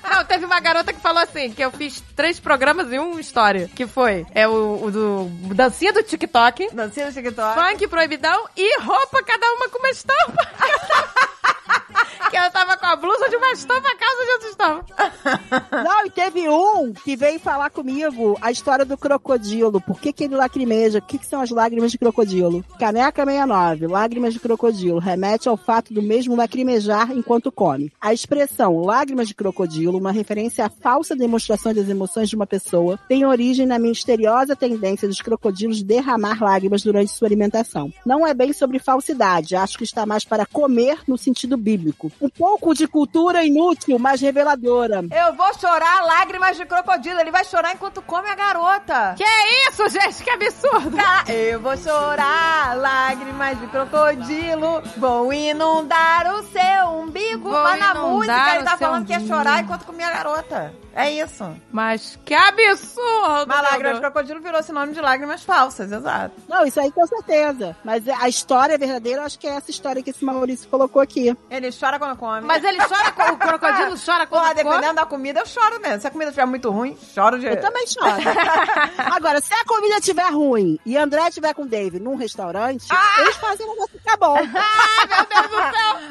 [0.09, 3.67] Não, teve uma garota que falou assim, que eu fiz três programas e uma história.
[3.75, 5.25] Que foi é o, o do
[5.55, 7.59] dancinha do TikTok, Dancinha no TikTok.
[7.59, 10.47] funk proibidão e roupa, cada uma com uma estampa.
[12.30, 15.84] que eu tava com a blusa de uma estampa, a calça de outra estampa.
[15.84, 19.81] Não, e teve um que veio falar comigo a história do crocodilo.
[19.81, 20.99] Por que, que ele lacrimeja?
[20.99, 22.64] O que, que são as lágrimas de crocodilo?
[22.80, 27.91] Caneca 69, lágrimas de crocodilo, remete ao fato do mesmo lacrimejar enquanto come.
[27.99, 32.99] A expressão lágrimas de crocodilo, uma referência à falsa demonstração das emoções de uma pessoa,
[33.07, 37.91] tem origem na misteriosa tendência dos crocodilos derramar lágrimas durante sua alimentação.
[38.06, 42.02] Não é bem sobre falsidade, acho que está mais para comer no sentido bíblico.
[42.21, 45.01] Um pouco de cultura inútil, mas reveladora.
[45.11, 47.19] Eu vou chorar lágrimas de crocodilo.
[47.19, 49.15] Ele vai chorar enquanto come a garota.
[49.17, 49.23] Que
[49.69, 50.23] isso, gente?
[50.23, 50.95] Que absurdo!
[50.97, 54.81] Ca- Eu vou chorar lágrimas de crocodilo.
[54.97, 57.49] Vou inundar o seu umbigo.
[57.49, 59.35] Vou Mas na música ele tá falando que ia umbigo.
[59.35, 60.73] chorar enquanto comia a garota.
[60.95, 61.43] É isso.
[61.71, 63.47] Mas que absurdo!
[63.47, 63.99] Mas lágrimas de meu Deus.
[63.99, 66.35] crocodilo virou sinônimo de lágrimas falsas, exato.
[66.47, 67.75] Não, isso aí com certeza.
[67.83, 71.35] Mas a história verdadeira, eu acho que é essa história que esse Maurício colocou aqui.
[71.49, 72.41] Ele chora quando come.
[72.41, 74.63] Mas ele chora, com- o crocodilo chora quando Porra, come?
[74.63, 76.01] dependendo da comida, eu choro mesmo.
[76.01, 77.47] Se a comida estiver muito ruim, choro de.
[77.47, 78.05] Eu também choro.
[79.15, 82.85] Agora, se a comida estiver ruim e André estiver com o Dave num restaurante,
[83.19, 84.37] eles fazem o negócio ficar bom.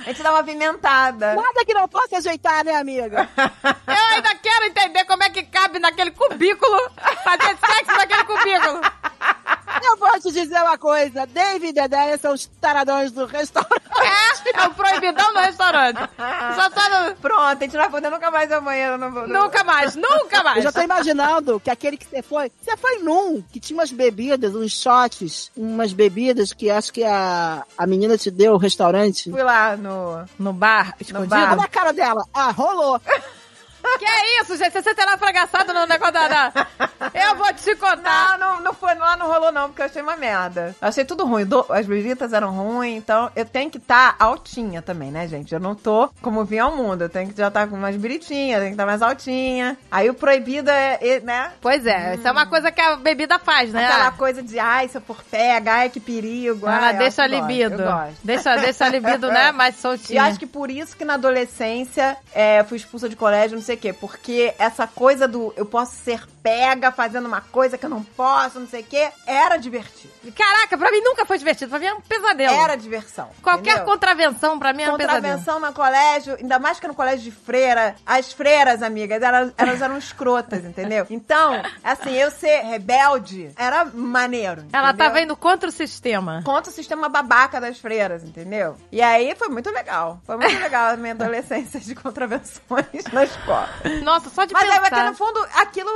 [0.03, 1.35] A gente dá uma pimentada.
[1.35, 3.29] Nada que não possa ajeitar, né, amiga?
[3.37, 6.91] Eu ainda quero entender como é que cabe naquele cubículo
[7.23, 8.81] fazer sexo naquele cubículo.
[9.85, 13.83] Eu vou te dizer uma coisa: Dave e Dedé são os taradões do restaurante.
[14.03, 15.99] É, é o proibidão no restaurante.
[15.99, 17.17] Só tá no...
[17.17, 18.99] Pronto, a gente não vai poder nunca mais ao banheiro.
[18.99, 20.65] Não Nunca mais, nunca Eu mais.
[20.65, 22.51] já tô imaginando que aquele que você foi.
[22.61, 27.65] Você foi num que tinha umas bebidas, uns shots, umas bebidas que acho que a,
[27.77, 29.31] a menina te deu, o restaurante.
[29.31, 30.25] Fui lá no.
[30.39, 31.31] No bar, escondido?
[31.31, 31.53] bar.
[31.53, 32.25] Olha a cara dela.
[32.35, 33.01] Ah, rolou.
[33.99, 34.73] Que é isso, gente?
[34.73, 36.29] Você tem lá fragaçado no negócio da...
[36.29, 36.67] da-
[37.15, 38.39] Eu vou te contar.
[38.39, 40.75] Não, não, não foi, lá não rolou não, porque eu achei uma merda.
[40.81, 41.45] Eu achei tudo ruim.
[41.45, 45.53] Do- as bebidas eram ruins, então eu tenho que estar altinha também, né, gente?
[45.53, 47.03] Eu não tô como vinha ao mundo.
[47.03, 49.77] Eu tenho que já estar com mais biritinha, tenho que estar mais altinha.
[49.91, 51.53] Aí o proibido é, é, né?
[51.61, 53.85] Pois é, isso é uma coisa que a bebida faz, né?
[53.87, 56.67] Aquela coisa de, ai, se eu for pega, ai, que perigo.
[56.67, 57.83] Ela ai, eu deixa a gosto, libido.
[57.83, 58.17] Eu gosto.
[58.25, 59.51] Deixa, deixa a libido, né?
[59.53, 60.25] Mais E soltinha.
[60.25, 63.79] acho que por isso que na adolescência é, fui expulsa de colégio, não sei o
[63.79, 63.93] quê.
[63.93, 68.59] Porque essa coisa do eu posso ser pega fazendo uma coisa que eu não posso,
[68.59, 70.13] não sei o quê, era divertido.
[70.37, 71.71] Caraca, pra mim nunca foi divertido.
[71.71, 72.55] Pra mim é um pesadelo.
[72.55, 73.31] Era diversão.
[73.43, 73.85] Qualquer entendeu?
[73.85, 75.23] contravenção pra mim é um pesadelo.
[75.23, 79.81] Contravenção no colégio, ainda mais que no colégio de freira, as freiras, amigas, elas, elas
[79.81, 81.07] eram escrotas, entendeu?
[81.11, 84.65] Então, assim, eu ser rebelde era maneiro.
[84.73, 85.07] Ela entendeu?
[85.07, 86.43] tava indo contra o sistema.
[86.45, 88.77] Contra o sistema babaca das freiras, entendeu?
[88.91, 90.21] E aí foi muito legal.
[90.25, 93.62] Foi muito legal a minha adolescência de contravenções na escola.
[94.03, 94.81] Nossa, só de Mas é pensar.
[94.91, 95.91] porque no fundo, aquilo,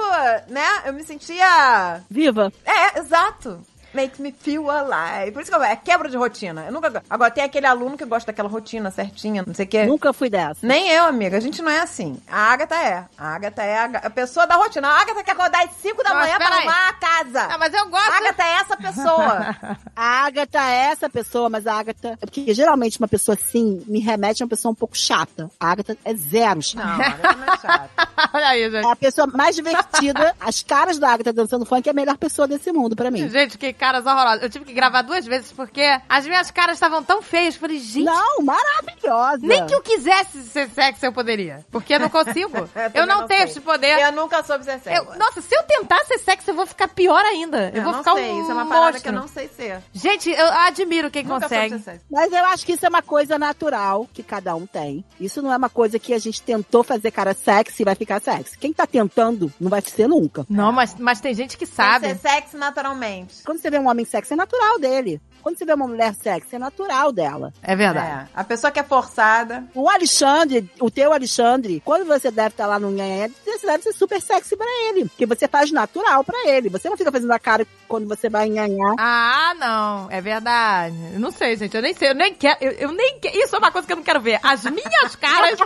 [0.48, 2.02] né, eu me sentia.
[2.10, 2.52] Viva.
[2.64, 3.60] É, exato.
[3.96, 5.32] Makes me feel alive.
[5.32, 6.66] Por isso que eu, é quebra de rotina.
[6.66, 7.02] Eu nunca.
[7.08, 9.86] Agora tem aquele aluno que gosta daquela rotina certinha, não sei o quê.
[9.86, 10.66] Nunca fui dessa.
[10.66, 11.36] Nem eu, amiga.
[11.36, 12.18] A gente não é assim.
[12.28, 13.04] A Agatha é.
[13.16, 14.88] A Agatha é a, a pessoa da rotina.
[14.88, 17.42] A Agatha quer acordar às 5 da manhã pra arrumar a casa.
[17.50, 18.12] Ah, mas eu gosto.
[18.12, 19.56] A Agatha é essa pessoa.
[19.96, 22.18] A Agatha é essa pessoa, mas a Agatha.
[22.20, 25.50] É porque geralmente uma pessoa assim me remete a uma pessoa um pouco chata.
[25.58, 26.84] A Agatha é zero chata.
[26.86, 27.90] não, a Agatha não é chata.
[28.34, 28.86] Olha aí, gente.
[28.86, 30.34] É a pessoa mais divertida.
[30.38, 33.28] As caras da Agatha dançando funk é a melhor pessoa desse mundo pra mim.
[33.28, 34.42] Gente, que caras horrorosos.
[34.42, 37.54] Eu tive que gravar duas vezes porque as minhas caras estavam tão feias.
[37.54, 39.46] Eu falei, gente, Não, maravilhosa.
[39.46, 41.64] nem que eu quisesse ser sexy eu poderia.
[41.70, 42.56] Porque eu não consigo.
[42.74, 43.50] eu também não, tenho sei.
[43.50, 43.98] esse poder.
[44.00, 44.98] Eu nunca soube ser sexy.
[44.98, 47.70] Eu- nossa, se eu tentar ser sexy, eu vou ficar pior ainda.
[47.70, 48.30] Eu, Eu vou não ficar sei.
[48.30, 49.02] um Isso é uma parada monstro.
[49.02, 49.82] que eu não sei ser.
[49.92, 51.68] Gente, eu admiro quem Nunca consegue.
[51.70, 52.04] soube ser sexy.
[52.10, 55.04] Mas eu acho que isso é uma coisa natural que cada um tem.
[55.20, 58.20] Isso não é uma coisa que a gente tentou fazer cara sexy e vai ficar
[58.20, 58.58] sexy.
[58.58, 60.44] Quem tá tentando não vai ser nunca.
[60.48, 62.08] Não, mas, mas tem gente que Tem sabe.
[62.08, 63.42] que ser sexy naturalmente.
[63.44, 65.20] Quando você vê um homem sexy, é natural dele.
[65.46, 67.52] Quando você vê uma mulher sexy, é natural dela.
[67.62, 68.24] É verdade.
[68.24, 68.28] É.
[68.34, 69.62] A pessoa que é forçada.
[69.76, 73.92] O Alexandre, o teu Alexandre, quando você deve estar lá no nhanhé, você deve ser
[73.92, 75.04] super sexy pra ele.
[75.04, 76.68] Porque você faz natural pra ele.
[76.68, 78.94] Você não fica fazendo a cara quando você vai nhanhar.
[78.98, 80.10] Ah, não.
[80.10, 80.96] É verdade.
[81.14, 81.76] Eu não sei, gente.
[81.76, 82.10] Eu nem sei.
[82.10, 82.56] Eu nem quero.
[82.60, 84.40] Eu, eu nem que- Isso é uma coisa que eu não quero ver.
[84.42, 85.60] As minhas caras.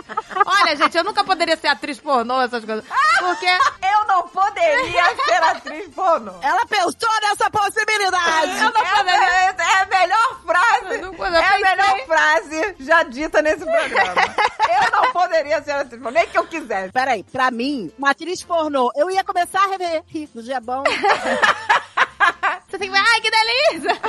[0.45, 2.85] Olha, gente, eu nunca poderia ser atriz pornô, essas coisas.
[3.17, 3.47] Porque.
[4.01, 6.33] Eu não poderia ser atriz pornô.
[6.41, 8.57] Ela pensou nessa possibilidade!
[8.59, 9.55] Eu não É a, poderia.
[9.71, 10.95] É- é a melhor frase.
[10.95, 14.21] É a melhor frase já dita nesse programa.
[14.85, 16.91] eu não poderia ser pornô, nem que eu quisesse.
[16.91, 20.03] Peraí, pra mim, uma atriz pornô, eu ia começar a rever
[20.33, 20.83] no dia bom.
[22.69, 23.99] Você tem que ver, ai, que delícia!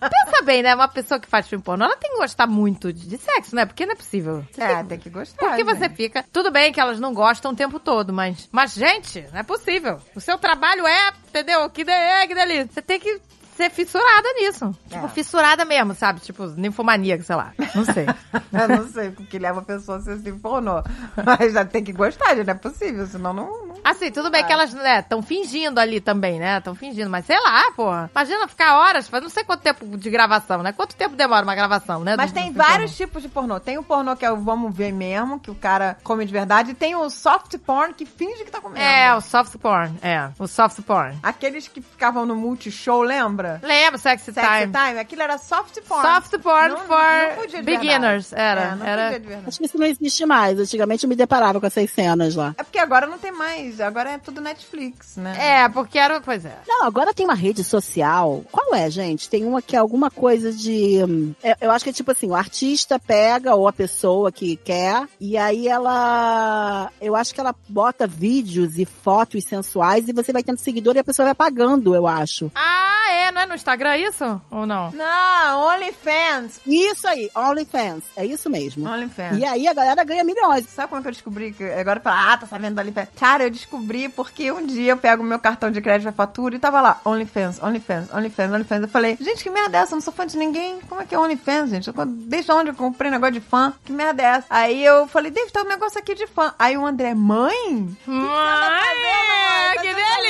[0.00, 0.74] Pensa bem, né?
[0.74, 3.64] Uma pessoa que faz filme pornô, ela tem que gostar muito de, de sexo, né?
[3.64, 4.44] Porque não é possível.
[4.52, 5.38] Você É, tem- tem que gostar.
[5.46, 5.96] Porque você gente.
[5.96, 6.24] fica.
[6.30, 8.48] Tudo bem que elas não gostam o tempo todo, mas.
[8.52, 9.98] Mas, gente, não é possível.
[10.14, 11.68] O seu trabalho é, entendeu?
[11.70, 12.68] Que, de, é, que delícia.
[12.74, 13.18] Você tem que
[13.56, 14.74] ser fissurada nisso.
[14.88, 15.08] Tipo, É.
[15.08, 16.20] fissurada mesmo, sabe?
[16.20, 17.52] Tipo, ninfomaníaca, sei lá.
[17.74, 18.06] Não sei.
[18.52, 20.82] Eu não sei o que leva a pessoa a ser assim pornô.
[21.24, 23.66] Mas já tem que gostar, já não é possível, senão não.
[23.66, 23.74] não...
[23.84, 26.58] Assim, tudo bem que elas, né, estão fingindo ali também, né?
[26.58, 28.10] Estão fingindo, mas sei lá, porra.
[28.14, 30.72] Imagina ficar horas, faz não sei quanto tempo de gravação, né?
[30.72, 32.14] Quanto tempo demora uma gravação, né?
[32.16, 33.06] Mas do- tem do vários pornô?
[33.06, 33.60] tipos de pornô.
[33.60, 36.70] Tem o pornô que é o vamos ver mesmo, que o cara come de verdade.
[36.70, 38.80] E tem o soft porn que finge que tá comendo.
[38.84, 39.94] É, o soft porn.
[40.02, 41.18] É, o soft porn.
[41.22, 43.43] Aqueles que ficavam no multishow, lembra?
[43.62, 44.72] Lembro, sexy, Sexy time.
[44.72, 44.98] time.
[44.98, 46.02] Aquilo era soft porn.
[46.06, 48.32] Soft porn Não- for não beginners.
[48.32, 49.22] Era, É, não era.
[49.46, 50.58] Acho que isso não existe mais.
[50.58, 52.54] Antigamente eu me deparava com essas cenas lá.
[52.58, 53.80] É porque agora não tem mais.
[53.80, 55.34] Agora é tudo Netflix, né?
[55.64, 56.20] É, porque era.
[56.20, 56.56] Pois é.
[56.66, 58.42] Não, agora tem uma rede social.
[58.50, 59.28] Qual é, gente?
[59.28, 61.02] Tem uma que é alguma coisa de.
[61.04, 64.56] hum, é, Eu acho que é tipo assim: o artista pega, ou a pessoa que
[64.56, 66.90] quer, e aí ela.
[67.00, 70.98] Eu acho que ela bota vídeos e fotos sensuais e você vai tendo seguidor e
[70.98, 72.50] a pessoa vai pagando, eu acho.
[72.54, 73.32] Ah, é?
[73.34, 74.40] Não é no Instagram isso?
[74.50, 74.92] Ou não?
[74.92, 76.60] Não, OnlyFans.
[76.66, 78.04] Isso aí, OnlyFans.
[78.16, 78.88] É isso mesmo.
[78.88, 79.38] OnlyFans.
[79.38, 80.66] E aí a galera ganha milhões.
[80.68, 83.08] Sabe como é que eu descobri que agora fala, ah, tá sabendo do OnlyFans?
[83.18, 86.58] Cara, eu descobri porque um dia eu pego meu cartão de crédito e fatura e
[86.60, 88.82] tava lá, OnlyFans, OnlyFans, OnlyFans, OnlyFans.
[88.82, 89.92] Eu falei, gente, que merda é essa?
[89.92, 90.80] Eu não sou fã de ninguém.
[90.88, 91.88] Como é que é OnlyFans, gente?
[91.88, 93.72] Eu- desde onde eu comprei negócio de fã?
[93.84, 94.46] Que merda é essa?
[94.48, 96.54] Aí eu falei, David, tá um negócio aqui de fã.
[96.58, 97.96] Aí o André, mãe?
[98.06, 99.98] Ai, Tá que fazendo?
[99.98, 100.22] Aí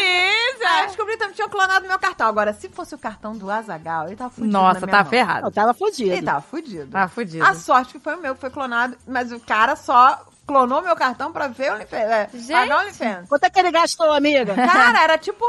[0.48, 0.86] eu delícia!
[0.86, 2.26] descobri que tinha clonado meu cartão.
[2.28, 4.52] Agora, se fosse o cartão do Azagal, ele tava fudido.
[4.52, 5.10] Nossa, na minha tá mão.
[5.10, 5.46] ferrado.
[5.46, 6.12] Eu tava fodido.
[6.12, 6.90] Ele tava fudido.
[6.90, 7.44] Tá fudido.
[7.44, 10.94] A sorte que foi o meu, que foi clonado, mas o cara só clonou meu
[10.94, 12.00] cartão pra ver o OnlyFans.
[12.00, 12.52] É, Gente.
[12.52, 13.28] pagar o OnlyFans.
[13.28, 14.54] Quanto é que ele gastou, amiga?
[14.54, 15.44] Cara, era tipo,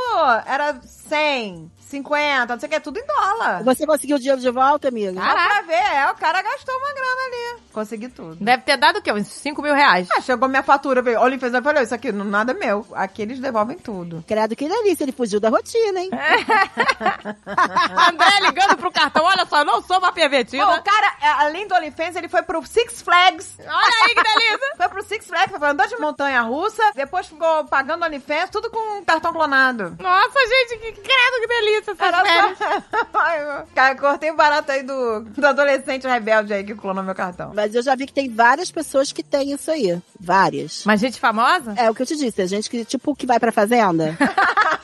[0.45, 3.63] era 100, 50, não sei o que, tudo em dólar.
[3.63, 5.13] Você conseguiu o dinheiro de volta, amiga?
[5.13, 7.61] Dá pra ver, é, o cara gastou uma grana ali.
[7.71, 8.43] Consegui tudo.
[8.43, 9.11] Deve ter dado o quê?
[9.11, 10.07] Uns 5 mil reais.
[10.11, 12.85] Ah, chegou minha fatura, veio, OnlyFans, eu falei, isso aqui não nada é meu.
[12.93, 14.23] Aqui eles devolvem tudo.
[14.27, 16.09] Credo que delícia, ele fugiu da rotina, hein?
[18.09, 20.65] André ligando pro cartão, olha só, eu não sou uma pervertida.
[20.65, 23.57] Bom, o cara, é, além do OnlyFans, ele foi pro Six Flags.
[23.59, 24.55] Olha aí que delícia.
[24.75, 29.03] Foi pro Six Flags, foi andou de montanha russa, depois ficou pagando OnlyFans, tudo com
[29.05, 29.95] cartão clonado.
[29.99, 33.67] Nossa, gente, que credo, que delícia essas Era férias.
[33.73, 37.51] Cara, cortei o barato aí do, do adolescente rebelde aí que clonou meu cartão.
[37.53, 39.99] Mas eu já vi que tem várias pessoas que têm isso aí.
[40.19, 40.83] Várias.
[40.85, 41.73] Mas gente famosa?
[41.77, 44.17] É o que eu te disse, é gente que, tipo, que vai pra fazenda.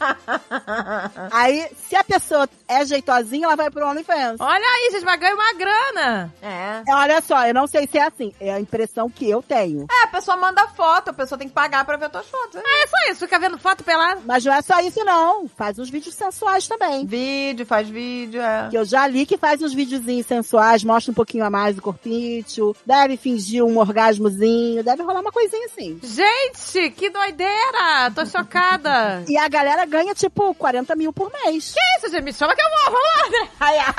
[1.32, 4.40] aí, se a pessoa é jeitosinha, ela vai pro OnlyFans.
[4.40, 6.34] Olha aí, gente, vai ganhar uma grana.
[6.42, 6.82] É.
[6.88, 8.32] É, Olha só, eu não sei se é assim.
[8.40, 9.86] É a impressão que eu tenho.
[9.90, 12.56] É, a pessoa manda foto, a pessoa tem que pagar pra ver tuas fotos.
[12.56, 12.82] É.
[12.82, 14.20] É só isso, fica vendo foto pelada.
[14.24, 15.48] Mas não é só isso, não.
[15.48, 17.04] Faz uns vídeos sensuais também.
[17.06, 18.68] Vídeo, faz vídeo, é.
[18.70, 21.82] Que eu já li que faz uns videozinhos sensuais, mostra um pouquinho a mais do
[21.82, 25.98] corpício, deve fingir um orgasmozinho, deve rolar uma coisinha assim.
[26.02, 28.10] Gente, que doideira.
[28.14, 29.24] Tô chocada.
[29.28, 31.74] E a galera ganha, tipo, 40 mil por mês.
[31.74, 32.22] Que isso, gente?
[32.24, 33.28] Me chama que eu vou, vamos lá.
[33.40, 33.48] né?
[33.60, 33.94] Aí a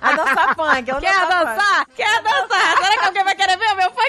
[0.00, 0.90] a dançar funk.
[0.90, 1.28] ela Quer funk.
[1.28, 1.86] dançar?
[1.94, 2.76] Quer dançar?
[2.78, 4.02] Será que alguém vai querer ver o meu funk?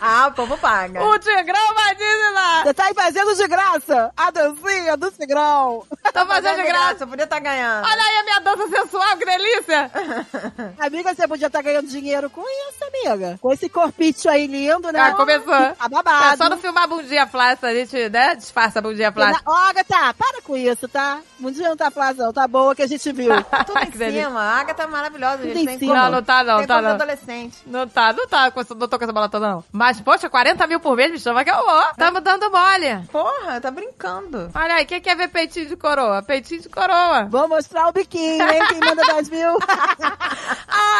[0.00, 1.02] Ah, o povo paga.
[1.04, 2.62] O Tigrão vai dizer lá.
[2.62, 5.86] Você tá aí fazendo de graça a dancinha do Cigrão.
[6.12, 7.06] Tô fazendo de graça.
[7.06, 7.86] Podia estar ganhando.
[7.86, 9.90] Olha aí a minha dança sensual, que delícia.
[10.78, 13.38] Amiga, você podia estar ganhando dinheiro com isso, amiga.
[13.40, 15.00] Com esse corpício aí lindo, né?
[15.00, 15.74] Ah, começou.
[15.74, 16.34] Tá babado.
[16.34, 18.34] É só não filmar a bundinha flácida, a gente, né?
[18.34, 19.40] Disfarça a bundinha flácida.
[19.46, 21.22] Ó, Agatha, para com isso, tá?
[21.42, 22.32] Um dia não tá fácil, não.
[22.32, 23.30] Tá boa que a gente viu.
[23.66, 24.26] Tudo em delícia.
[24.26, 24.40] cima.
[24.40, 25.70] A Agatha é maravilhosa, Tudo gente.
[25.70, 25.94] em cima.
[25.94, 26.90] Não, não tá não, tem tá não.
[26.90, 27.58] adolescente.
[27.66, 29.64] Não tá, não tá, com essa- não tô com essa bola toda não.
[29.72, 31.82] Mas, poxa, 40 mil por mês, me chama que eu vou.
[31.96, 33.06] Tamo dando mole.
[33.10, 34.50] Porra, tá brincando.
[34.54, 36.22] Olha aí, quem quer ver peitinho de coroa?
[36.22, 37.24] Peitinho de coroa.
[37.30, 38.60] Vou mostrar o biquinho, hein?
[38.68, 39.50] Quem manda 10 mil?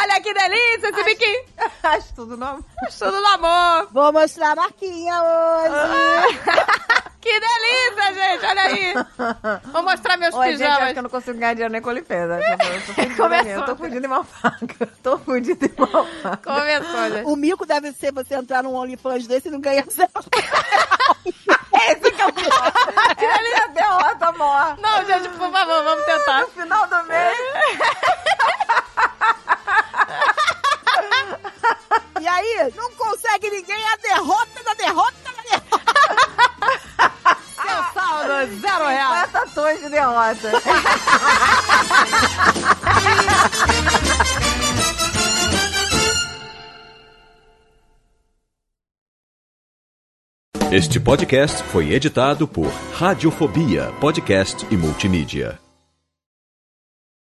[0.02, 1.44] Olha que delícia esse biquinho.
[1.82, 2.60] Acho tudo normal.
[2.98, 3.88] Tudo no amor.
[3.92, 6.38] Vou mostrar a marquinha hoje.
[7.20, 8.46] Que delícia, gente!
[8.46, 8.94] Olha aí!
[9.72, 10.92] Vou mostrar meus Oi, gente, acho pijamas.
[10.92, 12.40] que eu não consigo ganhar dinheiro nem com Olimpíada.
[12.50, 13.50] Eu tô fudida, Começou.
[13.52, 14.86] eu tô fudida e mal paga.
[15.02, 16.36] Tô fudida e mal paga.
[16.38, 17.26] Começou, gente.
[17.26, 20.10] O mico deve ser você entrar num OnlyFans desse e não ganhar zero.
[21.90, 22.72] Esse que é o pior.
[23.16, 24.76] Essa é a derrota maior.
[24.78, 26.40] Não, gente, por favor, vamos tentar.
[26.42, 27.38] No final do mês.
[32.20, 35.69] E aí, não consegue ninguém, a derrota da derrota da derrota.
[38.20, 39.30] Saldo, zero reais.
[39.30, 40.50] 50 tons de derrota.
[50.70, 55.58] Este podcast foi editado por Radiofobia, podcast e multimídia.